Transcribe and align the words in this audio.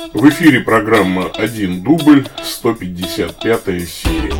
В 0.00 0.28
эфире 0.30 0.60
программа 0.60 1.26
«Один 1.26 1.82
дубль», 1.82 2.26
155 2.42 3.86
серия. 3.86 4.32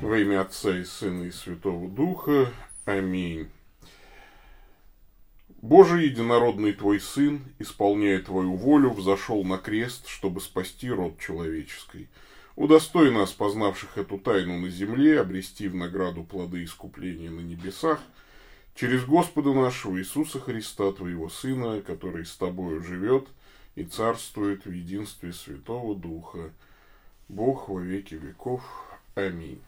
Во 0.00 0.18
имя 0.18 0.42
Отца 0.42 0.78
и 0.78 0.84
Сына 0.84 1.24
и 1.24 1.32
Святого 1.32 1.88
Духа. 1.88 2.46
Аминь. 2.84 3.48
Боже, 5.60 6.02
единородный 6.02 6.72
Твой 6.74 7.00
Сын, 7.00 7.42
исполняя 7.58 8.20
Твою 8.20 8.54
волю, 8.54 8.90
взошел 8.90 9.42
на 9.42 9.58
крест, 9.58 10.06
чтобы 10.06 10.40
спасти 10.40 10.88
род 10.90 11.18
человеческий. 11.18 12.08
Удостой 12.54 13.10
нас, 13.10 13.32
познавших 13.32 13.96
эту 13.96 14.18
тайну 14.18 14.58
на 14.58 14.68
земле, 14.68 15.20
обрести 15.20 15.68
в 15.68 15.74
награду 15.74 16.22
плоды 16.22 16.64
искупления 16.64 17.30
на 17.30 17.40
небесах, 17.40 17.98
через 18.74 19.04
Господа 19.04 19.54
нашего 19.54 19.98
Иисуса 19.98 20.38
Христа, 20.38 20.92
Твоего 20.92 21.30
Сына, 21.30 21.80
который 21.80 22.26
с 22.26 22.36
Тобою 22.36 22.82
живет 22.82 23.26
и 23.74 23.84
царствует 23.84 24.66
в 24.66 24.70
единстве 24.70 25.32
Святого 25.32 25.94
Духа, 25.94 26.50
Бог 27.28 27.70
во 27.70 27.80
веки 27.80 28.14
веков. 28.14 28.62
Аминь. 29.14 29.62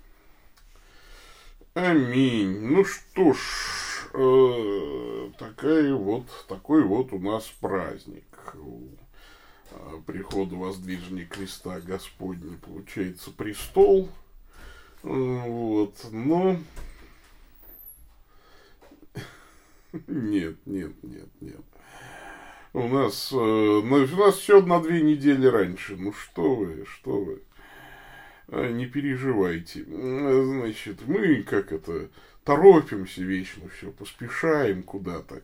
Аминь. 1.73 2.61
Ну 2.61 2.85
что 2.85 3.33
ж, 3.33 4.11
э, 4.13 5.31
такая 5.39 5.95
вот, 5.95 6.27
такой 6.49 6.83
вот 6.83 7.15
у 7.15 7.19
нас 7.19 7.51
праздник 7.61 8.25
а, 9.71 10.01
прихода 10.07 10.57
воздвижения 10.57 11.27
креста 11.27 11.81
Господня 11.81 12.57
получается 12.59 13.31
престол. 13.31 14.09
Вот, 15.03 15.95
но... 16.11 16.57
Нет, 20.09 20.57
нет, 20.67 20.93
нет, 21.05 21.29
нет. 21.41 21.61
У 22.73 22.89
нас, 22.89 23.31
э, 23.31 23.37
у 23.37 23.85
нас 23.85 24.35
все 24.35 24.61
на 24.61 24.81
две 24.83 25.03
недели 25.03 25.47
раньше. 25.47 25.97
Ну 25.97 26.13
что 26.13 26.57
вы, 26.57 26.85
что 26.87 27.21
вы. 27.21 27.43
А, 28.49 28.73
не 28.73 28.87
переживайте. 28.87 29.85
Значит, 29.85 31.07
мы 31.07 31.45
как 31.45 31.71
это 31.71 32.09
торопимся 32.45 33.23
вечно 33.23 33.69
все, 33.71 33.91
поспешаем 33.91 34.83
куда-то. 34.83 35.43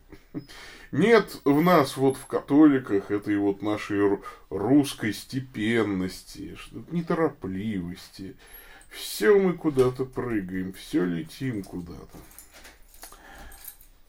Нет 0.93 1.41
в 1.45 1.63
нас, 1.63 1.97
вот 1.97 2.17
в 2.17 2.27
католиках, 2.27 3.11
этой 3.11 3.37
вот 3.37 3.63
нашей 3.63 4.19
русской 4.51 5.13
степенности, 5.13 6.57
неторопливости. 6.91 8.37
Все 8.91 9.39
мы 9.39 9.55
куда-то 9.55 10.05
прыгаем, 10.05 10.73
все 10.73 11.05
летим 11.05 11.63
куда-то. 11.63 12.19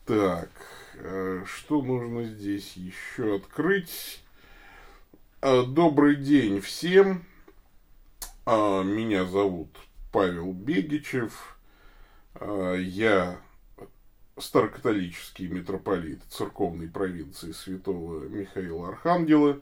Так, 0.05 0.49
а 0.95 1.43
что 1.45 1.81
нужно 1.81 2.25
здесь 2.25 2.73
еще 2.75 3.35
открыть? 3.35 4.23
А, 5.39 5.63
добрый 5.63 6.15
день 6.15 6.59
всем. 6.61 7.23
Меня 8.45 9.25
зовут 9.25 9.69
Павел 10.11 10.51
Бегичев. 10.51 11.57
Я 12.39 13.39
старокатолический 14.37 15.47
митрополит 15.47 16.21
церковной 16.29 16.87
провинции 16.87 17.51
святого 17.51 18.27
Михаила 18.27 18.89
Архангела. 18.89 19.59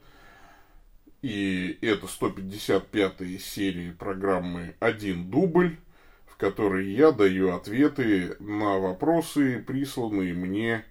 И 1.22 1.78
это 1.82 2.06
155-я 2.06 3.38
серия 3.38 3.92
программы 3.92 4.74
«Один 4.80 5.30
дубль», 5.30 5.76
в 6.26 6.36
которой 6.36 6.90
я 6.90 7.12
даю 7.12 7.54
ответы 7.54 8.36
на 8.40 8.78
вопросы, 8.78 9.62
присланные 9.66 10.32
мне 10.32 10.86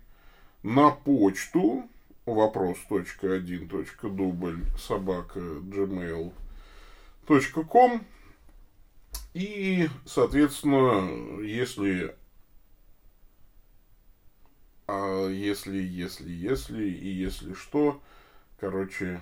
на 0.61 0.91
почту 0.91 1.89
вопрос.1.дубль 2.27 4.65
собака 4.77 5.39
gmail.com 5.39 6.33
и, 9.33 9.89
соответственно, 10.05 11.41
если 11.41 12.15
а 14.91 15.27
если, 15.27 15.77
если, 15.77 16.31
если 16.31 16.83
и 16.83 17.09
если 17.09 17.53
что, 17.53 18.01
короче, 18.59 19.21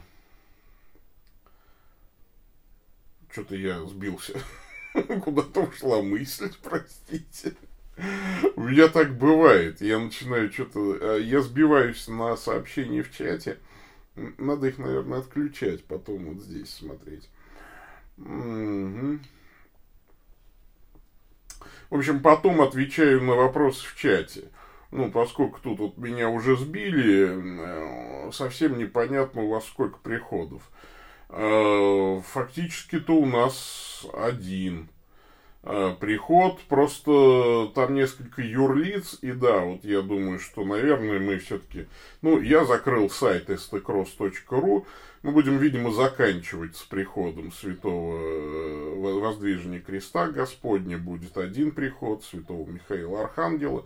что-то 3.29 3.55
я 3.55 3.83
сбился. 3.85 4.39
Куда-то 5.23 5.63
ушла 5.63 6.01
мысль, 6.01 6.53
простите. 6.63 7.55
У 8.55 8.61
меня 8.61 8.87
так 8.87 9.17
бывает. 9.17 9.81
Я 9.81 9.99
начинаю 9.99 10.51
что-то... 10.53 10.99
А, 11.01 11.17
я 11.17 11.41
сбиваюсь 11.41 12.07
на 12.07 12.37
сообщения 12.37 13.03
в 13.03 13.13
чате. 13.13 13.57
Надо 14.15 14.67
их, 14.67 14.77
наверное, 14.77 15.19
отключать, 15.19 15.83
потом 15.83 16.33
вот 16.33 16.43
здесь 16.43 16.69
смотреть. 16.69 17.29
Угу. 18.17 19.19
В 21.89 21.95
общем, 21.95 22.21
потом 22.21 22.61
отвечаю 22.61 23.23
на 23.23 23.35
вопросы 23.35 23.87
в 23.87 23.95
чате 23.95 24.49
ну, 24.91 25.11
поскольку 25.11 25.59
тут 25.61 25.79
вот 25.79 25.97
меня 25.97 26.29
уже 26.29 26.55
сбили, 26.55 27.29
э, 27.29 28.31
совсем 28.31 28.77
непонятно 28.77 29.43
у 29.43 29.49
вас 29.49 29.65
сколько 29.65 29.97
приходов. 29.99 30.61
Э, 31.29 32.21
фактически-то 32.25 33.13
у 33.13 33.25
нас 33.25 34.05
один 34.13 34.89
э, 35.63 35.93
приход, 35.99 36.61
просто 36.69 37.69
там 37.75 37.95
несколько 37.95 38.41
юрлиц, 38.41 39.19
и 39.21 39.33
да, 39.33 39.59
вот 39.59 39.83
я 39.83 40.01
думаю, 40.01 40.39
что, 40.39 40.63
наверное, 40.63 41.19
мы 41.19 41.37
все-таки, 41.39 41.87
ну, 42.21 42.39
я 42.39 42.63
закрыл 42.63 43.09
сайт 43.09 43.49
stcross.ru, 43.49 44.85
мы 45.23 45.31
будем, 45.31 45.57
видимо, 45.57 45.91
заканчивать 45.91 46.75
с 46.75 46.83
приходом 46.83 47.51
святого 47.51 49.19
воздвижения 49.19 49.79
креста 49.79 50.27
Господня, 50.29 50.97
будет 50.97 51.37
один 51.37 51.71
приход 51.71 52.23
святого 52.23 52.69
Михаила 52.69 53.23
Архангела, 53.23 53.85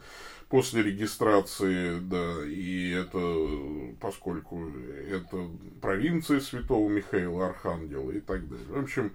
после 0.51 0.83
регистрации, 0.83 1.99
да, 2.01 2.45
и 2.45 2.91
это, 2.91 3.95
поскольку 4.01 4.69
это 5.09 5.47
провинция 5.81 6.41
Святого 6.41 6.89
Михаила 6.89 7.47
Архангела 7.47 8.11
и 8.11 8.19
так 8.19 8.47
далее. 8.49 8.67
В 8.67 8.83
общем, 8.83 9.13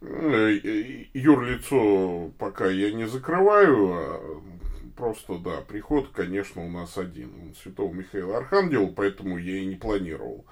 э, 0.00 1.06
юрлицо 1.12 2.30
пока 2.38 2.68
я 2.68 2.92
не 2.92 3.08
закрываю, 3.08 3.92
а 3.92 4.42
просто, 4.96 5.38
да, 5.38 5.60
приход, 5.62 6.10
конечно, 6.14 6.64
у 6.64 6.70
нас 6.70 6.96
один. 6.96 7.54
Святого 7.60 7.92
Михаила 7.92 8.38
Архангела, 8.38 8.86
поэтому 8.86 9.38
я 9.38 9.56
и 9.58 9.66
не 9.66 9.74
планировал 9.74 10.46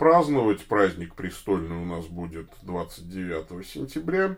праздновать. 0.00 0.64
Праздник 0.64 1.14
престольный 1.14 1.76
у 1.76 1.84
нас 1.84 2.06
будет 2.06 2.48
29 2.62 3.66
сентября 3.66 4.36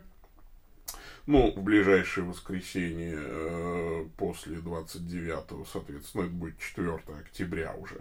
ну, 1.27 1.53
в 1.55 1.63
ближайшее 1.63 2.25
воскресенье 2.25 3.15
э, 3.17 4.07
после 4.17 4.57
29-го, 4.57 5.65
соответственно, 5.73 6.23
это 6.23 6.33
будет 6.33 6.59
4 6.59 6.99
октября 7.21 7.75
уже. 7.75 8.01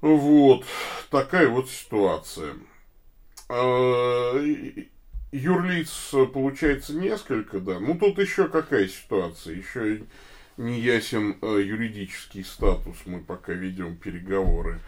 Вот, 0.00 0.64
такая 1.08 1.48
вот 1.48 1.70
ситуация. 1.70 2.54
Э, 3.48 4.74
юрлиц 5.30 6.14
получается 6.34 6.94
несколько, 6.94 7.60
да. 7.60 7.78
Ну, 7.78 7.96
тут 7.96 8.18
еще 8.18 8.48
какая 8.48 8.88
ситуация? 8.88 9.54
Еще 9.54 10.02
не 10.56 10.80
ясен 10.80 11.36
э, 11.42 11.62
юридический 11.62 12.44
статус, 12.44 12.96
мы 13.06 13.20
пока 13.20 13.52
ведем 13.52 13.96
переговоры 13.96 14.80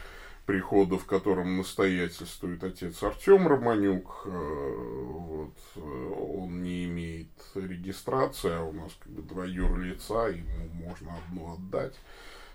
прихода, 0.46 0.98
в 0.98 1.06
котором 1.06 1.56
настоятельствует 1.56 2.62
отец 2.64 3.02
Артем 3.02 3.46
Романюк. 3.46 4.22
Э, 4.26 4.30
вот, 4.30 5.56
э, 5.76 5.80
он 5.80 6.62
не 6.62 6.86
имеет 6.86 7.28
регистрации, 7.54 8.52
а 8.52 8.64
у 8.64 8.72
нас 8.72 8.92
как 8.98 9.12
бы 9.12 9.22
два 9.22 9.44
юрлица, 9.44 10.26
ему 10.26 10.68
можно 10.84 11.16
одно 11.16 11.54
отдать. 11.54 11.94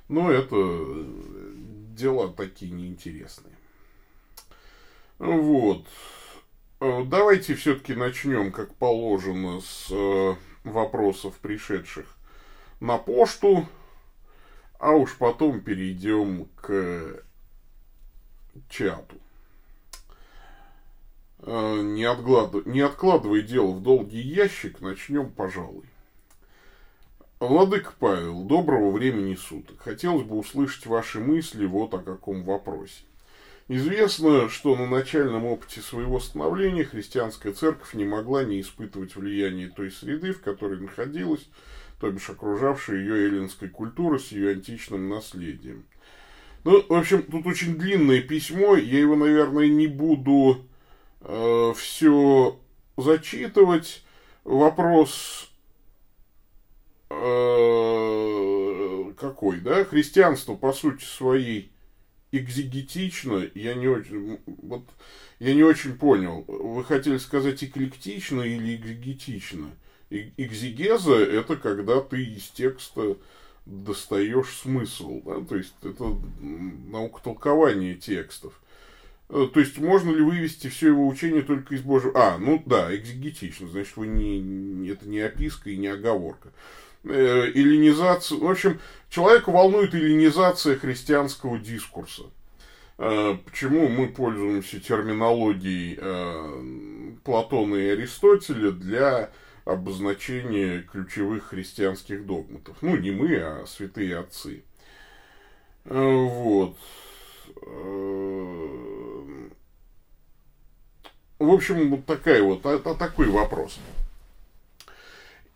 Но 0.07 0.29
это 0.29 0.55
дела 1.95 2.29
такие 2.29 2.71
неинтересные. 2.71 3.55
Вот. 5.17 5.85
Э, 6.81 7.03
давайте 7.05 7.55
все-таки 7.55 7.95
начнем, 7.95 8.51
как 8.51 8.75
положено, 8.75 9.61
с 9.61 9.89
вопросов, 10.63 11.35
пришедших 11.35 12.07
на 12.79 12.97
почту, 12.97 13.67
а 14.79 14.91
уж 14.91 15.17
потом 15.17 15.61
перейдем 15.61 16.45
к 16.55 17.24
чату. 18.69 19.17
Э, 21.39 21.81
не, 21.81 22.03
отклад... 22.03 22.65
не 22.65 22.81
откладывай 22.81 23.41
дело 23.41 23.71
в 23.71 23.83
долгий 23.83 24.21
ящик, 24.21 24.81
начнем, 24.81 25.29
пожалуй. 25.29 25.85
Владык 27.39 27.93
Павел, 27.99 28.43
доброго 28.43 28.91
времени 28.91 29.35
суток. 29.35 29.79
Хотелось 29.79 30.23
бы 30.23 30.37
услышать 30.37 30.85
ваши 30.85 31.19
мысли 31.19 31.65
вот 31.65 31.93
о 31.93 31.99
каком 31.99 32.43
вопросе. 32.43 33.03
Известно, 33.67 34.47
что 34.47 34.75
на 34.75 34.87
начальном 34.87 35.45
опыте 35.45 35.81
своего 35.81 36.19
становления 36.19 36.83
христианская 36.83 37.51
церковь 37.51 37.93
не 37.93 38.05
могла 38.05 38.43
не 38.43 38.61
испытывать 38.61 39.15
влияние 39.15 39.69
той 39.69 39.91
среды, 39.91 40.33
в 40.33 40.41
которой 40.41 40.79
находилась, 40.79 41.47
то 41.99 42.11
бишь 42.11 42.29
окружавшей 42.29 42.99
ее 42.99 43.25
эллинской 43.25 43.69
культуры 43.69 44.19
с 44.19 44.31
ее 44.31 44.51
античным 44.51 45.09
наследием. 45.09 45.85
Ну, 46.65 46.83
в 46.89 46.93
общем, 46.93 47.21
тут 47.21 47.45
очень 47.45 47.77
длинное 47.77 48.21
письмо, 48.21 48.75
я 48.75 48.99
его, 48.99 49.15
наверное, 49.15 49.67
не 49.67 49.85
буду 49.85 50.65
э, 51.21 51.73
все 51.77 52.59
зачитывать. 52.97 54.03
Вопрос 54.43 55.51
э, 57.11 59.13
какой, 59.19 59.59
да? 59.59 59.85
Христианство, 59.85 60.55
по 60.55 60.73
сути 60.73 61.03
своей, 61.03 61.71
экзегетично, 62.31 63.47
я 63.53 63.75
не 63.75 63.87
очень, 63.87 64.39
вот, 64.45 64.85
я 65.37 65.53
не 65.53 65.63
очень 65.63 65.95
понял. 65.95 66.45
Вы 66.47 66.83
хотели 66.83 67.17
сказать 67.17 67.63
эклектично 67.63 68.41
или 68.41 68.75
экзегетично? 68.75 69.69
Экзегеза– 70.09 71.15
это 71.17 71.57
когда 71.57 72.01
ты 72.01 72.23
из 72.23 72.47
текста 72.49 73.17
достаешь 73.65 74.49
смысл, 74.61 75.21
да, 75.25 75.41
то 75.41 75.55
есть 75.55 75.73
это 75.81 76.17
наука 76.39 77.21
толкования 77.23 77.95
текстов. 77.95 78.59
Э, 79.29 79.47
то 79.51 79.59
есть 79.59 79.77
можно 79.79 80.11
ли 80.11 80.21
вывести 80.21 80.67
все 80.67 80.87
его 80.87 81.07
учение 81.07 81.41
только 81.41 81.75
из 81.75 81.81
Божьего... 81.81 82.11
А, 82.15 82.37
ну 82.37 82.61
да, 82.65 82.95
экзегетично, 82.95 83.67
значит, 83.67 83.97
вы 83.97 84.07
не, 84.07 84.87
это 84.89 85.07
не 85.07 85.19
описка 85.19 85.69
и 85.69 85.77
не 85.77 85.87
оговорка. 85.87 86.49
Э, 87.03 87.51
эллинизация... 87.53 88.37
В 88.37 88.49
общем, 88.49 88.79
человека 89.09 89.51
волнует 89.51 89.93
эллинизация 89.93 90.77
христианского 90.77 91.57
дискурса. 91.57 92.23
Э, 92.97 93.35
почему 93.45 93.87
мы 93.87 94.07
пользуемся 94.07 94.79
терминологией 94.79 95.97
э, 95.99 97.15
Платона 97.23 97.75
и 97.75 97.89
Аристотеля 97.89 98.71
для 98.71 99.31
обозначение 99.65 100.83
ключевых 100.83 101.47
христианских 101.47 102.25
догматов. 102.25 102.77
Ну, 102.81 102.95
не 102.95 103.11
мы, 103.11 103.35
а 103.37 103.65
святые 103.65 104.19
отцы. 104.19 104.63
Э, 105.85 106.13
вот. 106.13 106.77
Э, 107.63 109.49
в 111.39 111.49
общем, 111.49 111.89
вот 111.91 112.05
такая 112.05 112.41
вот, 112.41 112.65
это 112.65 112.95
такой 112.95 113.27
вопрос. 113.27 113.77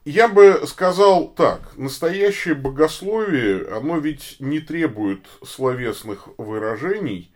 Я 0.05 0.27
бы 0.27 0.63
сказал 0.65 1.27
так, 1.27 1.77
настоящее 1.77 2.55
богословие, 2.55 3.67
оно 3.67 3.99
ведь 3.99 4.37
не 4.39 4.59
требует 4.59 5.25
словесных 5.45 6.29
выражений, 6.37 7.31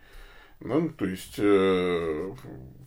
ну, 0.60 0.88
то 0.88 1.04
есть 1.04 1.34
э, 1.38 2.32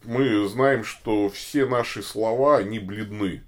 мы 0.03 0.47
знаем, 0.47 0.83
что 0.83 1.29
все 1.29 1.65
наши 1.65 2.01
слова, 2.01 2.57
они 2.57 2.79
бледны 2.79 3.43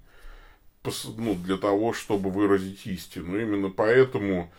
ну, 1.18 1.36
для 1.36 1.58
того, 1.58 1.94
чтобы 1.94 2.30
выразить 2.30 2.86
истину. 2.86 3.40
Именно 3.40 3.70
поэтому 3.70 4.52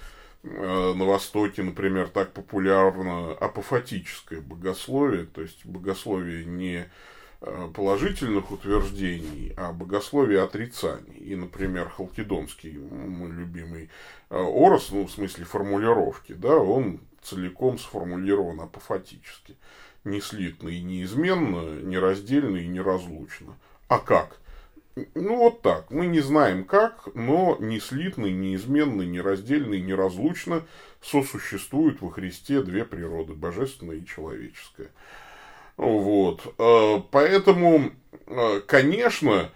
э, 0.42 0.94
на 0.94 1.04
Востоке, 1.04 1.62
например, 1.62 2.08
так 2.08 2.32
популярно 2.32 3.32
апофатическое 3.32 4.40
богословие, 4.40 5.26
то 5.26 5.42
есть 5.42 5.64
богословие 5.64 6.44
не 6.44 6.86
э, 7.40 7.68
положительных 7.74 8.50
утверждений, 8.50 9.52
а 9.56 9.72
богословие 9.72 10.42
отрицаний. 10.42 11.16
И, 11.18 11.36
например, 11.36 11.88
Халкидонский, 11.88 12.78
мой 12.78 13.30
любимый 13.30 13.90
э, 14.30 14.36
Орос, 14.36 14.90
ну, 14.90 15.06
в 15.06 15.10
смысле 15.10 15.44
формулировки, 15.44 16.32
да, 16.32 16.56
он 16.56 17.00
целиком 17.22 17.78
сформулирован 17.78 18.60
апофатически. 18.60 19.56
Не 20.04 20.20
слитно 20.20 20.68
и 20.68 20.80
неизменно, 20.80 21.80
нераздельно 21.82 22.56
и 22.56 22.66
неразлучно. 22.66 23.54
А 23.88 23.98
как? 23.98 24.39
Ну, 25.14 25.36
вот 25.36 25.62
так. 25.62 25.90
Мы 25.90 26.06
не 26.06 26.20
знаем 26.20 26.64
как, 26.64 27.08
но 27.14 27.56
не 27.60 27.80
слитно, 27.80 28.26
неизменно, 28.26 29.02
нераздельно 29.02 29.74
и 29.74 29.80
неразлучно 29.80 30.62
сосуществуют 31.02 32.00
во 32.00 32.10
Христе 32.10 32.62
две 32.62 32.84
природы, 32.84 33.34
божественная 33.34 33.96
и 33.96 34.06
человеческая. 34.06 34.90
Вот. 35.76 36.54
Э, 36.58 37.00
поэтому, 37.10 37.92
э, 38.26 38.60
конечно, 38.66 39.50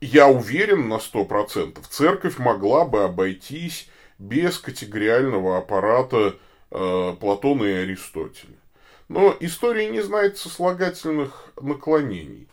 я 0.00 0.28
уверен 0.28 0.88
на 0.88 0.98
сто 0.98 1.24
процентов, 1.24 1.86
церковь 1.88 2.38
могла 2.38 2.84
бы 2.84 3.04
обойтись 3.04 3.88
без 4.18 4.58
категориального 4.58 5.58
аппарата 5.58 6.36
э, 6.70 7.14
Платона 7.20 7.64
и 7.64 7.72
Аристотеля. 7.72 8.54
Но 9.08 9.36
история 9.40 9.88
не 9.88 10.00
знает 10.00 10.38
сослагательных 10.38 11.52
наклонений. 11.60 12.48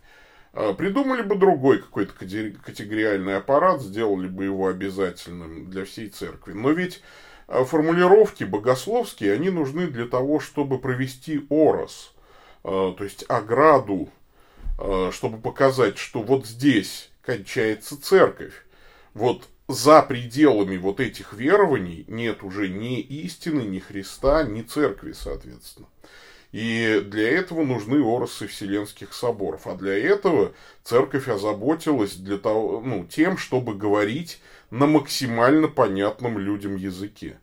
А, 0.60 0.74
придумали 0.74 1.22
бы 1.22 1.36
другой 1.36 1.78
какой-то 1.78 2.14
категориальный 2.14 3.38
аппарат, 3.38 3.80
сделали 3.80 4.28
бы 4.28 4.46
его 4.46 4.68
обязательным 4.68 5.70
для 5.70 5.86
всей 5.86 6.10
церкви. 6.10 6.54
Но 6.54 6.72
ведь 6.72 7.04
а, 7.48 7.64
формулировки 7.64 8.44
богословские, 8.44 9.34
они 9.34 9.52
нужны 9.52 9.86
для 9.86 10.08
того, 10.08 10.40
чтобы 10.40 10.80
провести 10.80 11.46
орос, 11.52 12.16
а, 12.64 12.94
то 12.94 13.04
есть 13.04 13.24
ограду, 13.28 14.10
чтобы 15.12 15.40
показать, 15.40 15.98
что 15.98 16.22
вот 16.22 16.46
здесь 16.46 17.10
кончается 17.24 18.00
церковь. 18.00 18.54
Вот 19.16 19.48
за 19.68 20.04
пределами 20.04 20.78
вот 20.78 21.00
этих 21.00 21.34
верований 21.34 22.06
нет 22.08 22.44
уже 22.44 22.68
ни 22.68 23.00
истины, 23.00 23.62
ни 23.62 23.80
Христа, 23.80 24.44
ни 24.44 24.62
церкви, 24.62 25.14
соответственно. 25.14 25.88
И 26.52 27.02
для 27.06 27.30
этого 27.30 27.64
нужны 27.64 28.02
оросы 28.02 28.48
вселенских 28.48 29.14
соборов. 29.14 29.68
А 29.68 29.76
для 29.76 29.98
этого 29.98 30.54
церковь 30.84 31.28
озаботилась 31.28 32.16
для 32.16 32.38
того, 32.38 32.82
ну, 32.82 33.06
тем, 33.06 33.38
чтобы 33.38 33.76
говорить 33.76 34.42
на 34.70 34.88
максимально 34.88 35.68
понятном 35.68 36.38
людям 36.38 36.76
языке. 36.76 37.38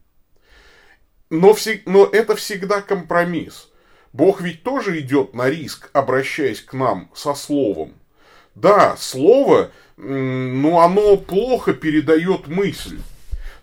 Но, 1.31 1.53
все, 1.53 1.83
но 1.87 2.07
это 2.07 2.35
всегда 2.37 2.81
компромисс. 2.81 3.71
Бог 4.13 4.41
ведь 4.41 4.63
тоже 4.63 5.01
идет 5.01 5.35
на 5.35 5.51
риск, 5.51 5.91
обращаясь 5.93 6.61
к 6.61 6.73
нам 6.73 7.11
со 7.15 7.35
словом. 7.35 7.95
Да, 8.55 8.97
слово, 8.97 9.71
ну, 9.97 10.79
оно 10.79 11.17
плохо 11.17 11.75
передает 11.75 12.47
мысль 12.47 13.01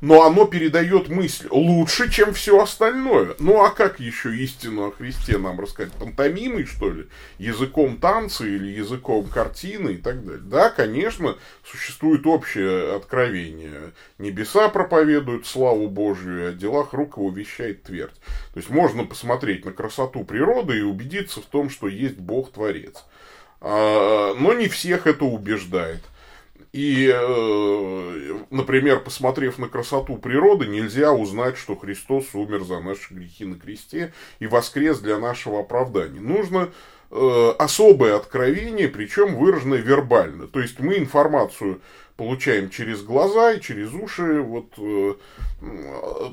но 0.01 0.23
оно 0.23 0.45
передает 0.45 1.09
мысль 1.09 1.47
лучше, 1.51 2.11
чем 2.11 2.33
все 2.33 2.59
остальное. 2.61 3.35
Ну 3.39 3.63
а 3.63 3.69
как 3.69 3.99
еще 3.99 4.35
истину 4.35 4.87
о 4.87 4.91
Христе 4.91 5.37
нам 5.37 5.59
рассказать? 5.59 5.93
Пантомимой, 5.93 6.65
что 6.65 6.89
ли? 6.89 7.07
Языком 7.37 7.97
танца 7.97 8.45
или 8.45 8.67
языком 8.67 9.25
картины 9.25 9.91
и 9.91 9.97
так 9.97 10.25
далее? 10.25 10.41
Да, 10.41 10.71
конечно, 10.71 11.37
существует 11.63 12.25
общее 12.25 12.95
откровение. 12.95 13.93
Небеса 14.17 14.69
проповедуют 14.69 15.45
славу 15.45 15.87
Божию, 15.87 16.49
о 16.49 16.53
делах 16.53 16.93
рук 16.93 17.17
его 17.17 17.29
вещает 17.29 17.83
твердь. 17.83 18.19
То 18.53 18.57
есть 18.57 18.69
можно 18.69 19.05
посмотреть 19.05 19.65
на 19.65 19.71
красоту 19.71 20.23
природы 20.23 20.79
и 20.79 20.81
убедиться 20.81 21.41
в 21.41 21.45
том, 21.45 21.69
что 21.69 21.87
есть 21.87 22.17
Бог-творец. 22.17 23.05
А, 23.61 24.33
но 24.33 24.53
не 24.53 24.67
всех 24.67 25.05
это 25.05 25.25
убеждает. 25.25 26.01
И, 26.73 27.11
э, 27.13 28.39
например, 28.49 29.01
посмотрев 29.01 29.57
на 29.57 29.67
красоту 29.67 30.15
природы, 30.17 30.67
нельзя 30.67 31.11
узнать, 31.11 31.57
что 31.57 31.75
Христос 31.75 32.33
умер 32.33 32.63
за 32.63 32.79
наши 32.79 33.13
грехи 33.13 33.43
на 33.43 33.59
кресте 33.59 34.13
и 34.39 34.47
воскрес 34.47 34.99
для 34.99 35.19
нашего 35.19 35.59
оправдания. 35.59 36.21
Нужно 36.21 36.69
э, 37.11 37.53
особое 37.59 38.15
откровение, 38.15 38.87
причем 38.87 39.35
выраженное 39.35 39.79
вербально. 39.79 40.47
То 40.47 40.61
есть 40.61 40.79
мы 40.79 40.97
информацию 40.97 41.81
получаем 42.15 42.69
через 42.69 43.01
глаза 43.01 43.51
и 43.51 43.61
через 43.61 43.93
уши. 43.93 44.39
Вот, 44.39 44.67
э, 44.77 45.15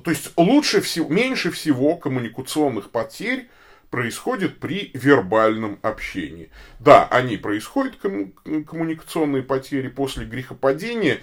то 0.05 0.11
есть 0.11 0.31
лучше 0.37 0.81
всего, 0.83 1.09
меньше 1.09 1.51
всего 1.51 1.97
коммуникационных 1.97 2.91
потерь 2.91 3.49
происходит 3.91 4.59
при 4.59 4.91
вербальном 4.95 5.79
общении. 5.83 6.51
Да, 6.79 7.07
они 7.07 7.37
происходят, 7.37 7.97
коммуникационные 7.97 9.43
потери 9.43 9.89
после 9.89 10.27
грехопадения. 10.27 11.21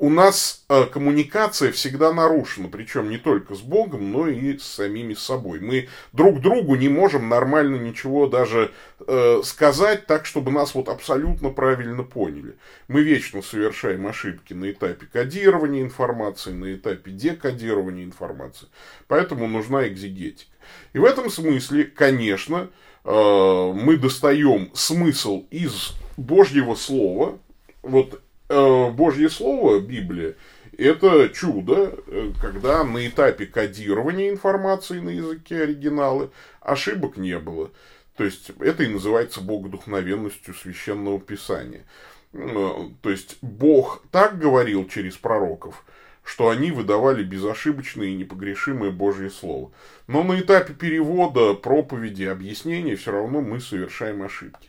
У 0.00 0.10
нас 0.10 0.64
э, 0.68 0.84
коммуникация 0.84 1.72
всегда 1.72 2.12
нарушена, 2.12 2.68
причем 2.68 3.10
не 3.10 3.18
только 3.18 3.56
с 3.56 3.60
Богом, 3.60 4.12
но 4.12 4.28
и 4.28 4.56
с 4.56 4.62
самими 4.62 5.14
собой. 5.14 5.58
Мы 5.58 5.88
друг 6.12 6.40
другу 6.40 6.76
не 6.76 6.88
можем 6.88 7.28
нормально 7.28 7.74
ничего 7.74 8.28
даже 8.28 8.70
э, 9.04 9.40
сказать 9.42 10.06
так, 10.06 10.24
чтобы 10.24 10.52
нас 10.52 10.76
вот 10.76 10.88
абсолютно 10.88 11.50
правильно 11.50 12.04
поняли. 12.04 12.56
Мы 12.86 13.02
вечно 13.02 13.42
совершаем 13.42 14.06
ошибки 14.06 14.52
на 14.54 14.70
этапе 14.70 15.06
кодирования 15.12 15.82
информации, 15.82 16.52
на 16.52 16.72
этапе 16.76 17.10
декодирования 17.10 18.04
информации. 18.04 18.68
Поэтому 19.08 19.48
нужна 19.48 19.88
экзегетика. 19.88 20.52
И 20.92 20.98
в 20.98 21.04
этом 21.04 21.30
смысле, 21.30 21.84
конечно, 21.84 22.70
э, 23.04 23.72
мы 23.74 23.96
достаем 23.96 24.70
смысл 24.74 25.46
из 25.50 25.94
Божьего 26.16 26.74
Слова. 26.74 27.38
Вот 27.82 28.20
э, 28.48 28.90
Божье 28.90 29.30
Слово, 29.30 29.80
Библия, 29.80 30.34
Это 30.76 31.28
чудо, 31.28 31.94
э, 32.06 32.32
когда 32.40 32.84
на 32.84 33.06
этапе 33.06 33.46
кодирования 33.46 34.30
информации 34.30 35.00
на 35.00 35.10
языке 35.10 35.62
оригинала 35.62 36.30
ошибок 36.60 37.16
не 37.16 37.38
было. 37.38 37.70
То 38.16 38.24
есть 38.24 38.50
это 38.60 38.82
и 38.82 38.88
называется 38.88 39.40
богодухновенностью 39.40 40.54
священного 40.54 41.20
писания. 41.20 41.84
То 42.32 43.10
есть 43.10 43.38
Бог 43.40 44.02
так 44.10 44.38
говорил 44.38 44.86
через 44.88 45.16
пророков, 45.16 45.84
что 46.28 46.50
они 46.50 46.72
выдавали 46.72 47.22
безошибочное 47.22 48.08
и 48.08 48.14
непогрешимое 48.14 48.90
Божье 48.90 49.30
Слово. 49.30 49.70
Но 50.08 50.22
на 50.22 50.38
этапе 50.38 50.74
перевода, 50.74 51.54
проповеди, 51.54 52.24
объяснения 52.24 52.96
все 52.96 53.12
равно 53.12 53.40
мы 53.40 53.60
совершаем 53.60 54.22
ошибки. 54.22 54.68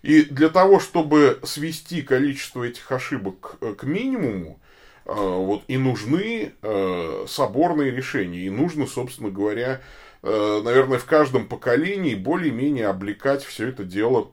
И 0.00 0.22
для 0.22 0.48
того, 0.48 0.80
чтобы 0.80 1.40
свести 1.42 2.00
количество 2.00 2.64
этих 2.64 2.90
ошибок 2.90 3.56
э, 3.60 3.74
к 3.74 3.82
минимуму, 3.82 4.58
э, 5.04 5.12
вот 5.12 5.64
и 5.68 5.76
нужны 5.76 6.54
э, 6.62 7.24
соборные 7.28 7.90
решения, 7.90 8.40
и 8.40 8.50
нужно, 8.50 8.86
собственно 8.86 9.30
говоря, 9.30 9.82
наверное, 10.22 10.98
в 10.98 11.04
каждом 11.04 11.46
поколении 11.46 12.14
более-менее 12.14 12.86
облекать 12.86 13.44
все 13.44 13.68
это 13.68 13.84
дело 13.84 14.30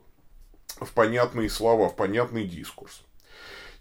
в 0.80 0.94
понятные 0.94 1.50
слова, 1.50 1.90
в 1.90 1.98
понятный 1.98 2.46
дискурс. 2.46 3.04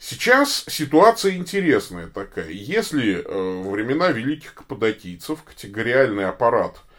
Сейчас 0.01 0.65
ситуация 0.67 1.37
интересная 1.37 2.09
такая. 2.09 2.49
Если 2.49 3.23
во 3.23 3.71
времена 3.71 4.09
великих 4.09 4.55
каппадокийцев 4.55 5.43
категориальный 5.45 6.27
аппарат– 6.27 6.81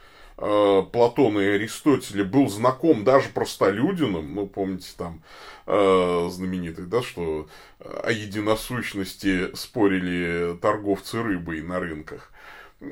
э, 0.41 0.83
Платона 0.91 1.39
и 1.39 1.49
Аристотеля 1.49 2.25
был 2.25 2.49
знаком 2.49 3.03
даже 3.03 3.29
простолюдинам, 3.29 4.33
ну, 4.33 4.47
помните, 4.47 4.89
там 4.97 5.21
э, 5.67 6.29
знаменитый, 6.31 6.85
да, 6.85 7.01
что 7.01 7.47
о 7.79 8.11
единосущности 8.11 9.55
спорили 9.55 10.57
торговцы 10.61 11.21
рыбой 11.21 11.61
на 11.61 11.79
рынках, 11.79 12.31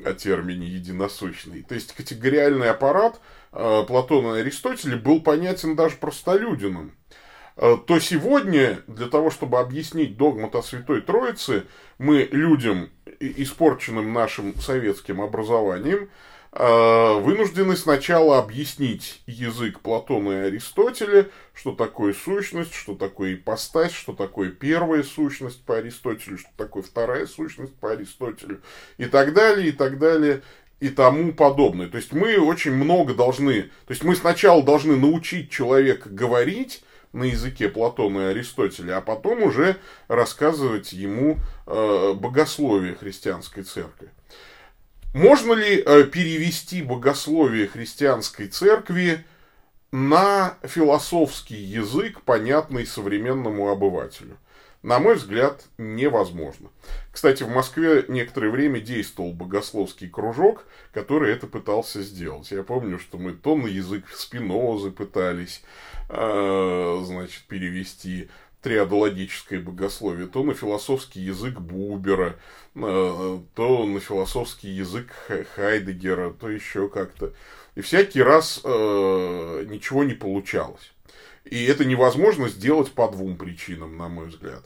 о 0.04 0.12
термине 0.12 0.68
единосущный. 0.68 1.62
То 1.62 1.74
есть, 1.74 1.92
категориальный 1.94 2.70
аппарат 2.70 3.20
э, 3.52 3.84
Платона 3.86 4.36
и 4.36 4.40
Аристотеля 4.40 4.96
был 4.96 5.20
понятен 5.20 5.76
даже 5.76 5.96
простолюдинам 5.96 6.92
э, 7.10 7.20
то 7.56 7.98
сегодня 8.00 8.80
для 8.86 9.06
того, 9.06 9.30
чтобы 9.30 9.58
объяснить 9.58 10.16
догмат 10.16 10.54
о 10.54 10.62
Святой 10.62 11.02
Троице, 11.02 11.66
мы 11.98 12.28
людям, 12.30 12.90
испорченным 13.20 14.12
нашим 14.12 14.56
советским 14.56 15.20
образованием, 15.20 16.08
Э, 16.52 17.20
вынуждены 17.20 17.76
сначала 17.76 18.40
объяснить 18.40 19.22
язык 19.26 19.78
Платона 19.78 20.30
и 20.30 20.46
Аристотеля, 20.48 21.28
что 21.54 21.70
такое 21.70 22.12
сущность, 22.12 22.74
что 22.74 22.96
такое 22.96 23.34
ипостась, 23.34 23.92
что 23.92 24.14
такое 24.14 24.50
первая 24.50 25.04
сущность 25.04 25.64
по 25.64 25.76
Аристотелю, 25.76 26.38
что 26.38 26.48
такое 26.56 26.82
вторая 26.82 27.26
сущность 27.26 27.74
по 27.76 27.92
Аристотелю, 27.92 28.62
и 28.98 29.04
так 29.04 29.32
далее, 29.32 29.68
и 29.68 29.72
так 29.72 30.00
далее, 30.00 30.42
и 30.80 30.88
тому 30.88 31.32
подобное. 31.32 31.88
То 31.88 31.98
есть 31.98 32.12
мы 32.12 32.36
очень 32.40 32.72
много 32.72 33.14
должны, 33.14 33.62
то 33.62 33.90
есть 33.90 34.02
мы 34.02 34.16
сначала 34.16 34.60
должны 34.60 34.96
научить 34.96 35.50
человека 35.50 36.08
говорить, 36.08 36.82
на 37.12 37.24
языке 37.24 37.68
Платона 37.68 38.18
и 38.18 38.30
Аристотеля, 38.30 38.98
а 38.98 39.00
потом 39.00 39.42
уже 39.42 39.76
рассказывать 40.08 40.92
ему 40.92 41.38
э, 41.66 42.12
богословие 42.14 42.94
христианской 42.94 43.64
церкви. 43.64 44.10
Можно 45.12 45.54
ли 45.54 45.82
э, 45.84 46.04
перевести 46.04 46.82
богословие 46.82 47.66
христианской 47.66 48.46
церкви 48.46 49.24
на 49.90 50.56
философский 50.62 51.56
язык, 51.56 52.22
понятный 52.22 52.86
современному 52.86 53.70
обывателю? 53.70 54.36
На 54.82 54.98
мой 54.98 55.16
взгляд, 55.16 55.66
невозможно. 55.76 56.70
Кстати, 57.12 57.42
в 57.42 57.50
Москве 57.50 58.06
некоторое 58.08 58.50
время 58.50 58.80
действовал 58.80 59.32
богословский 59.34 60.08
кружок, 60.08 60.64
который 60.92 61.32
это 61.32 61.46
пытался 61.46 62.00
сделать. 62.02 62.50
Я 62.50 62.62
помню, 62.62 62.98
что 62.98 63.18
мы 63.18 63.32
то 63.32 63.56
на 63.56 63.66
язык 63.66 64.08
Спинозы 64.14 64.90
пытались, 64.90 65.62
э, 66.08 67.00
значит, 67.04 67.42
перевести, 67.42 68.30
триадологическое 68.62 69.60
богословие, 69.60 70.26
то 70.28 70.42
на 70.42 70.54
философский 70.54 71.20
язык 71.20 71.60
Бубера, 71.60 72.36
то 72.74 73.86
на 73.86 74.00
философский 74.00 74.68
язык 74.68 75.12
Хайдегера, 75.56 76.30
то 76.30 76.48
еще 76.48 76.88
как-то. 76.88 77.32
И 77.74 77.80
всякий 77.80 78.22
раз 78.22 78.60
э, 78.64 79.64
ничего 79.68 80.04
не 80.04 80.14
получалось. 80.14 80.92
И 81.44 81.64
это 81.64 81.84
невозможно 81.84 82.48
сделать 82.48 82.92
по 82.92 83.08
двум 83.08 83.36
причинам, 83.36 83.96
на 83.96 84.08
мой 84.08 84.26
взгляд. 84.26 84.64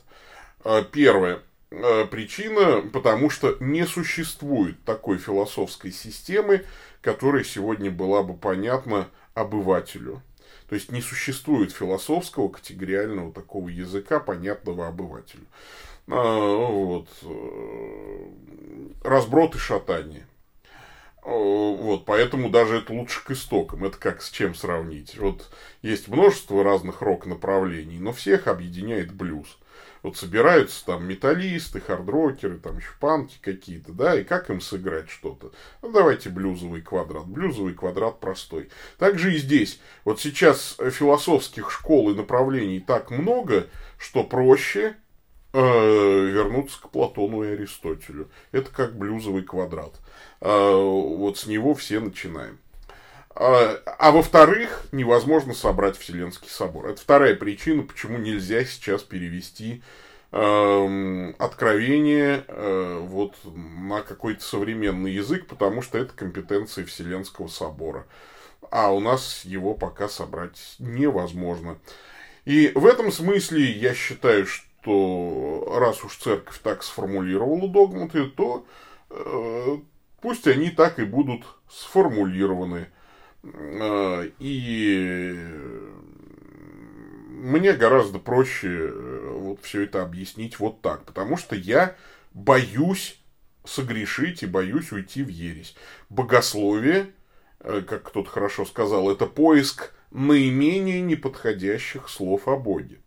Э, 0.64 0.82
первая 0.90 1.40
э, 1.70 2.04
причина, 2.06 2.82
потому 2.92 3.30
что 3.30 3.56
не 3.60 3.86
существует 3.86 4.82
такой 4.84 5.18
философской 5.18 5.92
системы, 5.92 6.64
которая 7.00 7.44
сегодня 7.44 7.90
была 7.90 8.22
бы 8.22 8.34
понятна 8.34 9.08
обывателю. 9.34 10.22
То 10.68 10.74
есть 10.74 10.90
не 10.90 11.02
существует 11.02 11.72
философского 11.72 12.48
категориального 12.48 13.32
такого 13.32 13.68
языка, 13.68 14.18
понятного 14.18 14.88
обывателю. 14.88 15.44
А, 16.08 16.66
вот. 16.66 17.08
Э, 17.22 18.28
разброд 19.04 19.54
и 19.54 19.58
шатание. 19.58 20.26
Вот, 21.24 22.04
поэтому 22.04 22.50
даже 22.50 22.76
это 22.78 22.92
лучше 22.92 23.24
к 23.24 23.30
истокам. 23.30 23.84
Это 23.84 23.96
как 23.96 24.22
с 24.22 24.30
чем 24.30 24.54
сравнить. 24.54 25.16
Вот 25.18 25.50
есть 25.80 26.08
множество 26.08 26.62
разных 26.62 27.00
рок-направлений, 27.00 27.98
но 27.98 28.12
всех 28.12 28.46
объединяет 28.46 29.12
блюз. 29.12 29.58
Вот 30.02 30.18
собираются 30.18 30.84
там 30.84 31.06
металлисты, 31.06 31.80
хардрокеры, 31.80 32.58
там 32.58 32.76
еще 32.76 32.90
панки 33.00 33.38
какие-то, 33.40 33.92
да, 33.92 34.20
и 34.20 34.22
как 34.22 34.50
им 34.50 34.60
сыграть 34.60 35.08
что-то? 35.08 35.50
Ну, 35.80 35.92
давайте 35.92 36.28
блюзовый 36.28 36.82
квадрат. 36.82 37.26
Блюзовый 37.26 37.72
квадрат 37.72 38.20
простой. 38.20 38.68
Также 38.98 39.34
и 39.34 39.38
здесь. 39.38 39.80
Вот 40.04 40.20
сейчас 40.20 40.76
философских 40.90 41.70
школ 41.70 42.10
и 42.10 42.14
направлений 42.14 42.80
так 42.80 43.10
много, 43.10 43.68
что 43.96 44.24
проще 44.24 44.88
э, 44.88 44.94
вернуться 45.60 46.80
к 46.80 46.90
Платону 46.90 47.44
и 47.44 47.52
Аристотелю. 47.52 48.28
Это 48.52 48.70
как 48.70 48.96
блюзовый 48.96 49.42
квадрат. 49.42 49.94
Э, 50.40 50.72
вот 50.72 51.38
с 51.38 51.46
него 51.46 51.74
все 51.74 52.00
начинаем. 52.00 52.58
А, 53.34 53.80
а 53.98 54.12
во-вторых, 54.12 54.86
невозможно 54.92 55.54
собрать 55.54 55.96
Вселенский 55.96 56.48
собор. 56.48 56.86
Это 56.86 57.00
вторая 57.00 57.34
причина, 57.34 57.82
почему 57.82 58.18
нельзя 58.18 58.64
сейчас 58.64 59.02
перевести 59.02 59.82
э, 60.30 61.32
откровение 61.38 62.44
э, 62.46 62.98
вот, 63.02 63.34
на 63.44 64.02
какой-то 64.02 64.42
современный 64.42 65.12
язык, 65.12 65.46
потому 65.46 65.82
что 65.82 65.98
это 65.98 66.12
компетенция 66.14 66.84
Вселенского 66.84 67.48
собора. 67.48 68.06
А 68.70 68.92
у 68.92 69.00
нас 69.00 69.44
его 69.44 69.74
пока 69.74 70.08
собрать 70.08 70.76
невозможно. 70.78 71.78
И 72.44 72.70
в 72.74 72.86
этом 72.86 73.10
смысле 73.10 73.70
я 73.70 73.94
считаю, 73.94 74.46
что 74.46 74.63
раз 74.86 76.04
уж 76.04 76.16
церковь 76.16 76.58
так 76.58 76.82
сформулировала 76.82 77.68
догматы, 77.68 78.26
то 78.26 78.66
э, 79.10 79.76
пусть 80.20 80.46
они 80.46 80.70
так 80.70 80.98
и 80.98 81.04
будут 81.04 81.44
сформулированы. 81.68 82.88
А, 83.42 84.24
и 84.38 85.36
мне 87.44 87.74
гораздо 87.74 88.18
проще 88.18 88.68
э, 88.68 89.30
вот 89.32 89.60
все 89.62 89.82
это 89.82 90.02
объяснить 90.02 90.58
вот 90.58 90.80
так, 90.80 91.04
потому 91.04 91.36
что 91.36 91.54
я 91.54 91.94
боюсь 92.32 93.20
согрешить 93.64 94.42
и 94.42 94.46
боюсь 94.46 94.92
уйти 94.92 95.22
в 95.22 95.28
ересь. 95.28 95.76
Богословие, 96.08 97.10
э, 97.60 97.82
как 97.86 98.04
кто-то 98.04 98.30
хорошо 98.30 98.64
сказал, 98.64 99.10
это 99.10 99.26
поиск 99.26 99.92
наименее 100.10 101.02
неподходящих 101.02 102.08
слов 102.08 102.48
о 102.48 102.56
Боге. 102.56 102.98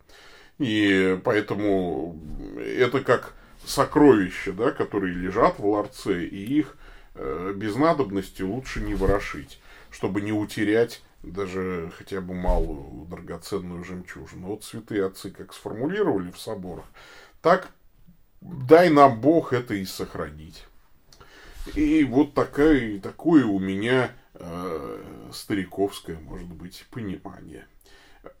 И 0.58 1.18
поэтому 1.24 2.18
это 2.58 3.00
как 3.00 3.34
сокровища, 3.64 4.52
да, 4.52 4.70
которые 4.70 5.14
лежат 5.14 5.58
в 5.58 5.66
ларце, 5.66 6.24
и 6.24 6.58
их 6.58 6.76
э, 7.14 7.52
без 7.56 7.76
надобности 7.76 8.42
лучше 8.42 8.80
не 8.80 8.94
ворошить 8.94 9.60
чтобы 9.90 10.20
не 10.20 10.32
утерять 10.32 11.02
даже 11.22 11.90
хотя 11.96 12.20
бы 12.20 12.34
малую 12.34 13.06
драгоценную 13.06 13.84
жемчужину. 13.84 14.48
Вот 14.48 14.64
святые 14.64 15.06
отцы 15.06 15.30
как 15.30 15.52
сформулировали 15.52 16.30
в 16.30 16.38
соборах, 16.38 16.84
так 17.42 17.70
дай 18.40 18.90
нам 18.90 19.20
Бог 19.20 19.52
это 19.52 19.74
и 19.74 19.84
сохранить. 19.84 20.64
И 21.74 22.04
вот 22.04 22.34
такая, 22.34 22.98
такое 23.00 23.44
у 23.44 23.58
меня 23.58 24.12
э, 24.34 25.02
стариковское, 25.32 26.18
может 26.18 26.48
быть, 26.48 26.86
понимание. 26.90 27.66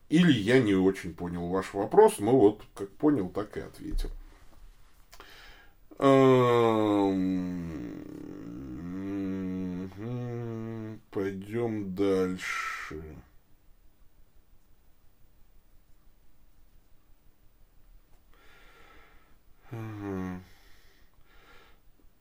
Или 0.08 0.32
я 0.32 0.60
не 0.60 0.74
очень 0.74 1.14
понял 1.14 1.48
ваш 1.48 1.74
вопрос, 1.74 2.18
но 2.18 2.38
вот 2.38 2.62
как 2.74 2.90
понял, 2.90 3.28
так 3.28 3.56
и 3.56 3.60
ответил. 3.60 4.10
Эм... 5.98 7.68
Пойдем 11.10 11.94
дальше. 11.94 13.02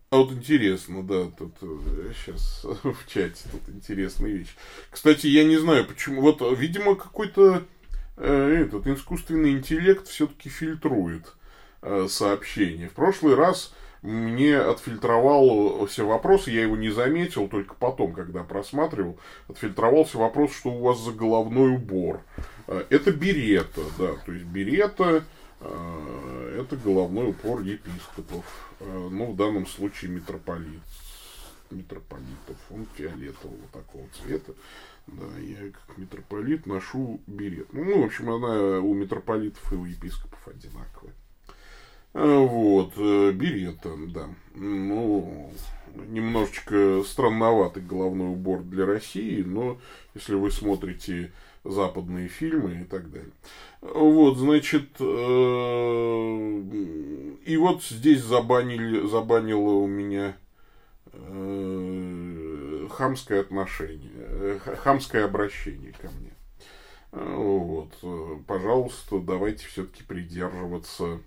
А 0.09 0.17
вот 0.17 0.31
интересно, 0.31 1.03
да, 1.03 1.25
тут 1.37 1.53
сейчас 1.59 2.65
э, 2.65 2.73
в 2.91 3.07
чате 3.07 3.43
тут 3.51 3.69
интересная 3.69 4.31
вещь. 4.31 4.55
Кстати, 4.89 5.27
я 5.27 5.43
не 5.43 5.57
знаю, 5.57 5.85
почему. 5.85 6.21
Вот, 6.21 6.41
видимо, 6.57 6.95
какой-то 6.95 7.67
этот 8.17 8.87
искусственный 8.87 9.51
интеллект 9.51 10.07
все-таки 10.07 10.49
фильтрует 10.49 11.33
э, 11.81 12.07
сообщения. 12.09 12.89
В 12.89 12.93
прошлый 12.93 13.35
раз 13.35 13.73
мне 14.01 14.57
отфильтровал 14.57 15.85
все 15.87 16.05
вопросы, 16.05 16.51
я 16.51 16.61
его 16.61 16.77
не 16.77 16.89
заметил, 16.89 17.47
только 17.47 17.73
потом, 17.73 18.13
когда 18.13 18.43
просматривал, 18.43 19.19
отфильтровался 19.47 20.17
вопрос, 20.17 20.53
что 20.53 20.69
у 20.69 20.81
вас 20.81 20.99
за 20.99 21.11
головной 21.11 21.75
убор. 21.75 22.21
Э, 22.67 22.85
это 22.89 23.11
берета, 23.11 23.81
да, 23.97 24.13
то 24.25 24.31
есть 24.31 24.45
берета 24.45 25.23
э, 25.59 26.59
это 26.59 26.75
головной 26.75 27.29
убор 27.29 27.61
епископов. 27.61 28.45
Э, 28.79 29.09
ну, 29.11 29.31
в 29.31 29.35
данном 29.35 29.65
случае 29.67 30.11
митрополит. 30.11 30.81
Митрополитов. 31.69 32.57
Он 32.71 32.87
фиолетового 32.95 33.67
такого 33.73 34.05
цвета. 34.13 34.53
Да, 35.07 35.25
я 35.39 35.71
как 35.71 35.97
митрополит 35.97 36.65
ношу 36.65 37.21
берет. 37.27 37.71
Ну, 37.73 38.01
в 38.01 38.05
общем, 38.05 38.29
она 38.29 38.79
у 38.79 38.93
митрополитов 38.93 39.71
и 39.71 39.75
у 39.75 39.85
епископов 39.85 40.45
одинаковая. 40.47 41.13
Э, 42.13 42.45
вот, 42.45 42.93
э, 42.97 43.31
берета, 43.31 43.95
да. 44.09 44.27
Ну, 44.55 45.51
немножечко 46.07 47.03
странноватый 47.05 47.83
головной 47.83 48.29
убор 48.29 48.61
для 48.63 48.85
России, 48.85 49.41
но 49.41 49.77
если 50.13 50.35
вы 50.35 50.51
смотрите 50.51 51.31
западные 51.63 52.27
фильмы 52.27 52.81
и 52.81 52.83
так 52.85 53.11
далее. 53.11 53.31
Вот, 53.81 54.37
значит, 54.37 54.89
э, 54.99 56.63
и 57.45 57.57
вот 57.57 57.83
здесь 57.83 58.21
забанили, 58.23 59.07
забанило 59.07 59.73
у 59.73 59.87
меня 59.87 60.35
э, 61.13 61.86
хамское 62.97 63.41
отношение, 63.41 64.11
э, 64.15 64.59
хамское 64.83 65.25
обращение 65.25 65.93
ко 65.93 66.09
мне. 66.09 66.31
Вот, 67.11 67.93
пожалуйста, 68.47 69.19
давайте 69.19 69.65
все-таки 69.65 70.03
придерживаться. 70.03 71.19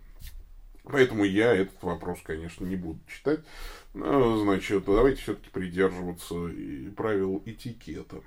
Поэтому 0.85 1.25
я 1.25 1.55
этот 1.55 1.83
вопрос, 1.83 2.19
конечно, 2.23 2.67
не 2.67 2.77
буду 2.77 3.01
читать. 3.09 3.41
Значит, 3.95 4.85
давайте 4.85 5.23
все-таки 5.23 5.49
придерживаться 5.51 6.35
правил 6.97 7.43
этикета. 7.47 8.21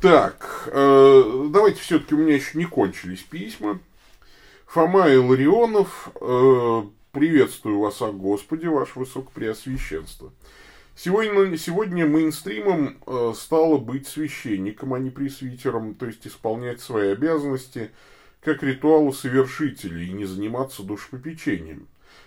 Так, 0.00 0.68
э, 0.72 1.48
давайте 1.50 1.80
все-таки 1.80 2.14
у 2.14 2.18
меня 2.18 2.36
еще 2.36 2.56
не 2.56 2.66
кончились 2.66 3.22
письма. 3.22 3.80
Фома 4.66 5.08
и 5.08 5.16
Ларионов, 5.16 6.10
э, 6.20 6.82
приветствую 7.10 7.80
вас 7.80 8.00
о 8.00 8.12
Господе, 8.12 8.68
ваше 8.68 8.96
Высокопреосвященство. 8.96 10.32
Сегодня, 11.00 11.56
сегодня 11.56 12.06
мейнстримом 12.08 12.98
э, 13.06 13.32
стало 13.36 13.78
быть 13.78 14.08
священником, 14.08 14.94
а 14.94 14.98
не 14.98 15.10
пресвитером, 15.10 15.94
то 15.94 16.06
есть 16.06 16.26
исполнять 16.26 16.80
свои 16.80 17.10
обязанности 17.12 17.92
как 18.40 18.64
ритуалы 18.64 19.12
совершителей 19.12 20.08
и 20.08 20.12
не 20.12 20.24
заниматься 20.24 20.82
душепопечением. 20.82 21.86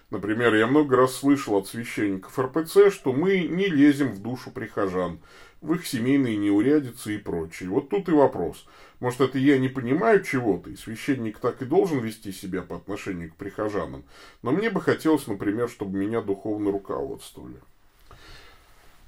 Например, 0.09 0.55
я 0.55 0.67
много 0.67 0.95
раз 0.95 1.15
слышал 1.15 1.55
от 1.57 1.67
священников 1.67 2.39
РПЦ, 2.39 2.93
что 2.93 3.11
мы 3.11 3.39
не 3.39 3.67
лезем 3.67 4.13
в 4.13 4.21
душу 4.21 4.51
прихожан, 4.51 5.19
в 5.59 5.73
их 5.73 5.85
семейные 5.85 6.37
неурядицы 6.37 7.15
и 7.15 7.17
прочее. 7.17 7.67
Вот 7.67 7.89
тут 7.89 8.07
и 8.07 8.13
вопрос. 8.13 8.65
Может, 9.01 9.19
это 9.19 9.37
я 9.37 9.57
не 9.57 9.67
понимаю 9.67 10.23
чего-то, 10.23 10.69
и 10.69 10.77
священник 10.77 11.39
так 11.39 11.61
и 11.61 11.65
должен 11.65 11.99
вести 11.99 12.31
себя 12.31 12.61
по 12.61 12.77
отношению 12.77 13.31
к 13.31 13.35
прихожанам. 13.35 14.05
Но 14.41 14.51
мне 14.51 14.69
бы 14.69 14.79
хотелось, 14.79 15.27
например, 15.27 15.67
чтобы 15.67 15.97
меня 15.97 16.21
духовно 16.21 16.71
руководствовали. 16.71 17.57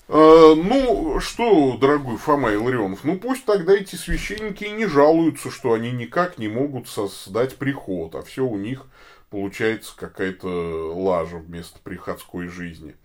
А, 0.10 0.56
ну, 0.56 1.20
что, 1.20 1.78
дорогой 1.78 2.18
Фома 2.18 2.54
Илларионов, 2.54 3.04
ну 3.04 3.18
пусть 3.18 3.46
тогда 3.46 3.74
эти 3.74 3.96
священники 3.96 4.66
не 4.66 4.86
жалуются, 4.86 5.50
что 5.50 5.74
они 5.74 5.92
никак 5.92 6.38
не 6.38 6.48
могут 6.48 6.88
создать 6.88 7.56
приход, 7.56 8.16
а 8.16 8.22
все 8.24 8.46
у 8.46 8.58
них 8.58 8.86
получается 9.30 9.94
какая-то 9.96 10.94
лажа 10.94 11.38
вместо 11.38 11.80
приходской 11.80 12.48
жизни. 12.48 12.96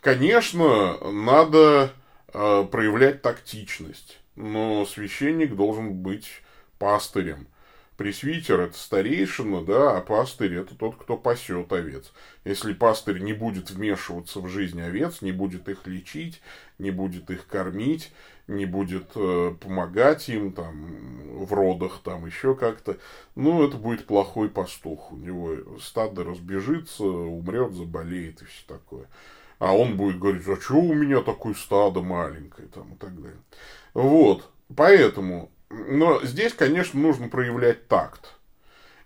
Конечно, 0.00 0.98
надо 1.10 1.92
э, 2.32 2.66
проявлять 2.70 3.22
тактичность, 3.22 4.18
но 4.34 4.84
священник 4.86 5.54
должен 5.54 5.92
быть 5.92 6.42
пастырем. 6.78 7.46
Пресвитер– 8.00 8.60
это 8.62 8.78
старейшина, 8.78 9.62
да, 9.62 9.98
а 9.98 10.00
пастырь– 10.00 10.54
это 10.56 10.74
тот, 10.74 10.96
кто 10.96 11.18
пасет 11.18 11.70
овец. 11.70 12.14
Если 12.46 12.72
пастырь 12.72 13.18
не 13.18 13.34
будет 13.34 13.70
вмешиваться 13.70 14.40
в 14.40 14.48
жизнь 14.48 14.80
овец, 14.80 15.20
не 15.20 15.32
будет 15.32 15.68
их 15.68 15.86
лечить, 15.86 16.40
не 16.78 16.90
будет 16.92 17.28
их 17.28 17.46
кормить, 17.46 18.10
не 18.46 18.64
будет 18.64 19.10
э, 19.16 19.54
помогать 19.60 20.30
им 20.30 20.52
там 20.54 21.44
в 21.44 21.52
родах, 21.52 22.00
там 22.02 22.24
еще 22.24 22.54
как-то, 22.54 22.96
ну, 23.34 23.62
это 23.62 23.76
будет 23.76 24.06
плохой 24.06 24.48
пастух. 24.48 25.12
У 25.12 25.16
него 25.16 25.78
стадо 25.78 26.24
разбежится, 26.24 27.04
умрет, 27.04 27.74
заболеет 27.74 28.40
и 28.40 28.46
все 28.46 28.62
такое. 28.66 29.08
А 29.58 29.76
он 29.76 29.98
будет 29.98 30.18
говорить, 30.18 30.48
а 30.48 30.58
что 30.58 30.76
у 30.76 30.94
меня 30.94 31.20
такое 31.20 31.52
стадо 31.52 32.00
маленькое, 32.00 32.66
там, 32.68 32.94
и 32.94 32.96
так 32.96 33.14
далее. 33.20 33.42
Вот, 33.92 34.50
поэтому 34.74 35.50
но 35.70 36.22
здесь, 36.24 36.52
конечно, 36.52 37.00
нужно 37.00 37.28
проявлять 37.28 37.88
такт. 37.88 38.34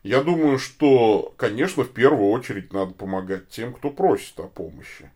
Я 0.03 0.23
думаю, 0.23 0.59
что, 0.59 1.35
конечно, 1.37 1.85
в 1.85 1.91
первую 1.91 2.31
очередь 2.31 2.73
надо 2.73 2.93
помогать 2.93 3.49
тем, 3.49 3.73
кто 3.73 3.91
просит 3.91 4.39
о 4.39 4.49
помощи. 4.49 5.11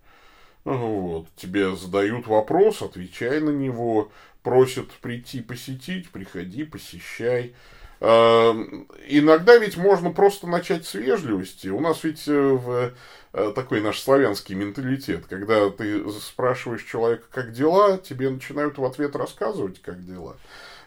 Вот. 0.64 1.26
Тебе 1.36 1.74
задают 1.76 2.26
вопрос, 2.26 2.82
отвечай 2.82 3.40
на 3.40 3.50
него. 3.50 4.10
Просят 4.42 4.90
прийти 4.92 5.42
посетить, 5.42 6.10
приходи, 6.10 6.64
посещай. 6.64 7.54
Э, 8.00 8.54
иногда 9.08 9.56
ведь 9.56 9.76
можно 9.76 10.10
просто 10.10 10.46
начать 10.46 10.86
с 10.86 10.94
вежливости. 10.94 11.68
У 11.68 11.80
нас 11.80 12.04
ведь 12.04 12.26
э, 12.28 12.32
в 12.32 12.92
э, 13.32 13.52
такой 13.54 13.80
наш 13.80 14.00
славянский 14.00 14.54
менталитет, 14.54 15.26
когда 15.26 15.68
ты 15.70 16.08
спрашиваешь 16.10 16.84
человека, 16.84 17.24
как 17.30 17.52
дела, 17.52 17.98
тебе 17.98 18.30
начинают 18.30 18.78
в 18.78 18.84
ответ 18.84 19.16
рассказывать, 19.16 19.82
как 19.82 20.04
дела. 20.04 20.36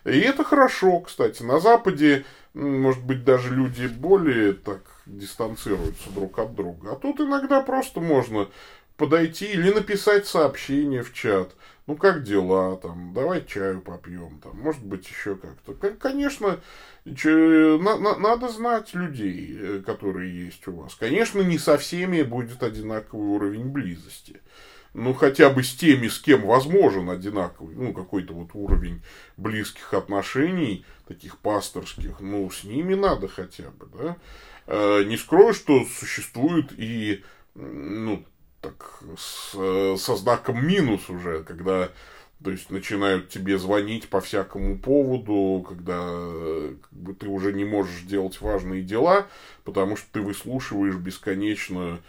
И 0.06 0.20
это 0.20 0.44
хорошо, 0.44 1.02
кстати. 1.02 1.44
На 1.44 1.60
Западе, 1.60 2.26
может 2.54 3.04
быть, 3.04 3.24
даже 3.24 3.54
люди 3.54 3.88
более 3.88 4.54
так 4.54 4.82
дистанцируются 5.06 6.10
друг 6.12 6.40
от 6.40 6.56
друга. 6.56 6.94
А 6.94 6.96
тут 6.96 7.20
иногда 7.20 7.62
просто 7.62 8.00
можно 8.00 8.48
подойти 8.98 9.52
или 9.52 9.72
написать 9.72 10.28
сообщение 10.28 11.04
в 11.04 11.14
чат. 11.14 11.56
Ну, 11.88 11.96
как 11.96 12.24
дела, 12.24 12.78
там, 12.78 13.14
давай 13.14 13.44
чаю 13.46 13.82
попьем, 13.82 14.40
там, 14.40 14.58
может 14.60 14.84
быть, 14.84 15.10
еще 15.10 15.36
как-то. 15.36 15.74
Конечно, 15.74 16.60
че, 17.18 17.80
на, 17.82 17.98
на, 17.98 18.18
надо 18.18 18.48
знать 18.50 18.94
людей, 18.94 19.58
э, 19.60 19.84
которые 19.84 20.46
есть 20.46 20.68
у 20.68 20.74
вас. 20.74 20.94
Конечно, 20.96 21.42
не 21.42 21.58
со 21.58 21.78
всеми 21.78 22.22
будет 22.22 22.62
одинаковый 22.62 23.28
уровень 23.30 23.70
близости 23.70 24.40
ну, 24.94 25.14
хотя 25.14 25.50
бы 25.50 25.64
с 25.64 25.74
теми, 25.74 26.08
с 26.08 26.20
кем 26.20 26.46
возможен 26.46 27.10
одинаковый, 27.10 27.76
ну, 27.76 27.94
какой-то 27.94 28.34
вот 28.34 28.50
уровень 28.54 29.02
близких 29.38 29.94
отношений, 29.94 30.86
таких 31.08 31.38
пасторских, 31.38 32.20
ну, 32.20 32.50
с 32.50 32.64
ними 32.64 32.96
надо 32.96 33.28
хотя 33.28 33.70
бы, 33.72 33.88
да. 33.98 34.18
Э, 34.68 35.04
не 35.04 35.18
скрою, 35.18 35.54
что 35.54 35.86
существует 35.86 36.72
и, 36.78 37.24
ну, 37.56 38.26
так, 38.60 39.02
с, 39.18 39.52
со 39.98 40.16
знаком 40.16 40.66
минус 40.66 41.10
уже, 41.10 41.44
когда 41.44 41.90
то 42.44 42.50
есть 42.50 42.72
начинают 42.72 43.30
тебе 43.30 43.60
звонить 43.60 44.10
по 44.10 44.20
всякому 44.20 44.78
поводу, 44.78 45.64
когда 45.68 45.96
как 46.00 46.92
бы, 46.92 47.14
ты 47.14 47.28
уже 47.28 47.54
не 47.54 47.66
можешь 47.66 48.02
делать 48.02 48.42
важные 48.42 48.82
дела, 48.82 49.28
потому 49.64 49.96
что 49.96 50.08
ты 50.12 50.22
выслушиваешь 50.22 50.96
бесконечно 50.96 52.00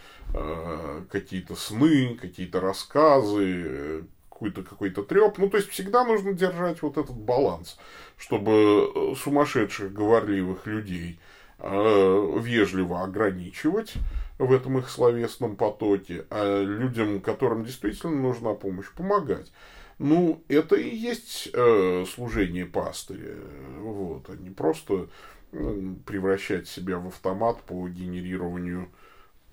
какие-то 1.11 1.55
сны, 1.55 2.17
какие-то 2.19 2.59
рассказы, 2.59 4.03
какой-то 4.43 4.63
какой-то 4.63 5.03
треп. 5.03 5.37
Ну, 5.37 5.49
то 5.49 5.57
есть 5.57 5.69
всегда 5.69 6.03
нужно 6.03 6.33
держать 6.33 6.81
вот 6.81 6.97
этот 6.97 7.15
баланс, 7.15 7.77
чтобы 8.17 8.51
э, 8.93 9.15
сумасшедших, 9.15 9.93
говорливых 9.93 10.65
людей 10.65 11.19
э, 11.59 12.39
вежливо 12.41 13.03
ограничивать 13.03 13.93
в 14.39 14.51
этом 14.51 14.79
их 14.79 14.89
словесном 14.89 15.55
потоке, 15.55 16.25
а 16.29 16.61
людям, 16.61 17.21
которым 17.21 17.63
действительно 17.63 18.15
нужна 18.15 18.53
помощь, 18.53 18.91
помогать. 18.91 19.51
Ну, 19.99 20.43
это 20.47 20.75
и 20.75 20.93
есть 20.93 21.49
э, 21.53 22.05
служение 22.13 22.65
пастыря. 22.65 23.35
Вот, 23.79 24.29
а 24.29 24.35
не 24.35 24.49
просто 24.49 25.07
э, 25.51 25.93
превращать 26.05 26.67
себя 26.67 26.97
в 26.97 27.07
автомат 27.07 27.61
по 27.61 27.87
генерированию 27.87 28.89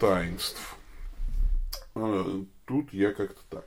таинств. 0.01 0.77
Э, 1.95 2.43
тут 2.67 2.93
я 2.93 3.13
как-то 3.13 3.41
так. 3.51 3.65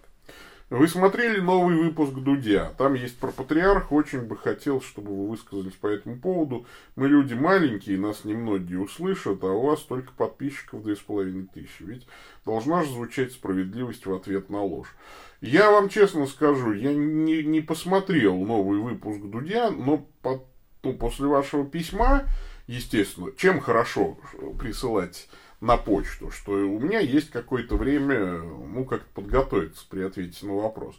Вы 0.70 0.88
смотрели 0.88 1.40
новый 1.40 1.76
выпуск 1.76 2.14
Дудя. 2.14 2.74
Там 2.80 2.96
есть 2.96 3.20
про 3.20 3.32
патриарх. 3.32 3.92
Очень 3.92 4.22
бы 4.22 4.36
хотел, 4.36 4.82
чтобы 4.82 5.16
вы 5.16 5.30
высказались 5.30 5.74
по 5.74 5.86
этому 5.86 6.18
поводу. 6.18 6.66
Мы 6.96 7.08
люди 7.08 7.36
маленькие, 7.36 8.00
нас 8.00 8.26
немногие 8.26 8.80
услышат, 8.80 9.44
а 9.44 9.48
у 9.48 9.68
вас 9.68 9.82
только 9.82 10.12
подписчиков 10.14 10.82
две 10.82 10.96
с 10.96 11.00
половиной 11.00 11.46
тысячи. 11.46 11.84
Ведь 11.84 12.08
должна 12.44 12.84
же 12.84 12.92
звучать 12.92 13.34
справедливость 13.34 14.08
в 14.08 14.14
ответ 14.16 14.50
на 14.50 14.64
ложь. 14.64 14.96
Я 15.42 15.70
вам 15.70 15.90
честно 15.90 16.26
скажу, 16.26 16.72
я 16.74 16.92
не, 16.96 17.44
не 17.44 17.62
посмотрел 17.62 18.36
новый 18.38 18.80
выпуск 18.80 19.22
Дудя, 19.22 19.70
но 19.70 20.08
по, 20.24 20.44
ну, 20.82 20.94
после 20.94 21.28
вашего 21.28 21.66
письма, 21.66 22.24
естественно, 22.66 23.32
чем 23.38 23.60
хорошо 23.60 24.18
присылать 24.60 25.30
на 25.64 25.78
почту, 25.78 26.30
что 26.30 26.52
у 26.52 26.78
меня 26.78 27.00
есть 27.00 27.30
какое-то 27.30 27.78
время, 27.78 28.38
ну, 28.42 28.84
как 28.84 29.06
подготовиться 29.08 29.86
при 29.90 30.02
ответе 30.02 30.46
на 30.46 30.56
вопрос. 30.56 30.96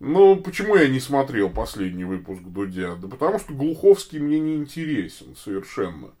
Ну, 0.00 0.36
почему 0.36 0.76
я 0.76 0.88
не 0.88 0.98
смотрел 0.98 1.50
последний 1.50 2.04
выпуск 2.04 2.40
Дудя? 2.40 2.96
Да 2.96 3.06
потому 3.06 3.38
что 3.38 3.52
Глуховский 3.52 4.18
мне 4.18 4.40
не 4.40 4.54
интересен 4.54 5.36
совершенно. 5.36 6.12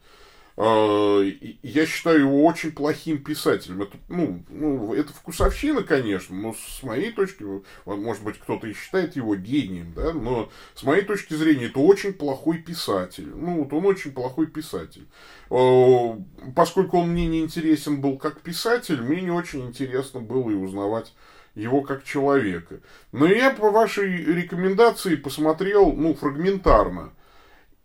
А, 0.60 1.22
я 1.62 1.86
считаю 1.86 2.18
его 2.22 2.44
очень 2.44 2.72
плохим 2.72 3.22
писателем. 3.22 3.82
Это, 3.82 3.96
ну, 4.08 4.42
ну, 4.48 4.92
это 4.92 5.12
вкусовщина, 5.12 5.84
конечно, 5.84 6.34
но 6.34 6.52
с 6.52 6.82
моей 6.82 7.12
точки, 7.12 7.44
может 7.86 8.24
быть, 8.24 8.40
кто-то 8.40 8.66
и 8.66 8.72
считает 8.72 9.14
его 9.14 9.36
гением, 9.36 9.92
да, 9.94 10.12
но 10.12 10.50
с 10.74 10.82
моей 10.82 11.02
точки 11.02 11.34
зрения 11.34 11.66
это 11.66 11.78
очень 11.78 12.12
плохой 12.12 12.58
писатель. 12.58 13.28
Ну, 13.28 13.62
вот 13.62 13.72
он 13.72 13.86
очень 13.86 14.10
плохой 14.10 14.48
писатель. 14.48 15.06
А, 15.48 16.18
поскольку 16.56 16.98
он 16.98 17.10
мне 17.10 17.28
не 17.28 17.38
интересен 17.38 18.00
был 18.00 18.18
как 18.18 18.40
писатель, 18.40 19.00
мне 19.00 19.22
не 19.22 19.30
очень 19.30 19.64
интересно 19.64 20.18
было 20.18 20.50
и 20.50 20.54
узнавать 20.54 21.14
его 21.54 21.82
как 21.82 22.02
человека. 22.02 22.80
Но 23.12 23.26
я 23.26 23.50
по 23.50 23.70
вашей 23.70 24.24
рекомендации 24.24 25.14
посмотрел, 25.14 25.92
ну, 25.92 26.14
фрагментарно. 26.14 27.12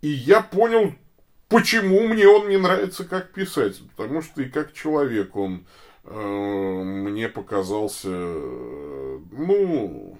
И 0.02 0.10
я 0.10 0.42
понял 0.42 0.96
Почему 1.54 2.08
мне 2.08 2.28
он 2.28 2.50
не 2.50 2.58
нравится 2.58 3.04
как 3.04 3.32
писатель? 3.32 3.88
Потому 3.96 4.24
что 4.24 4.42
и 4.42 4.50
как 4.50 4.74
человек 4.74 5.36
он 5.36 5.68
э, 6.04 6.84
мне 6.84 7.30
показался, 7.30 8.10
э, 8.10 9.20
ну, 9.32 10.18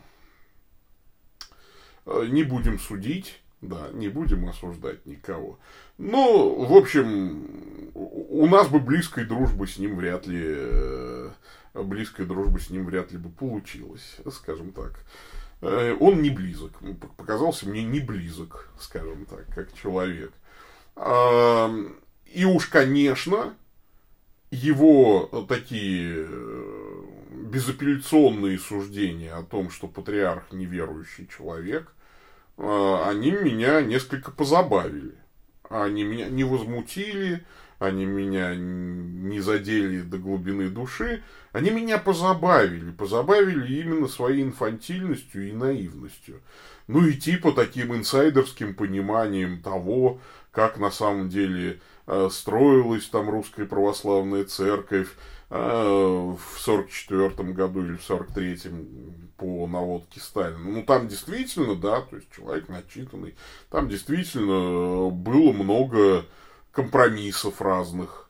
э, 2.06 2.28
не 2.30 2.44
будем 2.44 2.78
судить, 2.78 3.42
да, 3.62 3.90
не 3.94 4.10
будем 4.10 4.48
осуждать 4.48 5.08
никого. 5.08 5.58
Ну, 5.98 6.66
в 6.66 6.78
общем, 6.78 7.92
у 7.96 8.46
нас 8.46 8.68
бы 8.68 8.80
близкой 8.80 9.26
дружбы 9.26 9.66
с 9.66 9.80
ним 9.80 9.96
вряд 9.96 10.28
ли, 10.28 10.40
э, 10.46 11.32
близкой 11.74 12.28
дружбы 12.28 12.60
с 12.60 12.70
ним 12.70 12.86
вряд 12.86 13.12
ли 13.12 13.18
бы 13.18 13.30
получилось, 13.30 14.18
скажем 14.32 14.72
так. 14.72 15.04
Э, 15.62 15.98
он 16.00 16.22
не 16.22 16.30
близок, 16.30 16.74
показался 17.18 17.68
мне 17.68 17.84
не 17.84 18.02
близок, 18.02 18.70
скажем 18.80 19.26
так, 19.26 19.48
как 19.48 19.74
человек. 19.74 20.32
И 20.96 22.46
уж, 22.46 22.68
конечно, 22.68 23.56
его 24.50 25.46
такие 25.48 26.26
э, 26.28 27.02
безапелляционные 27.32 28.60
суждения 28.60 29.36
о 29.36 29.44
том, 29.44 29.70
что 29.70 29.88
патриарх 29.88 30.52
неверующий 30.52 31.28
человек, 31.28 31.92
э, 32.58 33.02
они 33.06 33.32
меня 33.32 33.82
несколько 33.82 34.32
позабавили. 34.32 35.16
Они 35.70 36.04
меня 36.04 36.30
не 36.30 36.44
возмутили, 36.44 37.44
они 37.80 38.06
меня 38.06 38.56
не 38.56 39.40
задели 39.40 40.02
до 40.02 40.18
глубины 40.18 40.70
души, 40.70 41.24
они 41.52 41.72
меня 41.72 41.98
позабавили, 41.98 42.92
позабавили 42.92 43.82
именно 43.82 44.08
своей 44.08 44.44
инфантильностью 44.44 45.50
и 45.50 45.52
наивностью. 45.52 46.42
Ну 46.88 47.06
и 47.06 47.14
типа 47.14 47.54
таким 47.54 47.96
инсайдерским 47.96 48.76
пониманием 48.76 49.62
того, 49.62 50.20
как 50.54 50.78
на 50.78 50.92
самом 50.92 51.30
деле 51.30 51.82
э, 52.06 52.30
строилась 52.32 53.08
там 53.08 53.30
русская 53.30 53.66
православная 53.66 54.46
церковь 54.46 55.10
э, 55.50 55.58
в 55.58 56.60
44 56.60 57.30
году 57.52 57.84
или 57.84 57.96
в 57.98 58.04
43 58.04 58.60
по 59.36 59.68
наводке 59.68 60.20
Сталина. 60.20 60.60
Ну, 60.60 60.84
там 60.84 61.08
действительно, 61.08 61.76
да, 61.76 62.02
то 62.02 62.16
есть 62.18 62.30
человек 62.32 62.70
начитанный, 62.70 63.36
там 63.72 63.90
действительно 63.90 65.10
было 65.10 65.52
много 65.52 66.26
компромиссов 66.72 67.60
разных 67.60 68.30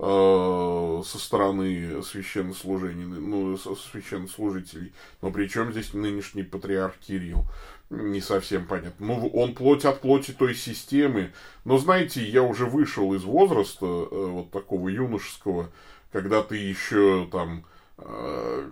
э, 0.00 1.02
со 1.06 1.18
стороны 1.18 2.02
священнослужений, 2.02 3.04
ну, 3.04 3.56
священнослужителей. 3.56 4.92
Но 5.22 5.30
при 5.30 5.46
чем 5.46 5.70
здесь 5.70 5.94
нынешний 5.94 6.42
патриарх 6.42 6.98
Кирилл? 6.98 7.44
Не 7.90 8.20
совсем 8.20 8.66
понятно. 8.66 9.06
Ну, 9.06 9.28
он 9.28 9.54
плоть 9.54 9.84
от 9.84 10.00
плоти 10.00 10.30
той 10.30 10.54
системы. 10.54 11.32
Но, 11.64 11.76
знаете, 11.78 12.22
я 12.22 12.42
уже 12.42 12.66
вышел 12.66 13.12
из 13.14 13.24
возраста 13.24 13.84
э, 13.84 14.06
вот 14.10 14.50
такого 14.50 14.88
юношеского, 14.88 15.70
когда 16.12 16.42
ты 16.42 16.56
еще 16.56 17.28
там 17.30 17.64
э, 17.98 18.70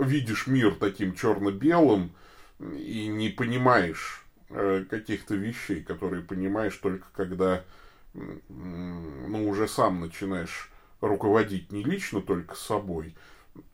видишь 0.00 0.48
мир 0.48 0.74
таким 0.74 1.14
черно-белым 1.14 2.12
и 2.58 3.06
не 3.06 3.28
понимаешь 3.28 4.24
э, 4.50 4.84
каких-то 4.90 5.36
вещей, 5.36 5.82
которые 5.82 6.22
понимаешь 6.22 6.76
только 6.76 7.06
когда 7.14 7.64
ну, 8.12 9.48
уже 9.48 9.68
сам 9.68 10.00
начинаешь 10.00 10.68
руководить 11.00 11.70
не 11.70 11.84
лично 11.84 12.20
только 12.20 12.56
собой, 12.56 13.14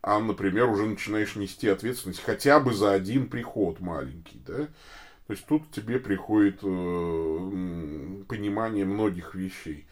а, 0.03 0.21
например, 0.21 0.69
уже 0.69 0.87
начинаешь 0.87 1.37
нести 1.37 1.69
ответственность 1.69 2.23
хотя 2.23 2.61
бы 2.61 2.73
за 2.75 2.93
один 2.93 3.29
приход 3.29 3.81
маленький, 3.81 4.41
да, 4.47 4.69
то 5.27 5.33
есть 5.33 5.45
тут 5.47 5.71
тебе 5.73 5.99
приходит 5.99 6.61
э, 6.63 8.23
понимание 8.29 8.85
многих 8.85 9.35
вещей. 9.35 9.87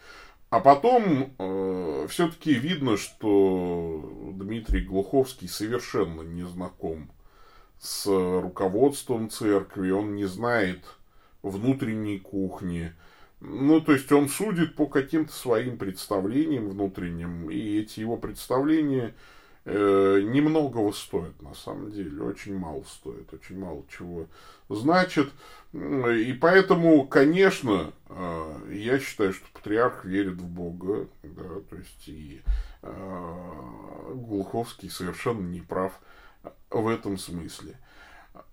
А 0.49 0.61
потом 0.61 1.33
э, 1.37 2.07
все-таки 2.09 2.53
видно, 2.53 2.95
что 2.95 4.31
Дмитрий 4.35 4.81
Глуховский 4.81 5.49
совершенно 5.49 6.21
не 6.21 6.43
знаком 6.43 7.11
с 7.79 8.05
руководством 8.05 9.29
церкви, 9.29 9.91
он 9.91 10.15
не 10.15 10.25
знает 10.25 10.85
внутренней 11.41 12.19
кухни. 12.19 12.93
Ну, 13.41 13.81
то 13.81 13.91
есть 13.91 14.11
он 14.11 14.29
судит 14.29 14.75
по 14.75 14.85
каким-то 14.85 15.33
своим 15.33 15.77
представлениям 15.77 16.69
внутренним, 16.69 17.49
и 17.49 17.79
эти 17.79 17.99
его 17.99 18.15
представления 18.15 19.13
э, 19.65 20.21
немногого 20.23 20.91
стоит 20.91 21.41
на 21.41 21.53
самом 21.53 21.91
деле, 21.91 22.21
очень 22.23 22.57
мало 22.57 22.83
стоит, 22.83 23.33
очень 23.33 23.59
мало 23.59 23.83
чего 23.89 24.27
значит. 24.69 25.31
И 25.73 26.37
поэтому, 26.39 27.05
конечно, 27.05 27.91
э, 28.07 28.71
я 28.71 28.99
считаю, 28.99 29.33
что 29.33 29.45
патриарх 29.53 30.05
верит 30.05 30.35
в 30.35 30.47
Бога, 30.47 31.07
да, 31.23 31.61
то 31.69 31.75
есть 31.75 32.07
и 32.07 32.41
э, 32.81 33.51
Глуховский 34.13 34.89
совершенно 34.89 35.41
не 35.41 35.61
прав 35.61 35.99
в 36.69 36.87
этом 36.87 37.17
смысле. 37.17 37.77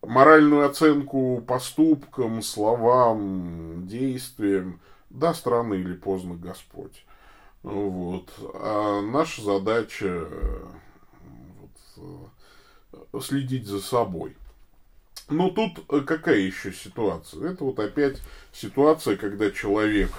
Моральную 0.00 0.66
оценку 0.66 1.42
поступкам, 1.46 2.42
словам, 2.42 3.86
действиям 3.86 4.80
даст 5.10 5.46
рано 5.46 5.74
или 5.74 5.94
поздно 5.94 6.34
Господь. 6.34 7.04
Вот. 7.62 8.30
А 8.54 9.00
наша 9.02 9.42
задача 9.42 10.26
следить 13.20 13.66
за 13.66 13.80
собой. 13.80 14.36
Но 15.28 15.50
тут 15.50 15.84
э, 15.88 16.00
какая 16.00 16.38
еще 16.38 16.72
ситуация? 16.72 17.50
Это 17.50 17.64
вот 17.64 17.78
опять 17.78 18.20
ситуация, 18.52 19.16
когда 19.16 19.50
человек 19.50 20.10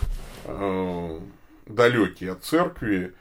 э, 0.46 1.20
далекий 1.68 2.28
от 2.28 2.44
церкви 2.44 3.14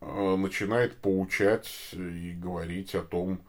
э, 0.00 0.36
начинает 0.36 0.96
поучать 0.96 1.70
и 1.92 2.32
говорить 2.32 2.94
о 2.94 3.02
том, 3.02 3.40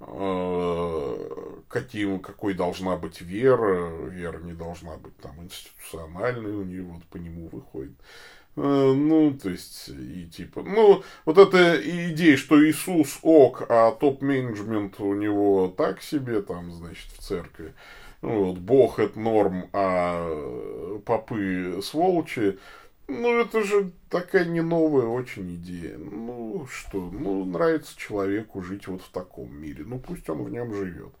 э, 0.00 1.60
каким, 1.68 2.20
какой 2.20 2.54
должна 2.54 2.96
быть 2.96 3.20
вера. 3.20 4.08
Вера 4.08 4.38
не 4.38 4.52
должна 4.52 4.96
быть 4.96 5.16
там 5.18 5.42
институциональной, 5.42 6.52
у 6.52 6.64
нее 6.64 6.82
вот 6.82 7.04
по 7.04 7.18
нему 7.18 7.48
выходит 7.48 7.92
Э, 7.92 8.33
ну, 8.56 9.36
то 9.40 9.50
есть, 9.50 9.88
и 9.88 10.26
типа, 10.26 10.62
ну, 10.62 11.02
вот 11.24 11.38
эта 11.38 11.80
идея, 12.10 12.36
что 12.36 12.64
Иисус 12.64 13.18
ок, 13.22 13.64
а 13.68 13.90
топ-менеджмент 13.92 15.00
у 15.00 15.14
него 15.14 15.72
так 15.76 16.02
себе, 16.02 16.40
там, 16.42 16.72
значит, 16.72 17.08
в 17.16 17.22
церкви, 17.22 17.74
ну, 18.22 18.44
вот, 18.44 18.58
Бог 18.58 18.98
это 18.98 19.18
норм, 19.18 19.68
а 19.72 21.00
попы 21.04 21.80
сволочи, 21.82 22.58
ну, 23.06 23.38
это 23.38 23.62
же 23.62 23.90
такая 24.08 24.46
не 24.46 24.62
новая 24.62 25.06
очень 25.06 25.56
идея. 25.56 25.98
Ну, 25.98 26.66
что, 26.70 27.10
ну, 27.10 27.44
нравится 27.44 27.98
человеку 27.98 28.62
жить 28.62 28.86
вот 28.86 29.02
в 29.02 29.10
таком 29.10 29.54
мире, 29.54 29.84
ну, 29.86 29.98
пусть 29.98 30.28
он 30.30 30.42
в 30.42 30.50
нем 30.50 30.74
живет. 30.74 31.12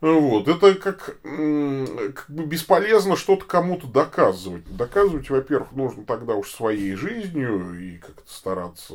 Вот, 0.00 0.46
это 0.46 0.74
как, 0.74 1.16
как 1.22 2.24
бы 2.28 2.44
бесполезно 2.44 3.16
что-то 3.16 3.46
кому-то 3.46 3.86
доказывать. 3.86 4.64
Доказывать, 4.76 5.30
во-первых, 5.30 5.72
нужно 5.72 6.04
тогда 6.04 6.34
уж 6.34 6.50
своей 6.50 6.94
жизнью 6.94 7.80
и 7.80 7.96
как-то 7.96 8.30
стараться 8.30 8.94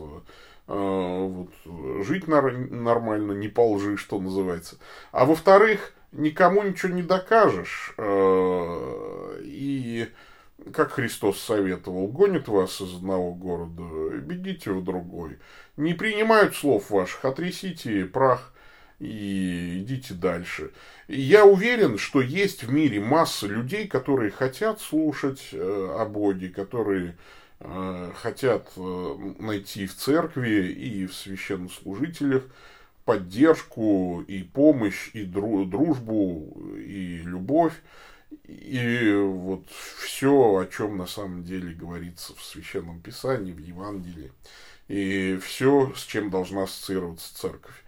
э, 0.68 0.74
вот, 0.74 1.50
жить 2.06 2.28
нормально, 2.28 3.32
не 3.32 3.48
по 3.48 3.72
лжи, 3.72 3.98
что 3.98 4.20
называется. 4.20 4.78
А 5.12 5.26
во-вторых, 5.26 5.94
никому 6.12 6.62
ничего 6.62 6.94
не 6.94 7.02
докажешь. 7.02 7.96
Э, 7.98 9.40
и 9.42 10.08
как 10.72 10.92
Христос 10.92 11.40
советовал, 11.40 12.08
гонит 12.10 12.48
вас 12.48 12.80
из 12.80 12.94
одного 12.96 13.34
города, 13.34 13.82
бегите 14.20 14.72
в 14.72 14.84
другой. 14.84 15.40
Не 15.78 15.96
принимают 15.96 16.56
слов 16.56 16.92
ваших, 16.92 17.26
отрясите 17.26 18.06
прах 18.06 18.51
и 19.02 19.80
идите 19.82 20.14
дальше. 20.14 20.72
Я 21.08 21.46
уверен, 21.46 21.98
что 21.98 22.22
есть 22.22 22.64
в 22.64 22.72
мире 22.72 23.00
масса 23.00 23.48
людей, 23.48 23.88
которые 23.88 24.30
хотят 24.30 24.80
слушать 24.80 25.50
э, 25.54 25.96
о 26.00 26.06
Боге, 26.06 26.50
которые 26.50 27.18
э, 27.60 28.12
хотят 28.16 28.72
э, 28.78 29.34
найти 29.40 29.88
в 29.88 29.96
церкви 29.96 30.72
и 30.72 31.08
в 31.08 31.16
священнослужителях 31.16 32.44
поддержку 33.04 34.24
и 34.28 34.44
помощь, 34.44 35.10
и 35.14 35.26
дружбу, 35.26 36.62
и 36.78 37.22
любовь. 37.24 37.74
И 38.48 39.14
вот 39.16 39.66
все, 39.98 40.58
о 40.58 40.66
чем 40.66 40.98
на 40.98 41.08
самом 41.08 41.44
деле 41.44 41.74
говорится 41.74 42.36
в 42.36 42.44
Священном 42.44 43.02
Писании, 43.02 43.52
в 43.52 43.60
Евангелии, 43.60 44.32
и 44.88 45.40
все, 45.44 45.92
с 45.96 46.04
чем 46.04 46.30
должна 46.30 46.64
ассоциироваться 46.64 47.36
церковь. 47.36 47.84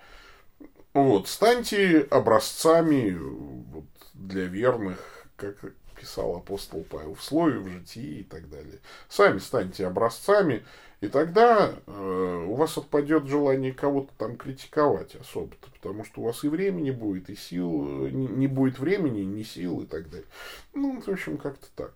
Вот, 0.94 1.28
станьте 1.28 2.02
образцами 2.02 3.12
вот, 3.12 3.86
для 4.14 4.46
верных, 4.46 5.26
как 5.36 5.56
писал 6.00 6.36
апостол 6.36 6.84
Павел 6.84 7.16
в 7.16 7.24
слове, 7.24 7.60
в 7.60 7.68
житии 7.68 8.20
и 8.20 8.24
так 8.24 8.50
далее. 8.50 8.80
Сами 9.10 9.40
станьте 9.40 9.88
образцами, 9.88 10.64
и 11.02 11.08
тогда 11.08 11.74
э, 11.88 12.46
у 12.48 12.54
вас 12.56 12.78
отпадет 12.78 13.26
желание 13.26 13.74
кого-то 13.74 14.12
там 14.18 14.38
критиковать 14.38 15.16
особо-то, 15.16 15.72
потому 15.72 16.06
что 16.06 16.22
у 16.22 16.26
вас 16.26 16.44
и 16.44 16.48
времени 16.48 16.92
будет, 16.92 17.30
и 17.30 17.36
сил, 17.36 18.08
не, 18.08 18.28
не 18.28 18.48
будет 18.48 18.78
времени, 18.80 19.22
ни 19.22 19.44
сил 19.44 19.82
и 19.82 19.86
так 19.86 20.10
далее. 20.10 20.28
Ну, 20.74 21.02
в 21.02 21.08
общем, 21.10 21.38
как-то 21.38 21.68
так. 21.76 21.94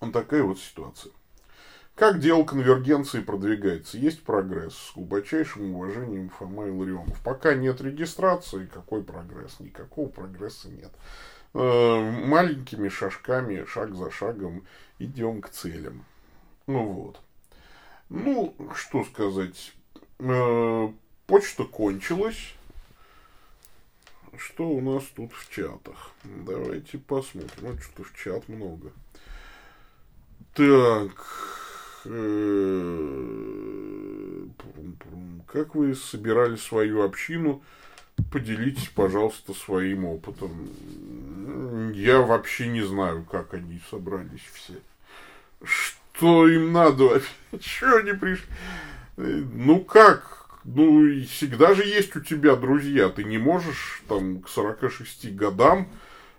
Вот 0.00 0.12
такая 0.12 0.42
вот 0.42 0.58
ситуация. 0.58 1.12
Как 1.94 2.20
дело 2.20 2.44
конвергенции 2.44 3.20
продвигается? 3.20 3.98
Есть 3.98 4.22
прогресс? 4.22 4.74
С 4.74 4.94
глубочайшим 4.94 5.74
уважением 5.74 6.30
Фома 6.30 6.66
Илларионов. 6.68 7.20
Пока 7.22 7.54
нет 7.54 7.80
регистрации, 7.82 8.66
какой 8.66 9.04
прогресс? 9.04 9.60
Никакого 9.60 10.08
прогресса 10.08 10.68
нет. 10.68 10.90
Э, 11.54 12.00
маленькими 12.00 12.88
шажками, 12.88 13.66
шаг 13.66 13.94
за 13.94 14.10
шагом 14.10 14.64
идем 14.98 15.42
к 15.42 15.50
целям. 15.50 16.04
Ну 16.66 16.86
вот. 16.86 17.20
Ну, 18.08 18.54
что 18.74 19.04
сказать. 19.04 19.74
Э, 20.18 20.88
почта 21.26 21.64
кончилась. 21.64 22.54
Что 24.38 24.66
у 24.66 24.80
нас 24.80 25.04
тут 25.14 25.30
в 25.34 25.50
чатах? 25.50 26.12
Давайте 26.24 26.96
посмотрим. 26.96 27.50
Вот 27.60 27.82
что-то 27.82 28.04
в 28.04 28.16
чат 28.16 28.48
много. 28.48 28.92
Так. 30.54 31.61
Э, 32.04 33.12
как 35.46 35.74
вы 35.74 35.94
собирали 35.94 36.56
свою 36.56 37.02
общину? 37.02 37.62
Поделитесь, 38.30 38.88
пожалуйста, 38.88 39.54
своим 39.54 40.04
опытом. 40.04 40.50
Я 41.94 42.20
вообще 42.20 42.68
не 42.68 42.82
знаю, 42.82 43.26
как 43.30 43.54
они 43.54 43.80
собрались 43.90 44.46
все. 44.54 44.74
Что 45.62 46.48
им 46.48 46.72
надо? 46.72 47.22
Чего 47.60 47.96
они 47.96 48.12
пришли? 48.12 48.46
Ну 49.16 49.80
как? 49.80 50.42
Ну, 50.64 51.22
всегда 51.24 51.74
же 51.74 51.84
есть 51.84 52.14
у 52.16 52.20
тебя 52.20 52.56
друзья. 52.56 53.08
Ты 53.08 53.24
не 53.24 53.38
можешь 53.38 54.02
там 54.08 54.40
к 54.42 54.48
46 54.48 55.34
годам 55.34 55.88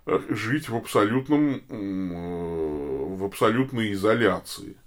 э, 0.06 0.20
жить 0.30 0.70
в 0.70 0.76
абсолютном, 0.76 1.62
э, 1.70 3.16
в 3.16 3.26
абсолютной 3.26 3.92
изоляции. 3.94 4.78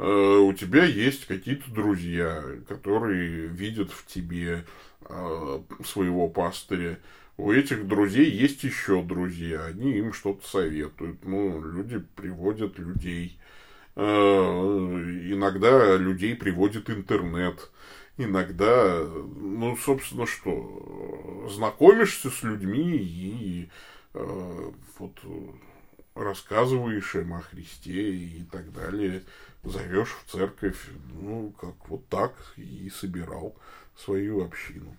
Э, 0.00 0.38
у 0.38 0.54
тебя 0.54 0.84
есть 0.84 1.26
какие-то 1.26 1.70
друзья, 1.70 2.42
которые 2.66 3.48
видят 3.48 3.90
в 3.90 4.06
тебе 4.06 4.64
э, 5.02 5.60
своего 5.84 6.26
пастыря. 6.26 6.98
У 7.36 7.52
этих 7.52 7.86
друзей 7.86 8.30
есть 8.30 8.64
еще 8.64 9.02
друзья, 9.02 9.66
они 9.66 9.98
им 9.98 10.14
что-то 10.14 10.48
советуют. 10.48 11.22
Ну, 11.26 11.62
люди 11.62 12.02
приводят 12.16 12.78
людей. 12.78 13.38
Э, 13.94 14.02
иногда 14.02 15.98
людей 15.98 16.34
приводит 16.34 16.88
интернет. 16.88 17.70
Иногда, 18.16 19.04
ну, 19.04 19.76
собственно, 19.76 20.26
что, 20.26 21.46
знакомишься 21.50 22.30
с 22.30 22.42
людьми 22.42 22.96
и 22.96 23.68
вот 24.12 25.18
рассказываешь 26.14 27.14
им 27.14 27.34
о 27.34 27.40
Христе 27.40 28.12
и 28.12 28.44
так 28.50 28.72
далее 28.72 29.22
зовешь 29.62 30.16
в 30.24 30.30
церковь, 30.30 30.78
ну, 31.12 31.52
как 31.60 31.88
вот 31.88 32.06
так 32.08 32.34
и 32.56 32.90
собирал 32.90 33.54
свою 33.96 34.44
общину. 34.44 34.96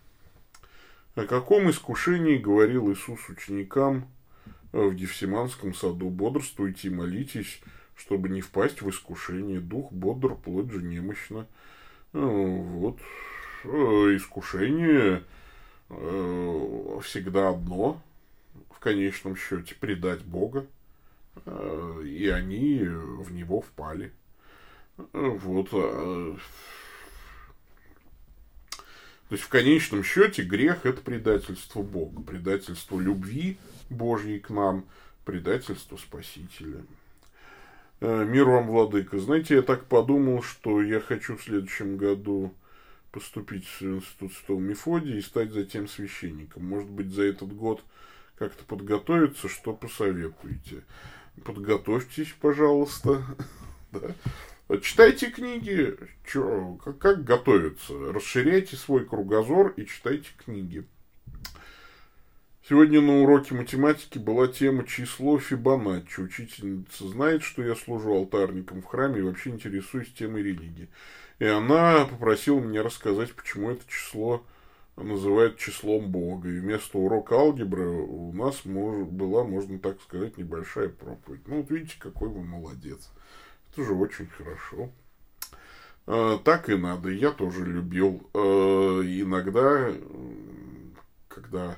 О 1.15 1.25
каком 1.25 1.69
искушении 1.69 2.37
говорил 2.37 2.91
Иисус 2.91 3.27
ученикам 3.29 4.07
в 4.71 4.93
Гефсиманском 4.93 5.73
саду? 5.73 6.09
Бодрствуйте 6.09 6.87
и 6.87 6.91
молитесь, 6.91 7.61
чтобы 7.95 8.29
не 8.29 8.41
впасть 8.41 8.81
в 8.81 8.89
искушение. 8.89 9.59
Дух 9.59 9.91
бодр, 9.91 10.35
плоть 10.35 10.71
же 10.71 10.81
немощна. 10.81 11.47
Ну, 12.13 12.61
вот. 12.61 12.99
Э, 13.63 14.15
искушение 14.15 15.23
э, 15.89 16.99
всегда 17.03 17.49
одно, 17.49 18.01
в 18.69 18.79
конечном 18.79 19.35
счете, 19.35 19.75
предать 19.75 20.23
Бога. 20.23 20.65
Э, 21.45 22.03
и 22.05 22.27
они 22.29 22.79
в 22.83 23.31
него 23.33 23.61
впали. 23.61 24.11
Вот. 24.97 25.69
А, 25.73 26.37
то 29.31 29.35
есть 29.35 29.43
в 29.43 29.49
конечном 29.49 30.03
счете 30.03 30.43
грех 30.43 30.85
это 30.85 31.01
предательство 31.01 31.81
Бога, 31.81 32.21
предательство 32.21 32.99
любви 32.99 33.57
Божьей 33.89 34.39
к 34.39 34.49
нам, 34.49 34.85
предательство 35.23 35.95
Спасителя. 35.95 36.83
Э, 38.01 38.25
мир 38.25 38.49
вам, 38.49 38.67
Владыка. 38.67 39.19
Знаете, 39.19 39.55
я 39.55 39.61
так 39.61 39.85
подумал, 39.85 40.41
что 40.43 40.81
я 40.81 40.99
хочу 40.99 41.37
в 41.37 41.43
следующем 41.43 41.97
году 41.97 42.53
поступить 43.11 43.67
в 43.79 43.81
институт 43.83 44.33
Святого 44.33 44.59
Мефодия 44.59 45.15
и 45.15 45.21
стать 45.21 45.51
затем 45.51 45.87
священником. 45.87 46.65
Может 46.65 46.89
быть, 46.89 47.13
за 47.13 47.23
этот 47.23 47.53
год 47.55 47.83
как-то 48.37 48.63
подготовиться, 48.65 49.47
что 49.47 49.73
посоветуете? 49.73 50.83
Подготовьтесь, 51.45 52.35
пожалуйста. 52.41 53.23
да. 53.91 54.15
Читайте 54.79 55.29
книги, 55.29 55.97
чё, 56.25 56.79
как, 56.83 56.97
как 56.97 57.23
готовиться. 57.25 57.93
Расширяйте 58.13 58.77
свой 58.77 59.05
кругозор 59.05 59.73
и 59.75 59.85
читайте 59.85 60.29
книги. 60.37 60.87
Сегодня 62.69 63.01
на 63.01 63.21
уроке 63.21 63.53
математики 63.53 64.17
была 64.17 64.47
тема 64.47 64.85
число 64.85 65.37
Фибоначчи. 65.39 66.21
Учительница 66.21 67.05
знает, 67.09 67.43
что 67.43 67.61
я 67.63 67.75
служу 67.75 68.13
алтарником 68.13 68.81
в 68.81 68.85
храме 68.85 69.19
и 69.19 69.23
вообще 69.23 69.49
интересуюсь 69.49 70.13
темой 70.13 70.43
религии. 70.43 70.87
И 71.39 71.45
она 71.45 72.05
попросила 72.05 72.61
меня 72.61 72.81
рассказать, 72.81 73.33
почему 73.33 73.71
это 73.71 73.83
число 73.89 74.45
называют 74.95 75.57
числом 75.57 76.11
Бога. 76.11 76.47
И 76.47 76.59
вместо 76.59 76.97
урока 76.97 77.35
алгебры 77.35 77.89
у 77.89 78.31
нас 78.31 78.63
мож, 78.63 79.05
была, 79.05 79.43
можно 79.43 79.79
так 79.79 80.01
сказать, 80.01 80.37
небольшая 80.37 80.87
проповедь. 80.87 81.45
Ну, 81.47 81.57
вот 81.57 81.71
видите, 81.71 81.95
какой 81.99 82.29
вы 82.29 82.41
молодец. 82.41 83.11
Это 83.71 83.85
же 83.85 83.93
очень 83.93 84.27
хорошо. 84.27 84.89
А, 86.07 86.37
так 86.39 86.69
и 86.69 86.75
надо. 86.75 87.09
Я 87.09 87.31
тоже 87.31 87.65
любил. 87.65 88.29
А, 88.33 89.01
иногда, 89.01 89.91
когда 91.29 91.77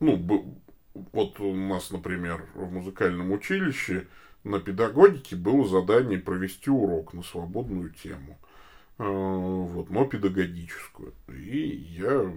ну, 0.00 0.60
вот 1.12 1.40
у 1.40 1.54
нас, 1.54 1.90
например, 1.90 2.46
в 2.54 2.70
музыкальном 2.70 3.32
училище 3.32 4.06
на 4.44 4.60
педагогике 4.60 5.34
было 5.34 5.66
задание 5.66 6.18
провести 6.18 6.70
урок 6.70 7.14
на 7.14 7.22
свободную 7.22 7.90
тему. 7.90 8.38
А, 8.98 9.04
вот, 9.04 9.90
но 9.90 10.04
педагогическую. 10.04 11.14
И 11.28 11.58
я 11.98 12.32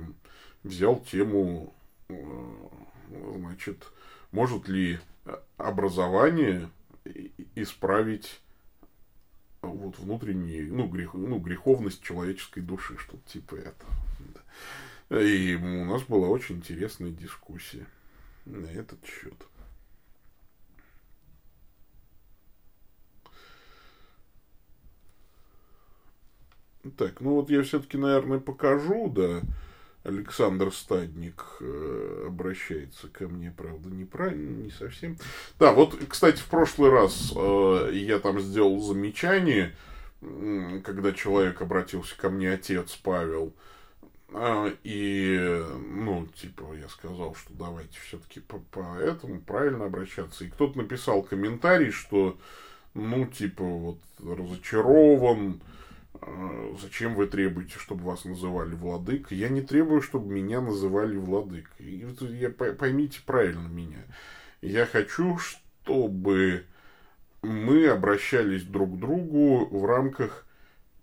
взял 0.63 0.99
тему, 0.99 1.73
значит, 2.07 3.85
может 4.31 4.67
ли 4.69 4.99
образование 5.57 6.69
исправить 7.55 8.41
вот 9.61 9.97
внутреннюю, 9.99 10.73
ну, 10.73 10.87
грех, 10.87 11.13
ну, 11.13 11.39
греховность 11.39 12.01
человеческой 12.01 12.61
души, 12.61 12.97
что-то 12.97 13.27
типа 13.29 13.55
этого. 13.55 13.91
И 15.21 15.55
у 15.55 15.85
нас 15.85 16.03
была 16.03 16.27
очень 16.29 16.57
интересная 16.57 17.11
дискуссия 17.11 17.85
на 18.45 18.67
этот 18.67 19.05
счет. 19.05 19.35
Так, 26.97 27.21
ну 27.21 27.35
вот 27.35 27.49
я 27.51 27.61
все-таки, 27.61 27.97
наверное, 27.97 28.39
покажу, 28.39 29.09
да. 29.09 29.41
Александр 30.03 30.73
Стадник 30.73 31.45
э, 31.59 32.25
обращается 32.27 33.07
ко 33.07 33.27
мне, 33.27 33.53
правда, 33.55 33.89
неправильно, 33.89 34.63
не 34.63 34.71
совсем. 34.71 35.15
Да, 35.59 35.73
вот, 35.73 35.95
кстати, 36.09 36.39
в 36.39 36.47
прошлый 36.47 36.89
раз 36.89 37.31
э, 37.35 37.91
я 37.93 38.17
там 38.17 38.39
сделал 38.39 38.79
замечание, 38.79 39.75
когда 40.83 41.11
человек 41.11 41.61
обратился 41.61 42.17
ко 42.17 42.29
мне, 42.29 42.51
отец 42.51 42.95
Павел, 42.95 43.53
э, 44.29 44.73
и, 44.83 45.63
ну, 45.87 46.27
типа, 46.35 46.73
я 46.73 46.89
сказал, 46.89 47.35
что 47.35 47.53
давайте 47.53 47.99
все-таки 47.99 48.39
по, 48.39 48.57
по 48.71 48.97
этому 48.97 49.39
правильно 49.39 49.85
обращаться. 49.85 50.45
И 50.45 50.49
кто-то 50.49 50.79
написал 50.79 51.21
комментарий, 51.21 51.91
что, 51.91 52.39
ну, 52.95 53.27
типа, 53.27 53.63
вот, 53.63 53.99
разочарован, 54.19 55.61
а, 55.63 55.80
зачем 56.79 57.15
вы 57.15 57.27
требуете, 57.27 57.77
чтобы 57.79 58.03
вас 58.03 58.25
называли 58.25 58.75
владык? 58.75 59.31
Я 59.31 59.49
не 59.49 59.61
требую, 59.61 60.01
чтобы 60.01 60.33
меня 60.33 60.61
называли 60.61 61.17
владык. 61.17 61.69
Я, 61.79 62.49
поймите 62.49 63.21
правильно 63.25 63.67
меня. 63.67 64.03
Я 64.61 64.85
хочу, 64.85 65.37
чтобы 65.37 66.65
мы 67.41 67.87
обращались 67.87 68.63
друг 68.63 68.95
к 68.95 68.99
другу 68.99 69.65
в 69.65 69.85
рамках 69.85 70.45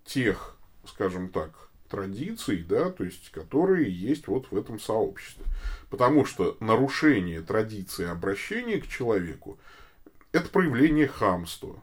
тех, 0.04 0.56
скажем 0.86 1.30
так, 1.30 1.68
традиций, 1.88 2.62
да, 2.62 2.90
то 2.90 3.04
есть, 3.04 3.30
которые 3.30 3.90
есть 3.90 4.28
вот 4.28 4.50
в 4.50 4.56
этом 4.56 4.78
сообществе. 4.78 5.44
Потому 5.90 6.24
что 6.24 6.56
нарушение 6.60 7.40
традиции 7.40 8.06
обращения 8.06 8.78
к 8.78 8.86
человеку– 8.86 9.58
это 10.32 10.48
проявление 10.50 11.08
хамства. 11.08 11.82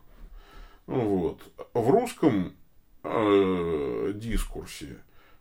Вот. 0.85 1.41
В 1.73 1.89
русском 1.89 2.55
дискурсе 4.13 4.97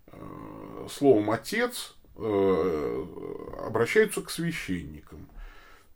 э, 0.06 0.86
словом 0.90 1.30
отец 1.30 1.94
э, 2.16 3.06
обращаются 3.66 4.22
к 4.22 4.30
священникам. 4.30 5.28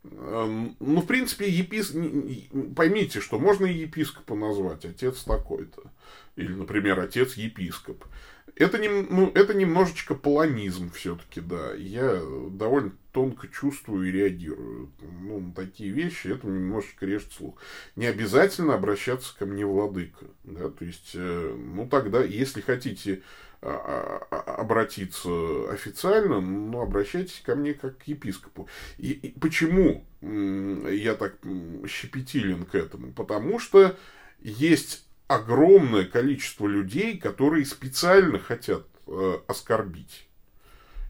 Э, 0.04 0.66
ну, 0.80 1.00
в 1.00 1.06
принципе, 1.06 1.48
епис... 1.48 1.94
поймите, 2.74 3.20
что 3.20 3.38
можно 3.38 3.66
и 3.66 3.78
епископа 3.78 4.34
назвать, 4.34 4.84
отец 4.84 5.22
такой-то. 5.24 5.82
Или, 6.36 6.52
например, 6.52 7.00
отец 7.00 7.34
епископ. 7.34 8.04
Это, 8.58 8.78
не, 8.78 8.88
ну, 8.88 9.30
это 9.34 9.54
немножечко 9.54 10.16
полонизм 10.16 10.90
все-таки, 10.90 11.40
да. 11.40 11.74
Я 11.74 12.20
довольно 12.50 12.92
тонко 13.12 13.46
чувствую 13.46 14.08
и 14.08 14.12
реагирую 14.12 14.90
ну, 15.20 15.38
на 15.40 15.52
такие 15.52 15.90
вещи. 15.90 16.26
Это 16.26 16.48
немножечко 16.48 17.06
режет 17.06 17.32
слух. 17.32 17.54
Не 17.94 18.06
обязательно 18.06 18.74
обращаться 18.74 19.36
ко 19.38 19.46
мне 19.46 19.64
владыка. 19.64 20.26
Да? 20.42 20.70
То 20.70 20.84
есть, 20.84 21.12
э, 21.14 21.56
ну 21.56 21.88
тогда, 21.88 22.22
если 22.22 22.60
хотите 22.60 23.22
а, 23.62 24.26
а, 24.30 24.36
а, 24.36 24.54
обратиться 24.56 25.30
официально, 25.70 26.40
ну, 26.40 26.80
обращайтесь 26.80 27.40
ко 27.44 27.54
мне 27.54 27.74
как 27.74 27.98
к 27.98 28.02
епископу. 28.04 28.68
И, 28.98 29.12
и 29.12 29.38
почему 29.38 30.04
я 30.20 31.14
так 31.14 31.36
щепетилен 31.88 32.64
к 32.64 32.74
этому? 32.74 33.12
Потому 33.12 33.60
что 33.60 33.96
есть 34.40 35.07
огромное 35.28 36.04
количество 36.04 36.66
людей, 36.66 37.18
которые 37.18 37.64
специально 37.66 38.38
хотят 38.38 38.86
э, 39.06 39.38
оскорбить 39.46 40.26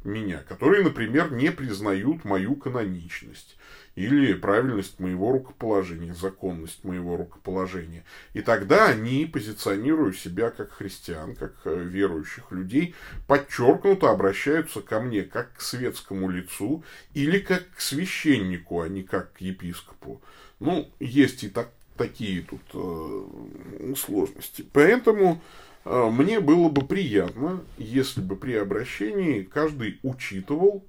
меня, 0.04 0.38
которые, 0.48 0.84
например, 0.84 1.32
не 1.32 1.50
признают 1.50 2.24
мою 2.24 2.56
каноничность 2.56 3.56
или 3.94 4.32
правильность 4.32 5.00
моего 5.00 5.32
рукоположения, 5.32 6.14
законность 6.14 6.84
моего 6.84 7.16
рукоположения. 7.16 8.04
И 8.32 8.42
тогда 8.42 8.86
они 8.86 9.26
позиционируют 9.26 10.16
себя 10.16 10.50
как 10.50 10.72
христиан, 10.72 11.34
как 11.34 11.54
э, 11.64 11.82
верующих 11.82 12.50
людей, 12.52 12.94
подчеркнуто 13.26 14.10
обращаются 14.10 14.82
ко 14.82 15.00
мне 15.00 15.22
как 15.22 15.54
к 15.54 15.60
светскому 15.60 16.28
лицу 16.28 16.84
или 17.14 17.38
как 17.38 17.68
к 17.74 17.80
священнику, 17.80 18.80
а 18.80 18.88
не 18.88 19.02
как 19.02 19.32
к 19.32 19.40
епископу. 19.40 20.22
Ну, 20.60 20.92
есть 21.00 21.44
и 21.44 21.48
так, 21.48 21.70
такие 21.98 22.42
тут 22.42 22.60
э, 22.72 23.94
сложности. 23.96 24.64
Поэтому 24.72 25.42
э, 25.84 26.10
мне 26.10 26.40
было 26.40 26.68
бы 26.68 26.86
приятно, 26.86 27.62
если 27.76 28.20
бы 28.20 28.36
при 28.36 28.54
обращении 28.54 29.42
каждый 29.42 29.98
учитывал 30.02 30.84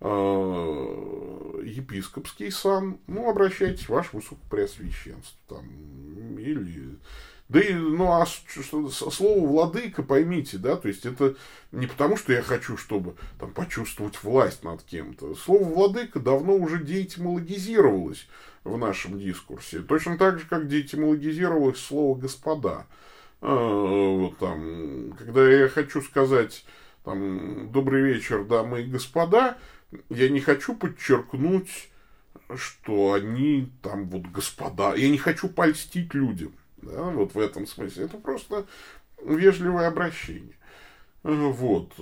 э, 0.00 0.06
епископский 1.64 2.50
сан, 2.50 2.98
ну, 3.06 3.30
обращайтесь, 3.30 3.88
ваше 3.88 4.16
высокопреосвященство, 4.16 5.38
там, 5.48 6.38
или 6.38 6.98
да 7.48 7.60
и, 7.60 7.72
ну, 7.72 8.12
а 8.12 8.26
слово 8.26 9.46
владыка, 9.46 10.02
поймите, 10.02 10.58
да, 10.58 10.76
то 10.76 10.86
есть 10.86 11.06
это 11.06 11.34
не 11.72 11.86
потому, 11.86 12.18
что 12.18 12.34
я 12.34 12.42
хочу, 12.42 12.76
чтобы 12.76 13.14
там 13.40 13.52
почувствовать 13.52 14.22
власть 14.22 14.64
над 14.64 14.82
кем-то. 14.82 15.34
Слово 15.34 15.64
владыка 15.64 16.20
давно 16.20 16.54
уже 16.54 16.82
деэтимологизировалось 16.84 18.26
в 18.64 18.76
нашем 18.78 19.18
дискурсе. 19.18 19.80
Точно 19.80 20.18
так 20.18 20.38
же, 20.38 20.46
как 20.46 20.68
деэтимологизировалось 20.68 21.78
слово 21.78 22.18
господа. 22.18 22.86
Вот 23.40 24.36
там, 24.38 25.12
когда 25.18 25.48
я 25.48 25.68
хочу 25.68 26.02
сказать 26.02 26.64
там, 27.04 27.70
добрый 27.70 28.02
вечер, 28.02 28.44
дамы 28.44 28.82
и 28.82 28.86
господа, 28.86 29.56
я 30.10 30.28
не 30.28 30.40
хочу 30.40 30.74
подчеркнуть, 30.74 31.90
что 32.56 33.12
они 33.12 33.72
там 33.82 34.08
вот 34.08 34.26
господа. 34.26 34.94
Я 34.94 35.08
не 35.08 35.18
хочу 35.18 35.48
польстить 35.48 36.14
людям. 36.14 36.52
Да, 36.78 37.02
вот 37.04 37.34
в 37.34 37.38
этом 37.38 37.66
смысле. 37.66 38.04
Это 38.06 38.18
просто 38.18 38.66
вежливое 39.24 39.88
обращение. 39.88 40.56
Вот. 41.22 41.92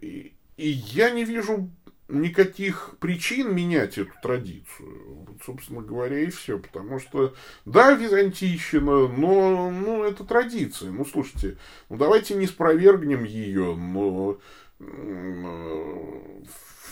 И, 0.00 0.34
и 0.56 0.68
я 0.68 1.10
не 1.10 1.24
вижу 1.24 1.70
никаких 2.10 2.96
причин 3.00 3.54
менять 3.54 3.98
эту 3.98 4.12
традицию. 4.22 5.26
Вот, 5.26 5.42
собственно 5.44 5.80
говоря, 5.80 6.18
и 6.18 6.30
все. 6.30 6.58
Потому 6.58 6.98
что, 6.98 7.34
да, 7.64 7.92
византийщина, 7.92 9.08
но 9.08 9.70
ну, 9.70 10.04
это 10.04 10.24
традиция. 10.24 10.90
Ну, 10.90 11.04
слушайте, 11.04 11.56
ну, 11.88 11.96
давайте 11.96 12.34
не 12.34 12.46
спровергнем 12.46 13.24
ее, 13.24 13.76
но 13.76 14.38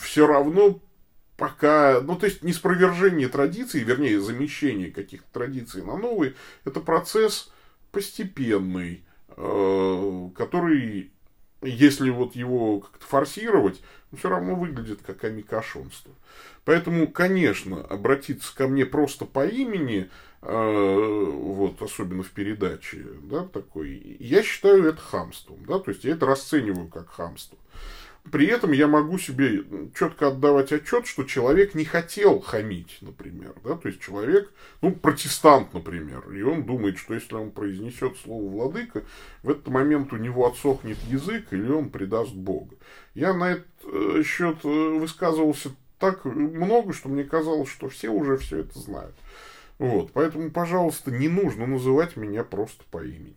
все 0.00 0.26
равно 0.26 0.80
пока, 1.36 2.00
ну, 2.00 2.16
то 2.16 2.26
есть, 2.26 2.42
неспровержение 2.42 3.28
традиций, 3.28 3.82
вернее, 3.82 4.20
замещение 4.20 4.90
каких-то 4.90 5.26
традиций 5.32 5.82
на 5.82 5.96
новые, 5.96 6.34
это 6.64 6.80
процесс 6.80 7.52
постепенный, 7.92 9.04
э, 9.36 10.30
который, 10.36 11.12
если 11.62 12.10
вот 12.10 12.34
его 12.34 12.80
как-то 12.80 13.06
форсировать, 13.06 13.80
все 14.16 14.28
равно 14.28 14.54
выглядит 14.54 15.00
как 15.04 15.24
амикошонство. 15.24 16.12
Поэтому, 16.64 17.08
конечно, 17.08 17.82
обратиться 17.82 18.54
ко 18.54 18.68
мне 18.68 18.86
просто 18.86 19.24
по 19.24 19.46
имени, 19.46 20.10
э, 20.42 21.24
вот, 21.32 21.82
особенно 21.82 22.22
в 22.22 22.30
передаче, 22.30 23.06
да, 23.22 23.44
такой, 23.44 24.16
я 24.20 24.42
считаю 24.42 24.84
это 24.84 25.00
хамством, 25.00 25.64
да, 25.66 25.78
то 25.78 25.90
есть, 25.90 26.04
я 26.04 26.12
это 26.12 26.26
расцениваю 26.26 26.88
как 26.88 27.08
хамство. 27.10 27.58
При 28.30 28.46
этом 28.46 28.72
я 28.72 28.86
могу 28.86 29.18
себе 29.18 29.64
четко 29.98 30.28
отдавать 30.28 30.72
отчет, 30.72 31.06
что 31.06 31.24
человек 31.24 31.74
не 31.74 31.84
хотел 31.84 32.40
хамить, 32.40 32.98
например. 33.00 33.54
Да? 33.64 33.76
То 33.76 33.88
есть 33.88 34.00
человек, 34.00 34.52
ну, 34.82 34.92
протестант, 34.92 35.74
например, 35.74 36.30
и 36.30 36.42
он 36.42 36.64
думает, 36.64 36.98
что 36.98 37.14
если 37.14 37.34
он 37.34 37.50
произнесет 37.50 38.16
слово 38.18 38.48
владыка, 38.48 39.04
в 39.42 39.50
этот 39.50 39.68
момент 39.68 40.12
у 40.12 40.16
него 40.16 40.46
отсохнет 40.46 40.98
язык 41.08 41.52
или 41.52 41.70
он 41.70 41.90
предаст 41.90 42.32
Бога. 42.32 42.76
Я 43.14 43.34
на 43.34 43.52
этот 43.52 43.66
э, 43.84 44.22
счет 44.24 44.58
э, 44.64 44.68
высказывался 44.68 45.70
так 45.98 46.24
много, 46.24 46.92
что 46.92 47.08
мне 47.08 47.24
казалось, 47.24 47.68
что 47.68 47.88
все 47.88 48.08
уже 48.08 48.36
все 48.36 48.58
это 48.58 48.78
знают. 48.78 49.14
Вот, 49.78 50.12
поэтому, 50.12 50.50
пожалуйста, 50.50 51.10
не 51.10 51.28
нужно 51.28 51.66
называть 51.66 52.16
меня 52.16 52.42
просто 52.42 52.82
по 52.90 53.04
имени. 53.04 53.36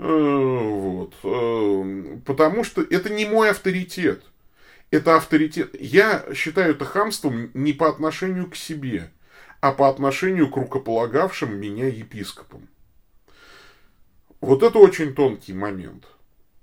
Э, 0.00 0.68
вот. 0.70 1.14
Э, 1.22 2.18
потому 2.24 2.64
что 2.64 2.80
это 2.80 3.10
не 3.10 3.26
мой 3.26 3.50
авторитет. 3.50 4.22
Это 4.90 5.16
авторитет. 5.16 5.78
Я 5.78 6.24
считаю 6.34 6.72
это 6.72 6.86
хамством 6.86 7.50
не 7.52 7.74
по 7.74 7.88
отношению 7.88 8.50
к 8.50 8.56
себе, 8.56 9.10
а 9.60 9.72
по 9.72 9.88
отношению 9.88 10.50
к 10.50 10.56
рукополагавшим 10.56 11.54
меня 11.54 11.86
епископам. 11.86 12.66
Вот 14.40 14.62
это 14.62 14.78
очень 14.78 15.14
тонкий 15.14 15.52
момент. 15.52 16.04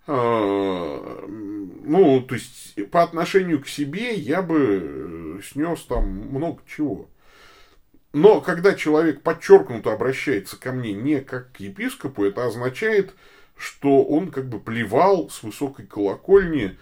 Э, 0.07 1.25
ну, 1.27 2.21
то 2.21 2.33
есть, 2.33 2.89
по 2.89 3.03
отношению 3.03 3.61
к 3.61 3.67
себе 3.67 4.15
я 4.15 4.41
бы 4.41 5.43
снес 5.47 5.83
там 5.83 6.07
много 6.07 6.59
чего. 6.65 7.07
Но 8.17 8.41
когда 8.41 8.73
человек 8.73 9.21
подчеркнуто 9.21 9.93
обращается 9.93 10.59
ко 10.59 10.71
мне 10.71 10.91
не 10.91 11.21
как 11.21 11.51
к 11.51 11.59
епископу, 11.59 12.25
это 12.25 12.45
означает, 12.45 13.13
что 13.55 14.03
он 14.03 14.31
как 14.31 14.49
бы 14.49 14.59
плевал 14.59 15.29
с 15.29 15.43
высокой 15.43 15.85
колокольни 15.85 16.79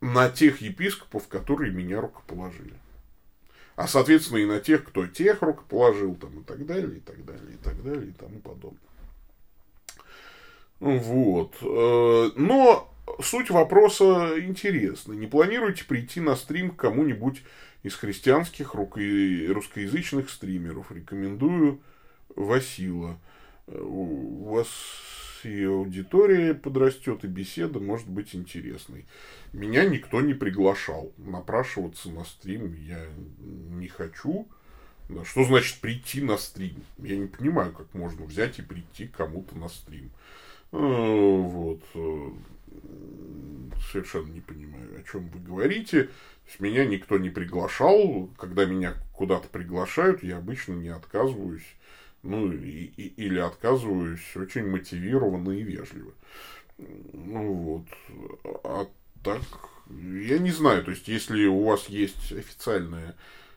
на 0.00 0.30
тех 0.30 0.60
епископов, 0.60 1.26
которые 1.26 1.72
меня 1.72 2.00
рукоположили. 2.00 2.74
А, 3.74 3.88
соответственно, 3.88 4.38
и 4.38 4.46
на 4.46 4.60
тех, 4.60 4.84
кто 4.84 5.08
тех 5.08 5.42
рукоположил, 5.42 6.14
там, 6.14 6.38
и 6.38 6.44
так 6.44 6.64
далее, 6.64 6.98
и 6.98 7.00
так 7.00 7.24
далее, 7.24 7.54
и 7.54 7.64
так 7.64 7.82
далее, 7.82 8.06
и 8.06 8.12
тому 8.12 8.38
подобное. 8.38 8.78
Вот. 10.78 11.56
Э, 11.62 12.30
но 12.36 12.94
суть 13.20 13.50
вопроса 13.50 14.34
интересна. 14.38 15.14
Не 15.14 15.26
планируете 15.26 15.84
прийти 15.84 16.20
на 16.20 16.36
стрим 16.36 16.70
к 16.70 16.76
кому-нибудь 16.76 17.42
из 17.86 17.94
христианских 17.94 18.74
русскоязычных 18.74 20.28
стримеров? 20.30 20.90
Рекомендую 20.90 21.80
Васила. 22.34 23.18
У 23.68 24.50
вас 24.50 24.68
и 25.44 25.62
аудитория 25.64 26.54
подрастет, 26.54 27.24
и 27.24 27.28
беседа 27.28 27.78
может 27.78 28.08
быть 28.08 28.34
интересной. 28.34 29.06
Меня 29.52 29.84
никто 29.84 30.20
не 30.20 30.34
приглашал. 30.34 31.12
Напрашиваться 31.16 32.10
на 32.10 32.24
стрим 32.24 32.74
я 32.74 33.06
не 33.38 33.86
хочу. 33.86 34.48
Что 35.24 35.44
значит 35.44 35.80
прийти 35.80 36.20
на 36.20 36.36
стрим? 36.36 36.82
Я 36.98 37.16
не 37.16 37.28
понимаю, 37.28 37.72
как 37.72 37.94
можно 37.94 38.26
взять 38.26 38.58
и 38.58 38.62
прийти 38.62 39.06
кому-то 39.06 39.56
на 39.56 39.68
стрим. 39.68 40.10
Э, 40.72 40.78
вот. 40.78 41.82
Э, 41.94 42.30
совершенно 43.92 44.32
не 44.32 44.40
понимаю, 44.40 44.98
о 44.98 45.02
чем 45.10 45.28
вы 45.28 45.38
говорите. 45.38 46.10
Меня 46.60 46.84
никто 46.84 47.18
не 47.18 47.30
приглашал. 47.30 48.30
Когда 48.38 48.64
меня 48.64 48.94
куда-то 49.12 49.48
приглашают, 49.48 50.22
я 50.22 50.38
обычно 50.38 50.74
не 50.74 50.88
отказываюсь 50.88 51.66
ну, 52.26 52.52
и, 52.52 52.90
и, 52.96 53.06
или 53.16 53.38
отказываюсь 53.38 54.36
очень 54.36 54.66
мотивированно 54.66 55.52
и 55.52 55.62
вежливо. 55.62 56.12
Ну 56.78 57.52
вот. 57.52 57.86
А 58.64 58.86
так, 59.22 59.40
я 59.88 60.38
не 60.38 60.50
знаю, 60.50 60.84
то 60.84 60.90
есть, 60.90 61.08
если 61.08 61.46
у 61.46 61.64
вас 61.64 61.88
есть 61.88 62.32
официальная, 62.32 63.14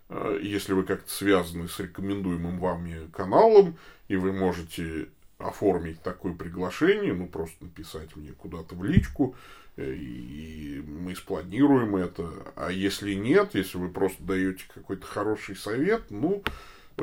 э, 0.09 0.39
если 0.41 0.73
вы 0.73 0.83
как-то 0.83 1.09
связаны 1.11 1.67
с 1.67 1.79
рекомендуемым 1.79 2.59
вами 2.59 3.09
каналом, 3.11 3.77
и 4.07 4.15
вы 4.15 4.31
можете 4.31 5.09
оформить 5.37 6.01
такое 6.01 6.33
приглашение, 6.33 7.13
ну, 7.13 7.27
просто 7.27 7.63
написать 7.63 8.15
мне 8.15 8.31
куда-то 8.31 8.75
в 8.75 8.83
личку, 8.83 9.35
и 9.83 10.83
мы 10.85 11.15
спланируем 11.15 11.95
это. 11.95 12.31
А 12.55 12.71
если 12.71 13.13
нет, 13.13 13.55
если 13.55 13.77
вы 13.77 13.89
просто 13.89 14.21
даете 14.23 14.63
какой-то 14.73 15.05
хороший 15.05 15.55
совет, 15.55 16.03
ну, 16.09 16.43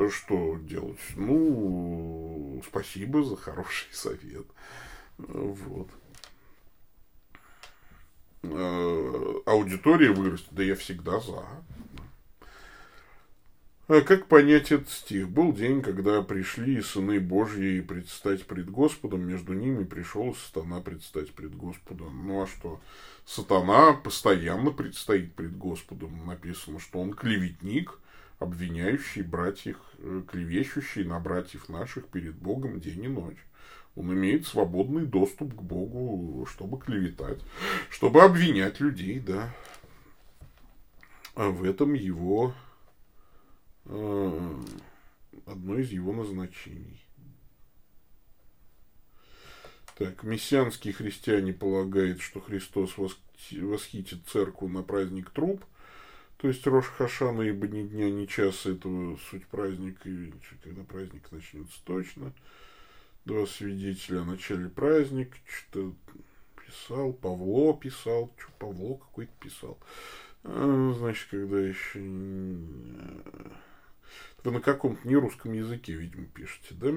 что 0.09 0.57
делать? 0.57 0.99
Ну, 1.15 2.61
спасибо 2.67 3.23
за 3.23 3.35
хороший 3.35 3.87
совет. 3.91 4.45
Вот. 5.17 5.89
Э, 8.43 9.33
аудитория 9.45 10.11
вырастет, 10.11 10.49
да 10.51 10.63
я 10.63 10.75
всегда 10.75 11.19
за. 11.19 11.43
А 13.87 14.01
как 14.01 14.27
понять 14.27 14.73
этот 14.73 14.89
стих? 14.89 15.29
Был 15.29 15.53
день, 15.53 15.81
когда 15.81 16.21
пришли 16.21 16.81
сыны 16.81 17.21
Божьи 17.21 17.79
предстать 17.79 18.45
пред 18.45 18.69
Господом, 18.69 19.25
между 19.25 19.53
ними 19.53 19.85
пришел 19.85 20.35
сатана 20.35 20.81
предстать 20.81 21.31
пред 21.31 21.55
Господом. 21.55 22.27
Ну 22.27 22.43
а 22.43 22.47
что? 22.47 22.81
Сатана 23.25 23.93
постоянно 23.93 24.71
предстоит 24.71 25.35
пред 25.35 25.57
Господом. 25.57 26.27
Написано, 26.27 26.81
что 26.81 26.99
он 26.99 27.13
клеветник, 27.13 27.97
обвиняющий 28.39 29.21
братьев, 29.21 29.77
э, 29.99 30.21
клевещущий 30.29 31.05
на 31.05 31.21
братьев 31.21 31.69
наших 31.69 32.07
перед 32.07 32.35
Богом 32.35 32.81
день 32.81 33.05
и 33.05 33.07
ночь. 33.07 33.47
Он 33.95 34.11
имеет 34.11 34.45
свободный 34.45 35.05
доступ 35.05 35.55
к 35.55 35.61
Богу, 35.61 36.45
чтобы 36.45 36.77
клеветать, 36.77 37.39
чтобы 37.89 38.21
обвинять 38.21 38.81
людей, 38.81 39.21
да. 39.21 39.49
А 41.35 41.49
в 41.49 41.63
этом 41.63 41.93
его 41.93 42.53
одно 43.87 45.77
из 45.77 45.91
его 45.91 46.13
назначений. 46.13 47.03
Так, 49.97 50.23
мессианские 50.23 50.93
христиане 50.93 51.53
полагают, 51.53 52.21
что 52.21 52.39
Христос 52.39 52.95
восхитит 52.97 54.27
церковь 54.27 54.71
на 54.71 54.83
праздник 54.83 55.29
труп– 55.31 55.63
то 56.37 56.47
есть 56.47 56.65
Рош 56.67 56.85
Хашана, 56.85 57.41
ибо 57.41 57.67
ни 57.67 57.87
дня, 57.87 58.11
ни 58.11 58.25
часа 58.25 58.71
этого 58.71 59.17
суть 59.29 59.47
праздника, 59.47 60.07
и 60.07 60.31
когда 60.63 60.83
праздник 60.83 61.31
начнется 61.31 61.79
точно. 61.83 62.31
Два 63.25 63.47
свидетеля 63.47 64.21
о 64.21 64.25
начале 64.25 64.69
праздника, 64.69 65.35
что-то 65.45 65.95
писал, 66.63 67.11
Павло 67.11 67.75
писал, 67.75 68.31
что 68.37 68.51
Павло 68.59 68.97
какой-то 68.97 69.31
писал. 69.39 69.79
А, 70.43 70.93
значит, 70.97 71.27
когда 71.29 71.59
еще... 71.59 71.99
Вы 74.47 74.53
на 74.53 74.61
каком-то 74.61 75.05
нерусском 75.05 75.51
языке, 75.51 75.91
видимо, 75.91 76.25
пишете, 76.27 76.73
да? 76.75 76.93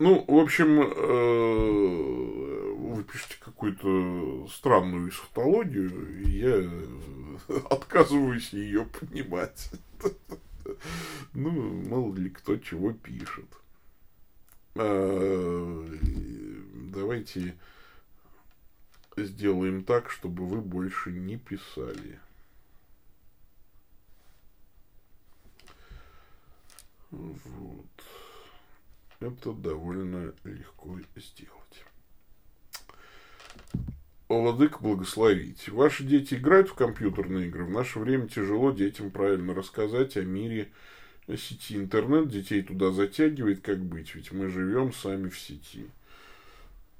Ну, 0.00 0.24
в 0.26 0.36
общем, 0.36 0.80
э, 0.80 2.72
вы 2.74 3.04
пишете 3.04 3.36
какую-то 3.38 4.48
странную 4.48 5.10
эсхатологию, 5.10 6.24
и 6.24 6.30
я 6.40 6.56
отказываюсь 7.70 8.52
ее 8.52 8.84
понимать. 8.86 9.70
Ну, 11.32 11.50
мало 11.88 12.16
ли 12.16 12.30
кто 12.30 12.56
чего 12.56 12.92
пишет. 12.92 13.46
А, 14.74 15.98
давайте 16.92 17.56
сделаем 19.16 19.84
так, 19.84 20.10
чтобы 20.10 20.46
вы 20.46 20.60
больше 20.60 21.12
не 21.12 21.36
писали. 21.36 22.18
Вот 27.12 27.86
это 29.20 29.52
довольно 29.52 30.32
легко 30.44 30.98
сделать. 31.16 31.84
Владык 34.28 34.80
благословить. 34.80 35.68
Ваши 35.68 36.04
дети 36.04 36.34
играют 36.34 36.70
в 36.70 36.74
компьютерные 36.74 37.48
игры. 37.48 37.64
В 37.64 37.70
наше 37.70 37.98
время 37.98 38.28
тяжело 38.28 38.72
детям 38.72 39.10
правильно 39.10 39.54
рассказать 39.54 40.16
о 40.16 40.22
мире 40.22 40.72
сети 41.28 41.76
интернет. 41.76 42.28
Детей 42.28 42.62
туда 42.62 42.92
затягивает, 42.92 43.60
как 43.60 43.78
быть, 43.78 44.14
ведь 44.14 44.32
мы 44.32 44.48
живем 44.48 44.92
сами 44.94 45.28
в 45.28 45.38
сети. 45.38 45.86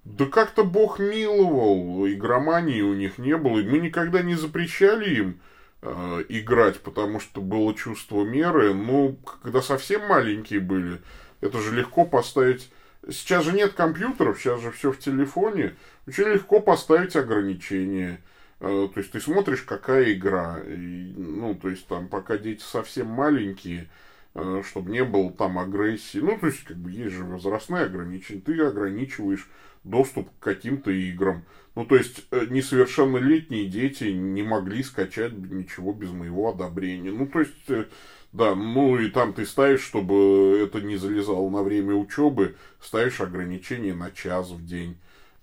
Да 0.05 0.27
как-то 0.27 0.65
Бог 0.65 0.99
миловал, 0.99 2.07
игромании 2.07 2.83
у 2.83 2.93
них 2.93 3.17
не 3.17 3.37
было. 3.39 3.61
И 3.61 3.67
мы 3.67 3.79
никогда 3.79 4.23
не 4.23 4.35
запрещали 4.35 5.15
им 5.15 5.41
э, 5.83 6.25
играть, 6.29 6.81
потому 6.81 7.21
что 7.21 7.41
было 7.41 7.75
чувство 7.75 8.25
меры. 8.25 8.73
Но 8.73 9.17
когда 9.43 9.61
совсем 9.61 10.07
маленькие 10.07 10.61
были, 10.61 11.01
это 11.41 11.61
же 11.61 11.75
легко 11.75 12.05
поставить... 12.05 12.71
Сейчас 13.11 13.45
же 13.45 13.53
нет 13.53 13.73
компьютеров, 13.73 14.39
сейчас 14.39 14.61
же 14.61 14.71
все 14.71 14.93
в 14.93 14.99
телефоне. 14.99 15.75
Очень 16.07 16.29
легко 16.29 16.61
поставить 16.61 17.17
ограничения. 17.17 18.23
Э, 18.61 18.89
то 18.93 19.01
есть 19.01 19.11
ты 19.11 19.21
смотришь, 19.21 19.63
какая 19.63 20.13
игра. 20.13 20.61
И, 20.65 21.13
ну, 21.17 21.55
то 21.55 21.69
есть 21.69 21.87
там, 21.89 22.09
пока 22.09 22.39
дети 22.39 22.63
совсем 22.63 23.09
маленькие, 23.09 23.91
чтобы 24.35 24.91
не 24.91 25.05
было 25.05 25.31
там 25.31 25.59
агрессии. 25.59 26.19
Ну, 26.19 26.39
то 26.39 26.47
есть, 26.47 26.65
как 26.65 26.77
бы 26.77 26.91
есть 26.91 27.15
же 27.15 27.25
возрастные 27.25 27.85
ограничения. 27.85 28.41
Ты 28.41 28.61
ограничиваешь 28.61 29.49
доступ 29.85 30.29
к 30.31 30.43
каким-то 30.43 30.91
играм. 30.91 31.45
Ну, 31.75 31.85
то 31.85 31.97
есть, 31.97 32.27
э, 32.31 32.47
несовершеннолетние 32.49 33.67
дети 33.67 34.05
не 34.05 34.43
могли 34.43 34.83
скачать 34.83 35.33
ничего 35.33 35.93
без 35.93 36.11
моего 36.11 36.51
одобрения. 36.51 37.11
Ну, 37.11 37.27
то 37.27 37.41
есть, 37.41 37.89
да, 38.33 38.55
ну 38.55 38.99
и 38.99 39.11
там 39.11 39.35
ты 39.35 39.45
ставишь, 39.45 39.83
чтобы 39.83 40.59
это 40.63 40.81
не 40.81 40.97
залезало 40.97 41.51
на 41.51 41.63
время 41.63 41.95
учебы, 41.95 42.57
ставишь 42.81 43.21
ограничение 43.21 43.95
на 43.95 44.11
час 44.11 44.51
в 44.51 44.65
день. 44.65 44.97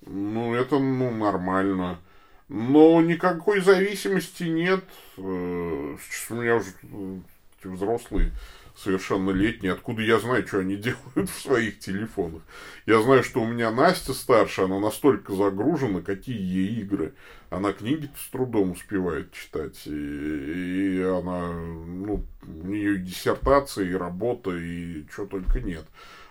Ну, 0.05 0.55
это, 0.55 0.79
ну, 0.79 1.11
нормально. 1.11 1.99
Но 2.47 2.99
никакой 3.01 3.61
зависимости 3.61 4.43
нет. 4.43 4.83
Э, 5.17 5.21
у 5.21 6.33
меня 6.33 6.55
уже 6.55 6.69
э, 7.63 7.69
взрослые 7.69 8.31
совершеннолетние, 8.75 9.73
откуда 9.73 10.01
я 10.01 10.19
знаю, 10.19 10.47
что 10.47 10.59
они 10.59 10.75
делают 10.77 11.29
в 11.29 11.41
своих 11.41 11.79
телефонах. 11.79 12.41
Я 12.85 13.01
знаю, 13.01 13.23
что 13.23 13.41
у 13.41 13.47
меня 13.47 13.71
Настя 13.71 14.13
старшая, 14.13 14.65
она 14.65 14.79
настолько 14.79 15.33
загружена, 15.33 16.01
какие 16.01 16.39
ей 16.39 16.81
игры. 16.81 17.13
Она 17.49 17.73
книги 17.73 18.09
с 18.17 18.29
трудом 18.29 18.71
успевает 18.71 19.33
читать, 19.33 19.81
и, 19.85 20.99
и 20.99 21.01
она, 21.01 21.51
ну, 21.51 22.25
у 22.43 22.67
нее 22.67 22.95
и 22.95 22.99
диссертация, 22.99 23.85
и 23.85 23.93
работа, 23.93 24.51
и 24.51 25.05
что 25.11 25.25
только 25.25 25.59
нет. 25.59 25.85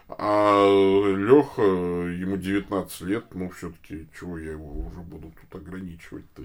А 0.09 0.65
Леха, 0.65 1.63
ему 1.63 2.39
19 2.39 3.01
лет, 3.03 3.25
ну, 3.35 3.51
все-таки, 3.51 4.09
чего 4.19 4.39
я 4.39 4.53
его 4.53 4.87
уже 4.87 5.01
буду 5.01 5.33
тут 5.41 5.61
ограничивать-то? 5.61 6.45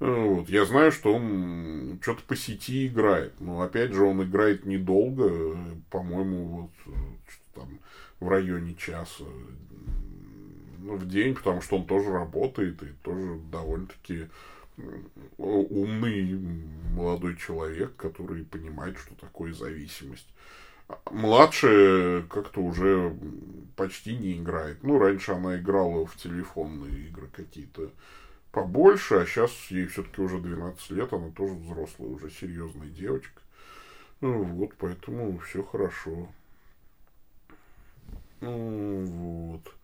Вот. 0.00 0.48
Я 0.48 0.64
знаю, 0.64 0.92
что 0.92 1.14
он 1.14 1.98
что-то 2.02 2.22
по 2.22 2.36
сети 2.36 2.86
играет. 2.86 3.40
Но 3.40 3.62
опять 3.62 3.92
же, 3.92 4.04
он 4.04 4.22
играет 4.22 4.64
недолго, 4.64 5.56
по-моему, 5.90 6.70
вот 6.86 6.94
там 7.54 7.80
в 8.20 8.28
районе 8.28 8.74
часа. 8.74 9.24
в 10.78 11.08
день, 11.08 11.34
потому 11.34 11.60
что 11.60 11.76
он 11.76 11.86
тоже 11.86 12.10
работает 12.10 12.82
и 12.82 12.88
тоже 13.02 13.38
довольно-таки 13.50 14.28
умный 15.36 16.38
молодой 16.94 17.36
человек, 17.36 17.96
который 17.96 18.44
понимает, 18.44 18.96
что 18.98 19.14
такое 19.16 19.52
зависимость. 19.52 20.28
Младшая 21.10 22.22
как-то 22.22 22.60
уже 22.60 23.14
почти 23.76 24.16
не 24.16 24.38
играет. 24.38 24.82
Ну, 24.82 24.98
раньше 24.98 25.32
она 25.32 25.58
играла 25.58 26.06
в 26.06 26.16
телефонные 26.16 27.08
игры 27.08 27.28
какие-то 27.32 27.90
побольше, 28.52 29.16
а 29.16 29.26
сейчас 29.26 29.52
ей 29.70 29.86
все-таки 29.86 30.22
уже 30.22 30.40
12 30.40 30.90
лет, 30.90 31.12
она 31.12 31.30
тоже 31.30 31.54
взрослая, 31.54 32.08
уже 32.08 32.30
серьезная 32.30 32.88
девочка. 32.88 33.42
Ну, 34.20 34.42
вот, 34.42 34.74
поэтому 34.78 35.38
все 35.38 35.62
хорошо. 35.62 36.28
Ну, 38.40 39.04
вот. 39.06 39.74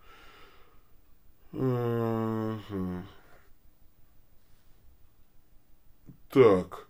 Так. 6.31 6.89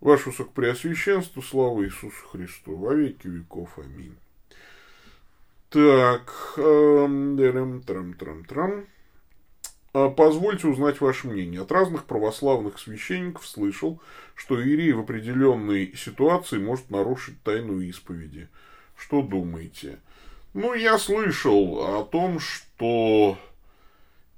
Ваше 0.00 0.28
Высокопреосвященство, 0.28 1.40
слава 1.40 1.82
Иисусу 1.84 2.26
Христу, 2.30 2.76
во 2.76 2.94
веки 2.94 3.28
веков. 3.28 3.78
Аминь. 3.78 4.18
Так. 5.70 6.52
Трам-трам-трам. 6.56 8.86
А, 9.98 10.10
позвольте 10.10 10.68
узнать 10.68 11.00
ваше 11.00 11.26
мнение. 11.26 11.62
От 11.62 11.72
разных 11.72 12.04
православных 12.04 12.78
священников 12.78 13.46
слышал, 13.46 13.98
что 14.34 14.60
Ирий 14.60 14.92
в 14.92 15.00
определенной 15.00 15.96
ситуации 15.96 16.58
может 16.58 16.90
нарушить 16.90 17.42
тайну 17.42 17.80
исповеди. 17.80 18.50
Что 18.94 19.22
думаете? 19.22 19.98
Ну, 20.52 20.74
я 20.74 20.98
слышал 20.98 21.78
о 21.98 22.04
том, 22.04 22.40
что 22.40 23.38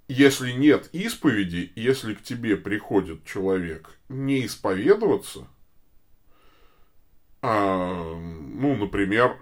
если 0.07 0.53
нет 0.53 0.91
исповеди, 0.93 1.73
если 1.75 2.15
к 2.15 2.23
тебе 2.23 2.57
приходит 2.57 3.25
человек 3.25 3.99
не 4.09 4.47
исповедоваться, 4.47 5.49
а, 7.43 8.15
ну, 8.15 8.77
например, 8.77 9.37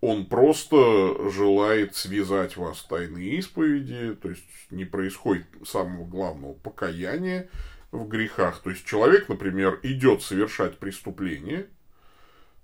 он 0.00 0.26
просто 0.26 1.30
желает 1.30 1.94
связать 1.94 2.56
вас 2.56 2.82
тайной 2.82 3.38
исповеди, 3.38 4.14
то 4.14 4.30
есть 4.30 4.44
не 4.70 4.84
происходит 4.84 5.46
самого 5.64 6.06
главного 6.06 6.54
покаяния 6.54 7.48
в 7.92 8.06
грехах. 8.08 8.62
То 8.62 8.70
есть 8.70 8.84
человек, 8.86 9.28
например, 9.28 9.78
идет 9.82 10.22
совершать 10.22 10.78
преступление, 10.78 11.66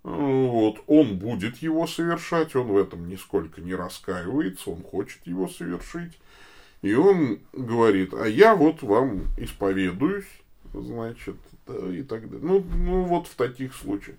вот, 0.02 0.84
он 0.86 1.18
будет 1.18 1.56
его 1.56 1.88
совершать, 1.88 2.54
он 2.54 2.68
в 2.68 2.76
этом 2.76 3.08
нисколько 3.08 3.60
не 3.60 3.74
раскаивается, 3.74 4.70
он 4.70 4.82
хочет 4.84 5.26
его 5.26 5.48
совершить. 5.48 6.12
И 6.82 6.94
он 6.94 7.40
говорит, 7.52 8.14
а 8.14 8.28
я 8.28 8.54
вот 8.54 8.82
вам 8.82 9.24
исповедуюсь, 9.36 10.28
значит, 10.72 11.34
и 11.90 12.04
так 12.04 12.30
далее. 12.30 12.46
Ну, 12.46 12.64
ну 12.76 13.02
вот 13.02 13.26
в 13.26 13.34
таких 13.34 13.74
случаях. 13.74 14.16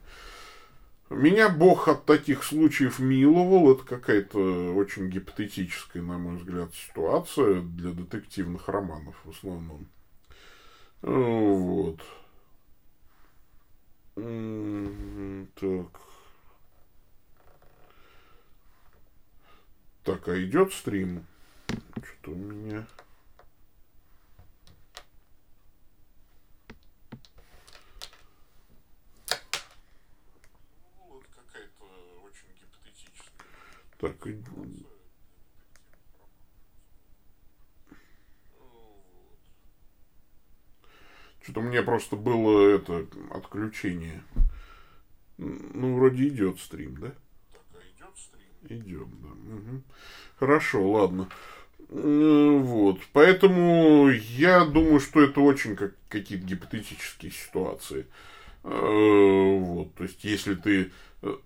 Меня 1.09 1.47
Бог 1.49 1.87
от 1.87 2.05
таких 2.05 2.43
случаев 2.43 2.99
миловал. 2.99 3.71
Это 3.73 3.83
какая-то 3.83 4.73
очень 4.75 5.09
гипотетическая, 5.09 6.03
на 6.03 6.17
мой 6.17 6.35
взгляд, 6.37 6.73
ситуация 6.75 7.61
для 7.61 7.91
детективных 7.91 8.67
романов 8.67 9.15
в 9.23 9.29
основном. 9.29 9.87
Вот. 11.01 12.01
Так. 15.55 16.01
Так, 20.03 20.27
а 20.27 20.43
идет 20.43 20.73
стрим? 20.73 21.25
Что-то 21.67 22.31
у 22.31 22.35
меня... 22.35 22.85
Так, 33.99 34.15
Что-то 41.41 41.61
меня 41.61 41.81
просто 41.81 42.17
было 42.17 42.75
это 42.75 43.07
отключение. 43.31 44.21
Ну, 45.37 45.95
вроде 45.95 46.27
идет 46.27 46.59
стрим, 46.59 46.97
да? 46.99 47.13
А 47.73 47.77
идет 47.95 48.17
стрим? 48.17 48.79
Идет, 48.79 49.07
да. 49.21 49.29
Угу. 49.29 49.83
Хорошо, 50.39 50.91
ладно. 50.91 51.29
Вот. 51.89 52.99
Поэтому 53.13 54.09
я 54.09 54.65
думаю, 54.65 54.99
что 54.99 55.21
это 55.21 55.39
очень 55.39 55.75
как 55.77 55.93
какие-то 56.09 56.45
гипотетические 56.45 57.31
ситуации. 57.31 58.07
Э, 58.63 59.57
вот. 59.59 59.93
То 59.95 60.03
есть, 60.03 60.23
если 60.25 60.55
ты 60.55 60.91
э, 61.21 61.37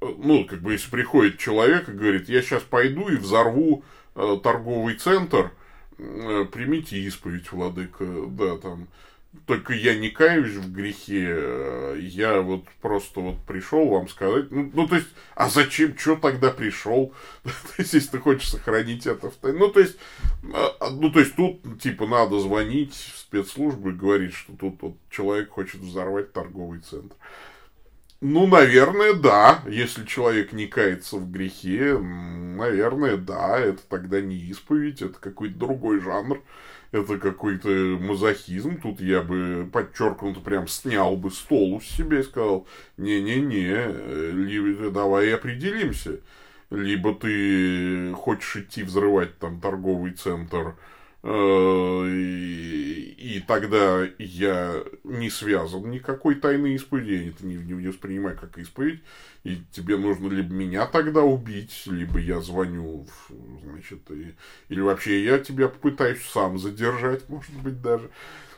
ну, 0.00 0.44
как 0.44 0.60
бы, 0.60 0.72
если 0.72 0.90
приходит 0.90 1.38
человек 1.38 1.88
и 1.88 1.92
говорит, 1.92 2.28
я 2.28 2.42
сейчас 2.42 2.62
пойду 2.62 3.08
и 3.08 3.16
взорву 3.16 3.84
э, 4.14 4.38
торговый 4.42 4.94
центр, 4.94 5.52
э, 5.98 6.46
примите 6.50 6.98
исповедь, 6.98 7.52
владыка, 7.52 8.04
да, 8.28 8.56
там, 8.56 8.88
только 9.46 9.74
я 9.74 9.96
не 9.96 10.10
каюсь 10.10 10.54
в 10.54 10.72
грехе, 10.72 11.26
э, 11.28 11.98
я 12.00 12.40
вот 12.40 12.64
просто 12.80 13.20
вот 13.20 13.38
пришел 13.46 13.88
вам 13.88 14.08
сказать, 14.08 14.50
ну, 14.50 14.70
ну 14.74 14.88
то 14.88 14.96
есть, 14.96 15.08
а 15.34 15.48
зачем, 15.48 15.96
что 15.96 16.16
тогда 16.16 16.50
пришел, 16.50 17.12
если 17.78 18.00
ты 18.00 18.18
хочешь 18.18 18.50
сохранить 18.50 19.06
это 19.06 19.30
в 19.30 19.34
тайне, 19.34 19.58
ну, 19.58 19.68
то 19.68 19.80
есть, 19.80 19.96
э, 20.42 20.66
ну, 20.90 21.12
то 21.12 21.20
есть, 21.20 21.36
тут, 21.36 21.80
типа, 21.80 22.06
надо 22.06 22.40
звонить 22.40 22.94
в 22.94 23.18
спецслужбы 23.18 23.90
и 23.90 23.94
говорить, 23.94 24.34
что 24.34 24.52
тут 24.54 24.82
вот 24.82 24.96
человек 25.10 25.50
хочет 25.50 25.80
взорвать 25.80 26.32
торговый 26.32 26.80
центр. 26.80 27.14
Ну, 28.20 28.46
наверное, 28.46 29.14
да. 29.14 29.62
Если 29.66 30.04
человек 30.04 30.52
не 30.52 30.66
кается 30.66 31.16
в 31.16 31.30
грехе, 31.30 31.98
наверное, 31.98 33.16
да. 33.16 33.58
Это 33.58 33.82
тогда 33.88 34.20
не 34.20 34.36
исповедь, 34.36 35.00
это 35.00 35.18
какой-то 35.18 35.58
другой 35.58 36.00
жанр. 36.00 36.42
Это 36.92 37.18
какой-то 37.18 37.68
мазохизм. 38.00 38.80
Тут 38.80 39.00
я 39.00 39.22
бы 39.22 39.68
подчеркнуто 39.72 40.40
прям 40.40 40.68
снял 40.68 41.16
бы 41.16 41.30
стол 41.30 41.80
с 41.80 41.84
себя 41.86 42.18
и 42.20 42.24
сказал, 42.24 42.66
не-не-не, 42.98 44.90
давай 44.90 45.32
определимся. 45.32 46.20
Либо 46.70 47.14
ты 47.14 48.12
хочешь 48.14 48.56
идти 48.56 48.82
взрывать 48.82 49.38
там 49.38 49.60
торговый 49.60 50.12
центр, 50.12 50.76
и, 51.22 53.14
и 53.18 53.40
тогда 53.46 54.08
я 54.18 54.82
не 55.04 55.28
связан 55.28 55.90
никакой 55.90 56.36
тайной 56.36 56.74
исповеди, 56.74 57.12
я 57.12 57.28
это 57.28 57.44
не, 57.44 57.56
не 57.56 57.88
воспринимаю 57.88 58.38
как 58.38 58.56
исповедь, 58.58 59.02
и 59.44 59.58
тебе 59.72 59.98
нужно 59.98 60.28
либо 60.28 60.52
меня 60.52 60.86
тогда 60.86 61.22
убить, 61.22 61.82
либо 61.86 62.18
я 62.18 62.40
звоню, 62.40 63.06
значит, 63.62 64.10
и, 64.10 64.34
или 64.70 64.80
вообще 64.80 65.22
я 65.22 65.38
тебя 65.38 65.68
попытаюсь 65.68 66.22
сам 66.24 66.58
задержать, 66.58 67.28
может 67.28 67.54
быть, 67.62 67.82
даже. 67.82 68.10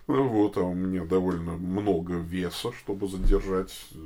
Ну, 0.07 0.29
вот, 0.29 0.57
а 0.57 0.63
у 0.63 0.75
меня 0.75 1.05
довольно 1.05 1.53
много 1.53 2.15
веса, 2.15 2.73
чтобы 2.73 3.09
задержать 3.09 3.73
э, 3.95 3.99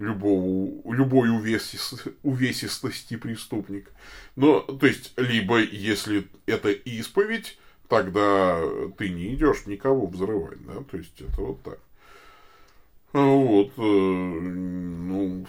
любого, 0.00 0.92
любой 0.92 1.28
увесист, 1.30 2.08
увесистости 2.22 3.16
преступник. 3.16 3.92
Но, 4.34 4.60
то 4.60 4.86
есть, 4.86 5.12
либо, 5.16 5.58
если 5.60 6.26
это 6.46 6.70
исповедь, 6.70 7.58
тогда 7.86 8.60
ты 8.96 9.10
не 9.10 9.34
идешь 9.34 9.66
никого 9.66 10.06
взрывать, 10.06 10.64
да, 10.66 10.82
то 10.90 10.96
есть, 10.96 11.20
это 11.20 11.40
вот 11.42 11.62
так. 11.62 11.78
Вот, 13.12 13.72
э, 13.76 13.82
ну, 13.82 15.46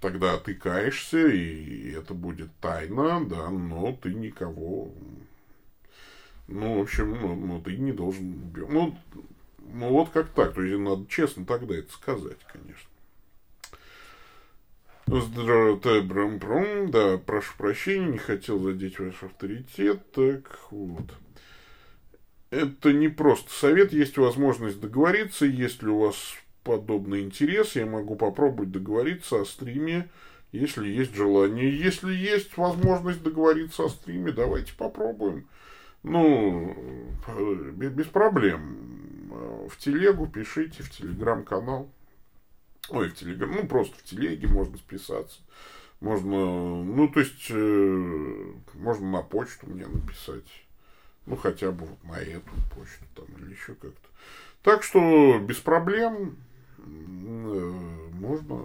тогда 0.00 0.38
ты 0.38 0.54
каешься, 0.54 1.26
и 1.26 1.90
это 1.90 2.14
будет 2.14 2.50
тайна, 2.60 3.24
да, 3.24 3.50
но 3.50 3.98
ты 4.00 4.14
никого, 4.14 4.92
ну, 6.46 6.78
в 6.78 6.82
общем, 6.82 7.18
ну, 7.20 7.34
ну 7.34 7.60
ты 7.60 7.76
не 7.76 7.92
должен, 7.92 8.52
ну, 8.54 8.96
ну, 9.72 9.88
вот 9.88 10.10
как 10.10 10.28
так, 10.28 10.54
то 10.54 10.62
есть, 10.62 10.78
надо 10.78 11.06
честно 11.08 11.44
тогда 11.44 11.74
это 11.74 11.90
сказать, 11.92 12.38
конечно. 12.52 12.89
Здравствуйте, 15.06 16.02
брам-брам. 16.02 16.90
Да, 16.90 17.18
прошу 17.18 17.52
прощения, 17.58 18.06
не 18.06 18.18
хотел 18.18 18.58
задеть 18.60 18.98
ваш 18.98 19.22
авторитет. 19.22 20.12
Так, 20.12 20.58
вот. 20.70 21.04
Это 22.50 22.92
не 22.92 23.08
просто 23.08 23.52
совет, 23.52 23.92
есть 23.92 24.18
возможность 24.18 24.80
договориться. 24.80 25.46
Если 25.46 25.88
у 25.88 26.00
вас 26.00 26.16
подобный 26.64 27.22
интерес, 27.22 27.76
я 27.76 27.86
могу 27.86 28.16
попробовать 28.16 28.70
договориться 28.70 29.40
о 29.40 29.44
стриме, 29.44 30.08
если 30.52 30.88
есть 30.88 31.14
желание. 31.14 31.76
Если 31.76 32.12
есть 32.12 32.56
возможность 32.56 33.22
договориться 33.22 33.84
о 33.84 33.88
стриме, 33.88 34.32
давайте 34.32 34.72
попробуем. 34.76 35.46
Ну, 36.02 36.76
без 37.72 38.06
проблем. 38.06 39.68
В 39.68 39.76
телегу 39.78 40.26
пишите, 40.26 40.82
в 40.82 40.90
телеграм-канал. 40.90 41.88
Ой, 42.90 43.08
в 43.08 43.14
Телеграм, 43.14 43.52
ну, 43.52 43.66
просто 43.66 43.96
в 43.98 44.02
Телеге 44.02 44.48
можно 44.48 44.76
списаться. 44.76 45.38
Можно, 46.00 46.82
ну, 46.82 47.08
то 47.08 47.20
есть, 47.20 47.46
э, 47.50 48.52
можно 48.74 49.10
на 49.10 49.22
почту 49.22 49.68
мне 49.68 49.86
написать. 49.86 50.64
Ну, 51.26 51.36
хотя 51.36 51.70
бы 51.70 51.86
вот 51.86 52.02
на 52.04 52.18
эту 52.18 52.50
почту 52.74 53.04
там 53.14 53.26
или 53.38 53.52
еще 53.52 53.74
как-то. 53.74 54.08
Так 54.62 54.82
что 54.82 55.38
без 55.38 55.58
проблем 55.58 56.36
э, 56.78 56.82
можно 56.82 58.64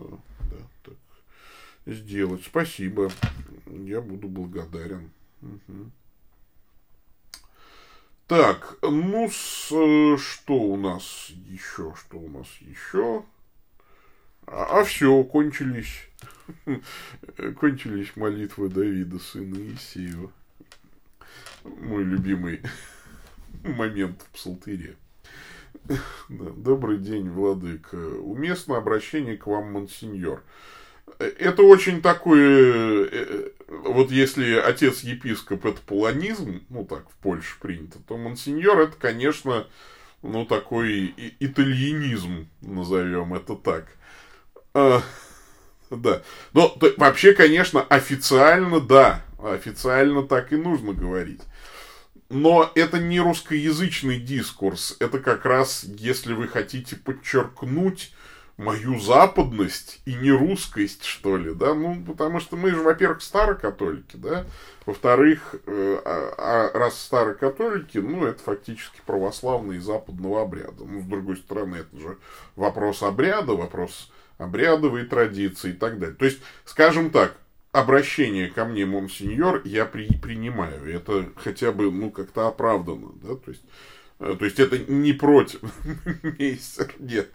да, 0.49 0.57
так 0.83 0.95
сделать. 1.85 2.43
Спасибо. 2.43 3.11
Я 3.67 4.01
буду 4.01 4.27
благодарен. 4.27 5.11
Угу. 5.41 5.91
Так, 8.27 8.77
ну, 8.81 9.29
с, 9.29 9.71
э, 9.71 10.17
что 10.17 10.55
у 10.55 10.77
нас 10.77 11.29
еще? 11.29 11.93
Что 11.95 12.17
у 12.17 12.29
нас 12.29 12.47
еще? 12.61 13.23
А, 14.47 14.79
а 14.79 14.83
все, 14.83 15.23
кончились. 15.23 16.07
Кончились 17.59 18.15
молитвы 18.15 18.69
Давида, 18.69 19.19
сына 19.19 19.57
Исеева. 19.73 20.31
Мой 21.63 22.03
любимый 22.03 22.61
момент 23.63 24.21
в 24.21 24.29
псалтыре. 24.35 24.95
Добрый 26.29 26.97
день, 26.97 27.29
Владыка. 27.29 27.95
Уместно 27.95 28.77
обращение 28.77 29.37
к 29.37 29.47
вам, 29.47 29.71
монсеньор. 29.71 30.43
Это 31.19 31.63
очень 31.63 32.01
такое, 32.01 33.07
э, 33.11 33.49
вот 33.67 34.11
если 34.11 34.55
отец-епископ 34.55 35.65
это 35.65 35.81
полонизм, 35.81 36.63
ну 36.69 36.83
так 36.83 37.09
в 37.09 37.13
Польше 37.17 37.57
принято, 37.61 37.99
то 38.07 38.17
монсеньор 38.17 38.79
это, 38.79 38.97
конечно, 38.97 39.67
ну 40.23 40.45
такой 40.45 41.13
итальянизм, 41.39 42.47
назовем 42.61 43.33
это 43.33 43.55
так. 43.55 43.87
А, 44.75 45.01
да. 45.89 46.21
Но 46.53 46.67
то, 46.67 46.93
вообще, 46.97 47.33
конечно, 47.33 47.81
официально 47.81 48.81
да, 48.81 49.23
официально 49.41 50.21
так 50.21 50.51
и 50.51 50.57
нужно 50.57 50.91
говорить. 50.91 51.41
Но 52.29 52.69
это 52.75 52.99
не 52.99 53.21
русскоязычный 53.21 54.19
дискурс, 54.19 54.97
это 54.99 55.19
как 55.19 55.45
раз, 55.45 55.85
если 55.85 56.33
вы 56.33 56.49
хотите 56.49 56.97
подчеркнуть 56.97 58.13
мою 58.57 58.99
западность 58.99 60.01
и 60.05 60.13
не 60.13 60.31
русскость, 60.31 61.05
что 61.05 61.37
ли, 61.37 61.53
да, 61.53 61.73
ну, 61.73 62.03
потому 62.03 62.39
что 62.39 62.57
мы 62.57 62.71
же, 62.71 62.81
во-первых, 62.81 63.21
старокатолики, 63.21 64.15
да, 64.15 64.45
во-вторых, 64.85 65.55
э, 65.65 66.01
а, 66.03 66.71
а 66.73 66.77
раз 66.77 66.99
старокатолики, 66.99 67.97
ну, 67.97 68.25
это 68.25 68.41
фактически 68.41 69.01
православные 69.05 69.79
западного 69.79 70.41
обряда, 70.41 70.83
ну, 70.85 71.01
с 71.01 71.05
другой 71.05 71.37
стороны, 71.37 71.77
это 71.77 71.97
же 71.99 72.17
вопрос 72.55 73.03
обряда, 73.03 73.53
вопрос 73.53 74.09
обрядовые 74.37 75.05
традиции 75.05 75.71
и 75.71 75.73
так 75.73 75.99
далее. 75.99 76.15
То 76.15 76.25
есть, 76.25 76.39
скажем 76.65 77.09
так, 77.09 77.37
обращение 77.71 78.49
ко 78.49 78.65
мне, 78.65 78.85
монсеньор, 78.85 79.61
я 79.65 79.85
при, 79.85 80.07
принимаю. 80.17 80.89
Это 80.89 81.29
хотя 81.35 81.71
бы, 81.71 81.91
ну, 81.91 82.09
как-то 82.11 82.47
оправдано, 82.47 83.11
да, 83.21 83.35
то 83.35 83.51
есть, 83.51 83.63
э, 84.19 84.35
то 84.37 84.45
есть 84.45 84.59
это 84.59 84.79
не 84.79 85.13
против. 85.13 85.61
Мейстер, 86.23 86.93
нет. 86.99 87.29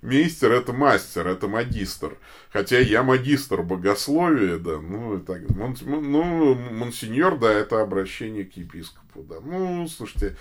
Мейстер 0.00 0.52
это 0.52 0.72
мастер, 0.72 1.26
это 1.26 1.48
магистр. 1.48 2.16
Хотя 2.50 2.78
я 2.78 3.02
магистр 3.02 3.62
богословия, 3.62 4.58
да, 4.58 4.78
ну, 4.78 5.20
так, 5.20 5.48
мон, 5.50 5.76
ну, 5.82 6.54
монсеньор, 6.54 7.38
да, 7.38 7.52
это 7.52 7.82
обращение 7.82 8.44
к 8.44 8.56
епископу, 8.56 9.22
да. 9.22 9.36
Ну, 9.40 9.86
слушайте, 9.88 10.36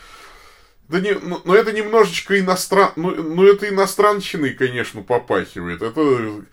да 0.91 0.99
не, 0.99 1.13
ну, 1.13 1.41
ну 1.45 1.53
это 1.53 1.71
немножечко 1.71 2.37
иностран... 2.37 2.91
Ну, 2.97 3.15
ну 3.15 3.45
это 3.45 3.69
иностранщиной, 3.69 4.53
конечно, 4.53 5.01
попахивает. 5.01 5.81
Это... 5.81 6.43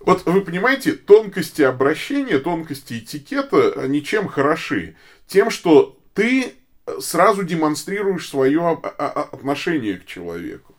Вот 0.00 0.24
вы 0.24 0.40
понимаете, 0.42 0.92
тонкости 0.92 1.62
обращения, 1.62 2.38
тонкости 2.38 3.00
этикета, 3.00 3.72
они 3.82 4.02
чем 4.02 4.28
хороши? 4.28 4.96
Тем, 5.26 5.50
что 5.50 5.98
ты 6.14 6.54
сразу 7.00 7.42
демонстрируешь 7.42 8.28
свое 8.28 8.70
отношение 8.70 9.98
к 9.98 10.06
человеку. 10.06 10.74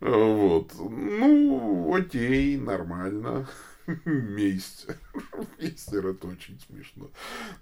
Вот. 0.00 0.72
Ну, 0.78 1.94
окей, 1.94 2.56
нормально. 2.56 3.46
Мейстер. 4.04 4.96
Мейстер 5.58 6.06
это 6.08 6.26
очень 6.26 6.58
смешно. 6.66 7.10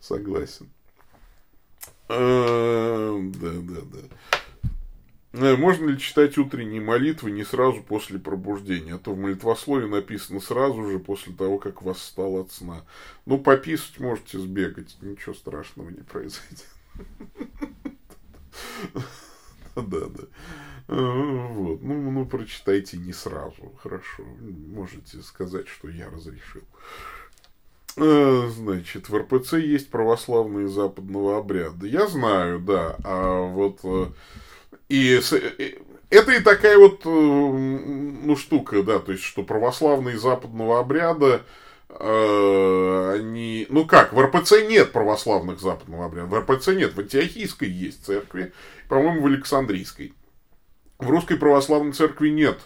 Согласен. 0.00 0.70
А, 2.08 3.18
да, 3.34 3.50
да, 3.52 3.80
да. 3.82 3.98
Э, 5.34 5.56
можно 5.56 5.88
ли 5.88 5.98
читать 5.98 6.38
утренние 6.38 6.80
молитвы 6.80 7.32
не 7.32 7.44
сразу 7.44 7.82
после 7.82 8.20
пробуждения? 8.20 8.94
А 8.94 8.98
то 8.98 9.12
в 9.12 9.18
молитвословии 9.18 9.88
написано 9.88 10.40
сразу 10.40 10.88
же 10.88 11.00
после 11.00 11.32
того, 11.32 11.58
как 11.58 11.82
вас 11.82 11.96
встал 11.98 12.36
от 12.36 12.52
сна. 12.52 12.84
Ну, 13.26 13.38
пописать 13.38 13.98
можете 13.98 14.38
сбегать, 14.38 14.96
ничего 15.02 15.34
страшного 15.34 15.90
не 15.90 16.02
произойдет. 16.02 16.66
Да, 19.76 20.06
да. 20.06 20.22
Э, 20.86 21.48
вот. 21.50 21.82
Ну, 21.82 22.10
ну, 22.12 22.26
прочитайте 22.26 22.96
не 22.96 23.12
сразу. 23.12 23.72
Хорошо. 23.82 24.22
Можете 24.72 25.20
сказать, 25.22 25.66
что 25.66 25.88
я 25.88 26.08
разрешил. 26.10 26.62
Э, 27.96 28.48
значит, 28.54 29.08
в 29.08 29.18
РПЦ 29.18 29.54
есть 29.54 29.90
православные 29.90 30.68
западного 30.68 31.38
обряда. 31.38 31.88
Я 31.88 32.06
знаю, 32.06 32.60
да. 32.60 32.96
А 33.02 33.42
вот 33.42 33.80
и 34.88 35.20
это 36.10 36.32
и 36.32 36.40
такая 36.40 36.78
вот, 36.78 37.02
э, 37.04 37.08
ну, 37.08 38.36
штука, 38.36 38.82
да, 38.82 38.98
то 38.98 39.12
есть, 39.12 39.24
что 39.24 39.42
православные 39.42 40.18
западного 40.18 40.78
обряда, 40.78 41.42
э, 41.88 43.14
они, 43.18 43.66
ну 43.68 43.84
как, 43.84 44.12
в 44.12 44.20
РПЦ 44.20 44.66
нет 44.68 44.92
православных 44.92 45.60
западного 45.60 46.06
обряда, 46.06 46.26
в 46.26 46.38
РПЦ 46.38 46.68
нет, 46.68 46.94
в 46.94 47.00
Антиохийской 47.00 47.68
есть 47.68 48.04
церкви, 48.04 48.52
по-моему, 48.88 49.22
в 49.22 49.26
Александрийской. 49.26 50.14
В 50.98 51.10
русской 51.10 51.36
православной 51.36 51.92
церкви 51.92 52.28
нет 52.28 52.60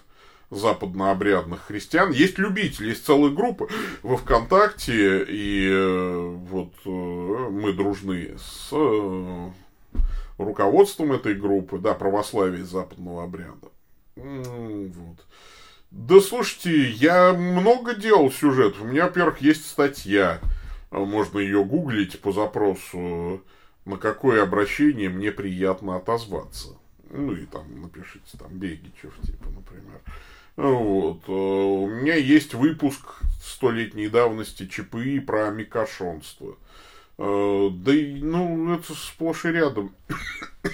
западнообрядных 0.50 1.62
христиан. 1.66 2.10
Есть 2.10 2.38
любители, 2.38 2.90
есть 2.90 3.04
целая 3.06 3.30
группа 3.30 3.68
во 4.02 4.16
ВКонтакте, 4.16 5.24
и 5.26 5.68
э, 5.70 6.36
вот 6.50 6.72
мы 6.84 7.72
дружны 7.72 8.36
с 8.38 8.72
руководством 10.38 11.12
этой 11.12 11.34
группы, 11.34 11.78
да, 11.78 11.94
православие 11.94 12.64
западного 12.64 13.24
обряда. 13.24 13.68
Вот. 14.16 15.26
Да 15.90 16.20
слушайте, 16.20 16.90
я 16.90 17.32
много 17.32 17.94
делал 17.94 18.30
сюжетов. 18.30 18.82
У 18.82 18.84
меня, 18.84 19.06
во-первых, 19.06 19.40
есть 19.40 19.66
статья. 19.66 20.40
Можно 20.90 21.38
ее 21.38 21.64
гуглить 21.64 22.20
по 22.20 22.32
запросу, 22.32 23.42
на 23.84 23.96
какое 23.96 24.42
обращение 24.42 25.08
мне 25.08 25.32
приятно 25.32 25.96
отозваться. 25.96 26.76
Ну 27.10 27.32
и 27.32 27.46
там 27.46 27.80
напишите, 27.80 28.36
там 28.38 28.52
Бегичев, 28.52 29.14
типа, 29.24 29.46
например. 29.48 30.00
Вот. 30.56 31.28
У 31.28 31.86
меня 31.86 32.16
есть 32.16 32.52
выпуск 32.54 33.22
столетней 33.42 34.08
давности 34.08 34.66
ЧПИ 34.66 35.20
про 35.20 35.50
микошонство. 35.50 36.56
Э, 37.18 37.68
да 37.72 37.92
и, 37.92 38.20
ну, 38.20 38.74
это 38.74 38.94
сплошь 38.94 39.44
и 39.44 39.48
рядом. 39.48 39.92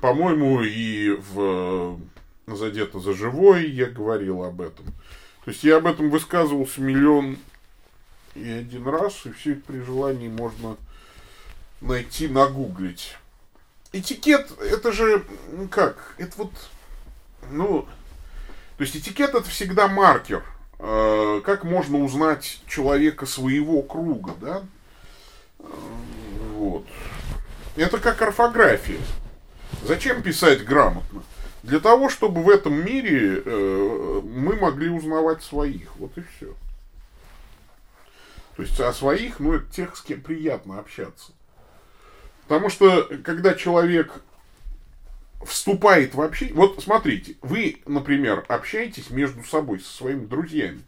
По-моему, 0.00 0.62
и 0.62 1.10
в 1.10 2.00
«Задето 2.46 3.00
за 3.00 3.12
живой» 3.12 3.70
я 3.70 3.86
говорил 3.86 4.42
об 4.42 4.62
этом. 4.62 4.86
То 5.44 5.50
есть 5.50 5.62
я 5.62 5.76
об 5.76 5.86
этом 5.86 6.10
высказывался 6.10 6.80
миллион 6.80 7.36
и 8.34 8.48
один 8.48 8.88
раз, 8.88 9.26
и 9.26 9.32
все 9.32 9.54
при 9.54 9.80
желании 9.80 10.28
можно 10.28 10.76
найти, 11.80 12.28
нагуглить. 12.28 13.16
Этикет, 13.92 14.58
это 14.60 14.90
же, 14.90 15.24
как, 15.70 16.14
это 16.16 16.32
вот, 16.38 16.52
ну, 17.50 17.86
то 18.78 18.84
есть 18.84 18.96
этикет 18.96 19.34
это 19.34 19.48
всегда 19.48 19.86
маркер. 19.86 20.42
Э, 20.84 21.40
как 21.44 21.62
можно 21.62 22.02
узнать 22.02 22.60
человека 22.66 23.24
своего 23.24 23.82
круга, 23.82 24.34
да? 24.40 24.62
Вот. 26.56 26.84
Это 27.76 27.98
как 27.98 28.20
орфография. 28.20 28.98
Зачем 29.84 30.22
писать 30.22 30.64
грамотно? 30.64 31.22
Для 31.62 31.78
того, 31.78 32.08
чтобы 32.08 32.42
в 32.42 32.50
этом 32.50 32.84
мире 32.84 33.40
э, 33.44 34.20
мы 34.24 34.56
могли 34.56 34.90
узнавать 34.90 35.44
своих. 35.44 35.94
Вот 35.96 36.18
и 36.18 36.22
все. 36.22 36.52
То 38.56 38.62
есть 38.62 38.80
о 38.80 38.92
своих, 38.92 39.38
ну, 39.38 39.52
это 39.52 39.72
тех, 39.72 39.96
с 39.96 40.02
кем 40.02 40.20
приятно 40.20 40.80
общаться. 40.80 41.30
Потому 42.48 42.68
что, 42.70 43.08
когда 43.22 43.54
человек 43.54 44.10
вступает 45.44 46.14
в 46.14 46.20
общение. 46.20 46.54
Вот 46.54 46.82
смотрите, 46.82 47.36
вы, 47.42 47.78
например, 47.86 48.44
общаетесь 48.48 49.10
между 49.10 49.44
собой 49.44 49.80
со 49.80 49.90
своими 49.90 50.26
друзьями. 50.26 50.82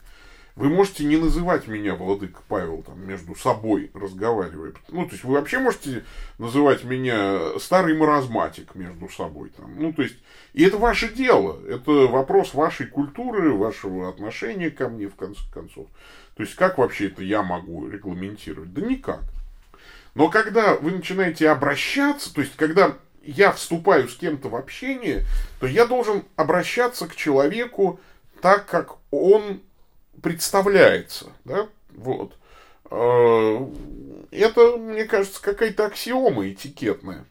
Вы 0.57 0.69
можете 0.69 1.05
не 1.05 1.17
называть 1.17 1.67
меня 1.67 1.97
Владыка 1.97 2.41
Павел 2.47 2.83
там 2.83 3.05
между 3.05 3.35
собой 3.35 3.91
разговаривая. 3.93 4.73
Ну, 4.89 5.05
то 5.05 5.13
есть 5.13 5.25
вы 5.25 5.35
вообще 5.35 5.59
можете 5.59 6.05
называть 6.39 6.85
меня 6.85 7.59
старый 7.59 7.97
маразматик 7.97 8.77
между 8.77 9.09
собой. 9.09 9.51
Там. 9.57 9.75
Ну, 9.77 9.93
то 9.93 10.03
есть, 10.03 10.15
и 10.53 10.63
это 10.63 10.79
ваше 10.79 11.13
дело. 11.13 11.61
Это 11.67 11.91
вопрос 12.07 12.55
вашей 12.55 12.87
культуры, 12.87 13.53
вашего 13.53 14.09
отношения 14.09 14.71
ко 14.71 14.89
мне, 14.89 15.09
в 15.09 15.17
конце 15.17 15.41
концов. 15.53 15.89
То 16.37 16.45
есть, 16.45 16.55
как 16.55 16.79
вообще 16.79 17.09
это 17.09 17.25
я 17.25 17.43
могу 17.43 17.89
регламентировать? 17.89 18.73
Да 18.73 18.81
никак. 18.81 19.25
Но 20.15 20.29
когда 20.29 20.77
вы 20.77 20.93
начинаете 20.93 21.49
обращаться, 21.49 22.33
то 22.33 22.41
есть, 22.41 22.55
когда 22.55 22.97
я 23.27 23.53
вступаю 23.53 24.09
с 24.09 24.17
кем-то 24.17 24.49
в 24.49 24.57
общение, 24.57 25.25
то 25.61 25.67
я 25.67 25.87
должен 25.87 26.25
обращаться 26.37 27.07
к 27.07 27.17
человеку 27.17 28.01
так, 28.41 28.67
как 28.67 28.97
он 29.11 29.61
представляется. 30.23 31.33
Да? 31.45 31.69
Вот. 31.91 32.37
Э, 32.91 33.67
это, 34.31 34.77
мне 34.77 35.05
кажется, 35.05 35.41
какая-то 35.43 35.87
аксиома 35.87 36.51
этикетная. 36.51 37.25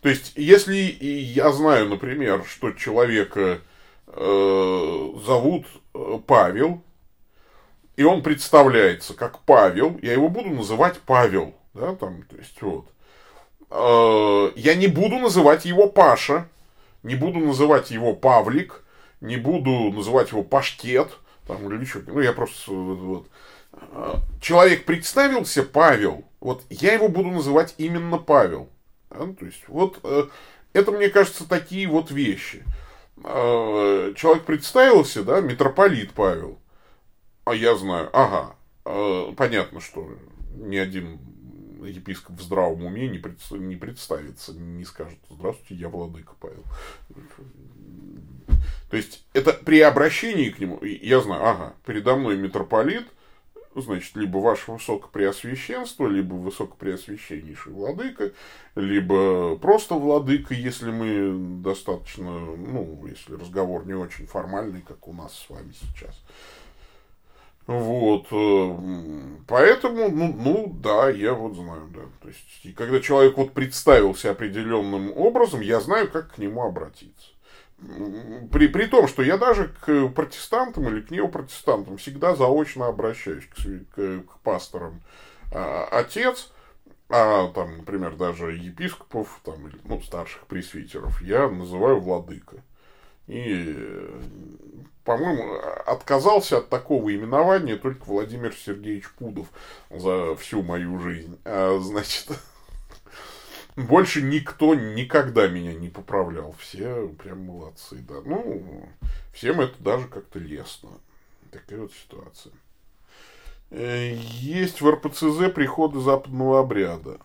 То 0.00 0.10
есть, 0.10 0.32
если 0.36 0.76
я 0.76 1.50
знаю, 1.52 1.88
например, 1.88 2.44
что 2.46 2.72
человека 2.72 3.60
э, 4.06 5.10
зовут 5.24 5.66
э, 5.94 6.18
Павел, 6.26 6.82
и 7.96 8.04
он 8.04 8.22
представляется 8.22 9.14
как 9.14 9.40
Павел, 9.40 9.98
я 10.02 10.12
его 10.12 10.28
буду 10.28 10.50
называть 10.50 10.98
Павел, 11.06 11.54
да, 11.72 11.94
там, 11.94 12.22
то 12.24 12.36
есть 12.36 12.60
вот. 12.60 12.86
Э, 13.76 14.52
я 14.54 14.76
не 14.76 14.86
буду 14.86 15.18
называть 15.18 15.64
его 15.64 15.88
Паша, 15.88 16.48
не 17.02 17.16
буду 17.16 17.40
называть 17.40 17.90
его 17.90 18.14
Павлик, 18.14 18.84
не 19.20 19.36
буду 19.36 19.90
называть 19.90 20.30
его 20.30 20.44
Паштет, 20.44 21.18
там, 21.48 21.66
или 21.72 21.84
что, 21.84 22.00
ну, 22.06 22.20
я 22.20 22.32
просто, 22.32 22.70
вот. 22.70 23.26
Э, 23.72 24.14
человек 24.40 24.84
представился 24.84 25.64
Павел, 25.64 26.24
вот 26.38 26.62
я 26.70 26.94
его 26.94 27.08
буду 27.08 27.30
называть 27.30 27.74
именно 27.76 28.18
Павел. 28.18 28.68
Да? 29.10 29.26
То 29.38 29.44
есть, 29.44 29.64
вот 29.66 29.98
э, 30.04 30.28
это, 30.72 30.92
мне 30.92 31.08
кажется, 31.08 31.48
такие 31.48 31.88
вот 31.88 32.12
вещи. 32.12 32.62
Человек 33.16 34.44
представился, 34.44 35.22
да, 35.22 35.40
митрополит 35.40 36.12
Павел. 36.12 36.58
А 37.44 37.54
я 37.54 37.76
знаю, 37.76 38.10
ага, 38.12 38.56
понятно, 39.36 39.80
что 39.80 40.08
ни 40.56 40.76
один 40.76 41.20
епископ 41.86 42.38
в 42.38 42.42
здравом 42.42 42.84
уме 42.84 43.08
не, 43.08 43.18
пред, 43.18 43.38
не 43.50 43.76
представится, 43.76 44.52
не 44.52 44.84
скажет, 44.84 45.18
здравствуйте, 45.30 45.74
я 45.74 45.88
владыка 45.88 46.32
Павел. 46.40 46.64
То 48.90 48.96
есть, 48.96 49.24
это 49.32 49.52
при 49.52 49.80
обращении 49.80 50.50
к 50.50 50.58
нему, 50.58 50.82
я 50.82 51.20
знаю, 51.20 51.44
ага, 51.44 51.74
передо 51.84 52.16
мной 52.16 52.36
митрополит, 52.36 53.06
значит, 53.74 54.14
либо 54.16 54.38
ваше 54.38 54.72
высокопреосвященство, 54.72 56.06
либо 56.06 56.34
высокопреосвященнейший 56.34 57.72
владыка, 57.72 58.32
либо 58.74 59.56
просто 59.56 59.94
владыка, 59.94 60.54
если 60.54 60.90
мы 60.90 61.60
достаточно, 61.62 62.38
ну, 62.40 63.04
если 63.06 63.34
разговор 63.34 63.86
не 63.86 63.94
очень 63.94 64.26
формальный, 64.26 64.82
как 64.82 65.08
у 65.08 65.12
нас 65.12 65.34
с 65.36 65.50
вами 65.50 65.72
сейчас. 65.72 66.20
Вот, 67.66 68.26
э, 68.30 68.78
поэтому, 69.46 70.10
ну, 70.10 70.34
ну, 70.36 70.72
да, 70.82 71.08
я 71.08 71.32
вот 71.32 71.54
знаю, 71.54 71.88
да. 71.94 72.02
То 72.20 72.28
есть, 72.28 72.60
и 72.62 72.72
когда 72.72 73.00
человек 73.00 73.38
вот 73.38 73.52
представился 73.52 74.30
определенным 74.30 75.16
образом, 75.16 75.62
я 75.62 75.80
знаю, 75.80 76.10
как 76.10 76.34
к 76.34 76.38
нему 76.38 76.62
обратиться. 76.62 77.28
При, 78.52 78.68
при 78.68 78.86
том, 78.86 79.08
что 79.08 79.22
я 79.22 79.38
даже 79.38 79.74
к 79.80 80.08
протестантам 80.08 80.88
или 80.88 81.00
к 81.00 81.10
неопротестантам 81.10 81.96
всегда 81.96 82.36
заочно 82.36 82.86
обращаюсь 82.86 83.44
к, 83.46 83.94
к, 83.94 84.22
к 84.24 84.38
пасторам. 84.42 85.02
А, 85.50 85.88
отец, 85.90 86.52
а 87.08 87.48
там, 87.48 87.78
например, 87.78 88.16
даже 88.16 88.52
епископов, 88.52 89.40
там, 89.44 89.70
ну, 89.84 90.00
старших 90.00 90.46
пресвитеров, 90.46 91.20
я 91.22 91.48
называю 91.48 92.00
владыка. 92.00 92.62
И 93.26 94.06
по-моему, 95.04 95.60
отказался 95.86 96.58
от 96.58 96.70
такого 96.70 97.14
именования 97.14 97.76
только 97.76 98.04
Владимир 98.04 98.54
Сергеевич 98.54 99.10
Пудов 99.10 99.48
за 99.90 100.34
всю 100.36 100.62
мою 100.62 100.98
жизнь. 100.98 101.38
А, 101.44 101.78
значит, 101.80 102.28
больше 103.76 104.22
никто 104.22 104.74
никогда 104.74 105.46
меня 105.46 105.74
не 105.74 105.90
поправлял. 105.90 106.54
Все 106.58 107.08
прям 107.22 107.44
молодцы, 107.44 107.96
да. 107.96 108.22
Ну, 108.24 108.88
всем 109.34 109.60
это 109.60 109.74
даже 109.82 110.08
как-то 110.08 110.38
лестно. 110.38 110.90
Такая 111.50 111.80
вот 111.80 111.92
ситуация. 111.92 112.54
Э, 113.70 114.14
есть 114.14 114.80
в 114.80 114.90
РПЦЗ 114.90 115.52
приходы 115.54 116.00
западного 116.00 116.60
обряда. 116.60 117.18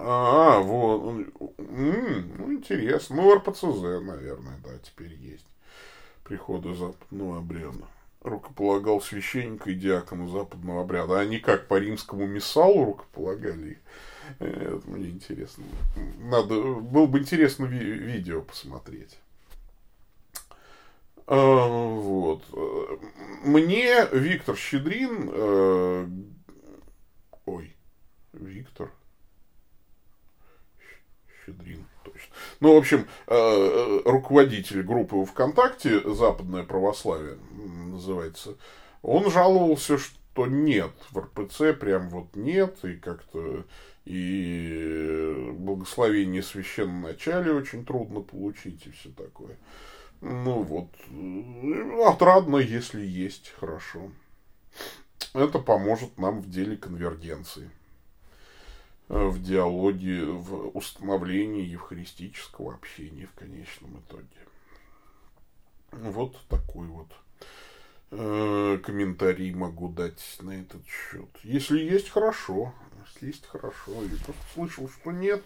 А, 0.00 0.60
вот. 0.60 1.26
Ну, 1.58 2.52
интересно. 2.52 3.16
Ну, 3.16 3.34
РПЦЗ, 3.34 4.00
наверное, 4.02 4.58
да, 4.62 4.70
теперь 4.82 5.12
есть 5.14 5.46
прихода 6.24 6.74
западного 6.74 7.38
обряда. 7.38 7.84
Рукополагал 8.22 9.00
священника 9.00 9.70
и 9.70 9.74
диакона 9.74 10.28
западного 10.28 10.82
обряда. 10.82 11.18
Они 11.18 11.38
как 11.40 11.66
по 11.66 11.78
римскому 11.78 12.26
миссалу 12.26 12.84
рукополагали. 12.84 13.78
Это 14.38 14.82
мне 14.86 15.10
интересно. 15.10 15.64
Надо, 16.18 16.54
было 16.60 17.06
бы 17.06 17.18
интересно 17.18 17.64
ви- 17.66 17.78
видео 17.78 18.42
посмотреть. 18.42 19.18
А, 21.26 21.66
вот. 21.68 22.44
Мне 23.44 24.06
Виктор 24.12 24.56
Щедрин, 24.56 25.30
э, 25.32 26.06
ой, 27.46 27.76
Виктор 28.32 28.90
Щедрин, 31.48 31.84
точно. 32.04 32.34
Ну, 32.60 32.74
в 32.74 32.76
общем, 32.76 33.06
э, 33.26 33.34
э, 33.34 34.00
руководитель 34.04 34.82
группы 34.82 35.24
ВКонтакте 35.24 36.00
«Западное 36.14 36.64
православие» 36.64 37.38
называется, 37.86 38.56
он 39.02 39.30
жаловался, 39.30 39.98
что 39.98 40.46
нет, 40.46 40.92
в 41.10 41.18
РПЦ 41.18 41.78
прям 41.78 42.10
вот 42.10 42.36
нет, 42.36 42.84
и 42.84 42.96
как-то 42.96 43.64
и 44.04 45.50
благословение 45.52 46.42
священном 46.42 47.02
начале 47.02 47.52
очень 47.52 47.84
трудно 47.84 48.20
получить, 48.20 48.86
и 48.86 48.90
все 48.90 49.10
такое. 49.10 49.56
Ну 50.20 50.62
вот, 50.62 50.88
отрадно, 52.06 52.56
если 52.56 53.04
есть, 53.04 53.52
хорошо. 53.58 54.10
Это 55.34 55.58
поможет 55.58 56.16
нам 56.18 56.40
в 56.40 56.50
деле 56.50 56.76
конвергенции. 56.76 57.70
В 59.08 59.42
диалоге, 59.42 60.24
в 60.24 60.76
установлении 60.76 61.64
евхаристического 61.64 62.74
общения 62.74 63.26
в 63.26 63.32
конечном 63.38 64.00
итоге. 64.00 64.26
Вот 65.92 66.36
такой 66.48 66.86
вот 66.88 67.08
э, 68.10 68.78
комментарий 68.84 69.54
могу 69.54 69.88
дать 69.88 70.36
на 70.42 70.50
этот 70.50 70.86
счет. 70.86 71.28
Если 71.42 71.78
есть, 71.78 72.10
хорошо. 72.10 72.74
Если 73.06 73.28
есть, 73.28 73.46
хорошо. 73.46 74.02
Я 74.02 74.16
просто 74.24 74.42
слышал, 74.52 74.90
что 74.90 75.12
нет, 75.12 75.42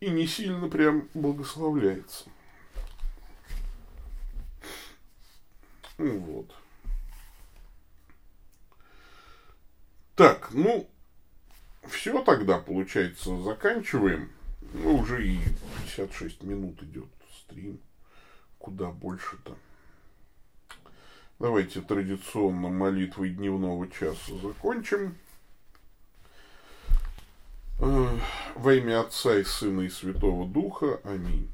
и 0.00 0.10
не 0.10 0.26
сильно 0.26 0.68
прям 0.68 1.08
благословляется. 1.14 2.26
Ну 5.96 6.18
вот. 6.18 6.54
Так, 10.16 10.50
ну, 10.52 10.86
все 11.90 12.22
тогда, 12.22 12.58
получается, 12.58 13.36
заканчиваем. 13.42 14.30
Ну, 14.72 14.98
уже 14.98 15.26
и 15.26 15.38
56 15.86 16.42
минут 16.42 16.82
идет 16.82 17.08
стрим. 17.40 17.80
Куда 18.58 18.90
больше-то. 18.90 19.56
Давайте 21.38 21.80
традиционно 21.80 22.68
молитвой 22.68 23.30
дневного 23.30 23.88
часа 23.88 24.32
закончим. 24.42 25.16
Во 27.78 28.74
имя 28.74 29.00
Отца 29.00 29.38
и 29.38 29.44
Сына 29.44 29.82
и 29.82 29.88
Святого 29.88 30.46
Духа. 30.46 31.00
Аминь. 31.02 31.50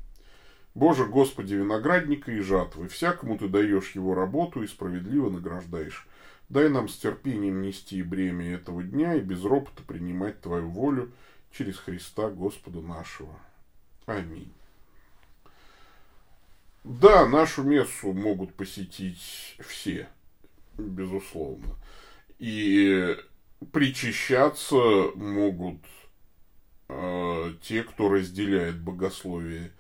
Боже, 0.75 1.07
Господи, 1.07 1.55
виноградника 1.55 2.33
и 2.33 2.41
жатвы, 2.41 2.89
всякому 2.89 3.39
Ты 3.39 3.49
даешь 3.49 3.93
его 3.93 4.15
работу 4.15 4.63
и 4.63 4.67
справедливо 4.67 5.31
награждаешь. 5.31 6.07
Дай 6.49 6.69
нам 6.69 6.89
с 6.89 6.97
терпением 6.97 7.61
нести 7.63 8.03
бремя 8.03 8.55
этого 8.55 8.83
дня 8.83 9.15
и 9.15 9.21
без 9.21 9.45
ропота 9.45 9.83
принимать 9.83 10.41
Твою 10.41 10.69
волю 10.69 11.13
через 11.51 11.77
Христа 11.77 12.31
Господа 12.31 12.81
нашего. 12.81 13.37
Аминь. 14.07 14.53
Да, 16.85 17.27
нашу 17.27 17.65
мессу 17.65 18.13
могут 18.13 18.55
посетить 18.55 19.57
все, 19.67 20.09
безусловно. 20.79 21.75
И 22.39 23.17
причащаться 23.73 24.77
могут 25.17 25.85
э, 26.89 27.55
те, 27.63 27.83
кто 27.83 28.09
разделяет 28.09 28.81
богословие 28.81 29.73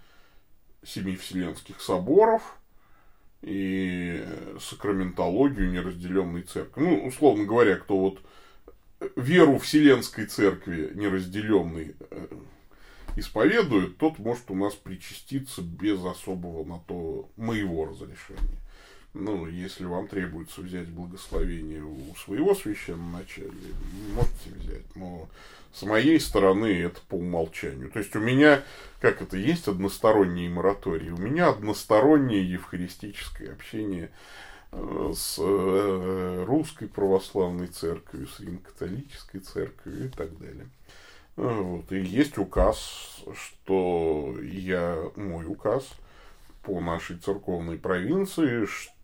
семи 0.83 1.15
вселенских 1.15 1.81
соборов– 1.81 2.59
и 3.43 4.25
сакраментологию 4.61 5.71
неразделенной 5.71 6.43
церкви. 6.43 6.83
Ну, 6.83 7.07
условно 7.07 7.45
говоря, 7.45 7.77
кто 7.77 7.97
вот 7.99 8.21
веру 9.15 9.59
Вселенской 9.59 10.27
Церкви 10.27 10.91
неразделенной 10.95 11.95
э, 12.11 12.27
исповедует, 13.17 13.99
тот 13.99 14.19
может 14.19 14.51
у 14.51 14.55
нас 14.55 14.75
причаститься 14.75 15.63
без 15.63 16.05
особого 16.05 16.65
на 16.65 16.79
то 16.81 17.29
моего 17.37 17.87
разрешения. 17.87 18.59
Ну, 19.19 19.47
если 19.47 19.87
вам 19.87 20.09
требуется 20.09 20.61
взять 20.61 20.89
благословение 20.89 21.83
у 21.83 22.15
своего 22.17 22.55
священноначалия, 22.55 23.51
можете 24.15 24.51
взять. 24.57 24.95
Но 24.95 25.27
с 25.73 25.83
моей 25.85 26.21
стороны 26.21 26.67
это 26.67 27.01
по 27.09 27.15
умолчанию. 27.15 27.91
То 27.91 28.01
есть 28.01 28.15
у 28.15 28.21
меня, 28.21 28.63
как 29.01 29.23
это, 29.23 29.39
есть 29.39 29.69
односторонние 29.69 30.51
моратории, 30.51 31.09
у 31.09 31.17
меня 31.17 31.49
одностороннее 31.49 32.47
евхаристическое 32.51 33.53
общение 33.53 34.11
э, 34.73 35.13
с 35.17 35.37
э, 35.39 36.45
русской 36.47 36.87
православной 36.87 37.69
церковью, 37.69 38.29
с 38.29 38.39
рим-католической 38.41 39.39
церковью 39.39 40.07
и 40.07 40.09
так 40.09 40.37
далее. 40.39 40.69
Вот. 41.37 41.91
И 41.91 42.01
есть 42.01 42.37
указ, 42.37 43.23
что 43.35 44.37
я, 44.43 45.11
мой 45.17 45.47
указ 45.47 45.89
по 46.63 46.81
нашей 46.81 47.17
церковной 47.17 47.79
провинции, 47.79 48.67
что 48.67 48.96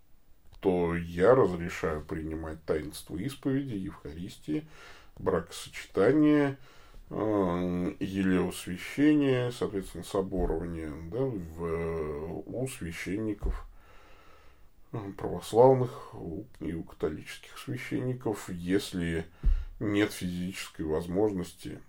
я 0.96 1.34
разрешаю 1.34 2.02
принимать 2.02 2.64
таинство 2.64 3.16
исповеди, 3.16 3.74
Евхаристии, 3.74 4.66
бракосочетание, 5.18 6.58
э, 7.10 7.94
елеосвящение, 8.00 9.52
соответственно, 9.52 10.04
соборование 10.04 10.92
да, 11.10 11.20
в, 11.20 12.42
у 12.46 12.68
священников 12.68 13.66
э, 14.92 14.98
православных 15.16 16.14
и 16.60 16.72
у 16.72 16.82
католических 16.84 17.58
священников, 17.58 18.48
если 18.48 19.26
нет 19.80 20.12
физической 20.12 20.82
возможности 20.82 21.80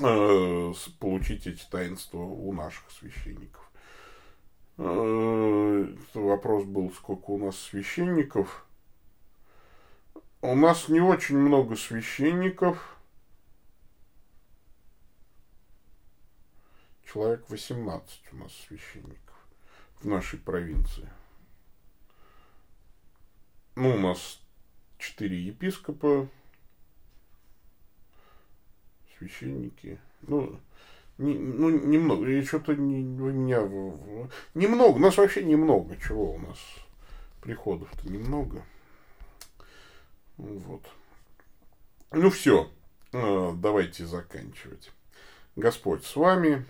э, 0.00 0.72
получить 0.98 1.46
эти 1.46 1.62
таинства 1.70 2.18
у 2.18 2.52
наших 2.52 2.90
священников. 2.90 3.69
Э, 4.82 5.94
вопрос 6.14 6.64
был, 6.64 6.90
сколько 6.92 7.32
у 7.32 7.38
нас 7.38 7.58
священников. 7.58 8.66
У 10.40 10.54
нас 10.54 10.88
не 10.88 11.02
очень 11.02 11.36
много 11.36 11.76
священников. 11.76 12.98
Человек 17.04 17.44
18 17.50 18.32
у 18.32 18.36
нас 18.36 18.54
священников 18.54 19.36
в 20.00 20.06
нашей 20.06 20.38
провинции. 20.38 21.10
Ну, 23.74 23.96
у 23.96 23.98
нас 23.98 24.40
четыре 24.96 25.42
епископа, 25.42 26.26
священники. 29.18 30.00
Ну, 30.22 30.58
не, 31.20 31.34
ну, 31.34 31.68
немного. 31.68 32.26
И 32.26 32.42
что-то 32.42 32.74
не, 32.74 33.02
у 33.20 33.30
меня... 33.30 33.60
Немного. 34.54 34.96
У 34.96 34.98
нас 34.98 35.18
вообще 35.18 35.44
немного. 35.44 35.94
Чего 35.96 36.32
у 36.32 36.38
нас? 36.38 36.58
Приходов-то 37.42 38.10
немного. 38.10 38.62
Вот. 40.38 40.82
Ну 42.12 42.30
все. 42.30 42.70
А, 43.12 43.52
давайте 43.54 44.06
заканчивать. 44.06 44.92
Господь 45.56 46.04
с 46.04 46.16
вами. 46.16 46.64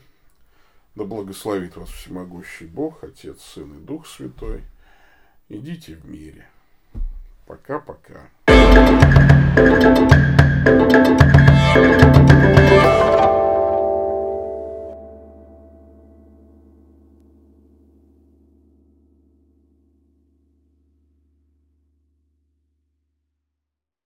Да 0.96 1.04
благословит 1.04 1.76
вас 1.76 1.88
всемогущий 1.88 2.66
Бог, 2.66 3.04
Отец, 3.04 3.40
Сын 3.40 3.78
и 3.78 3.80
Дух 3.80 4.08
Святой. 4.08 4.64
Идите 5.48 5.94
в 5.94 6.04
мире. 6.06 6.48
Пока-пока. 7.46 8.30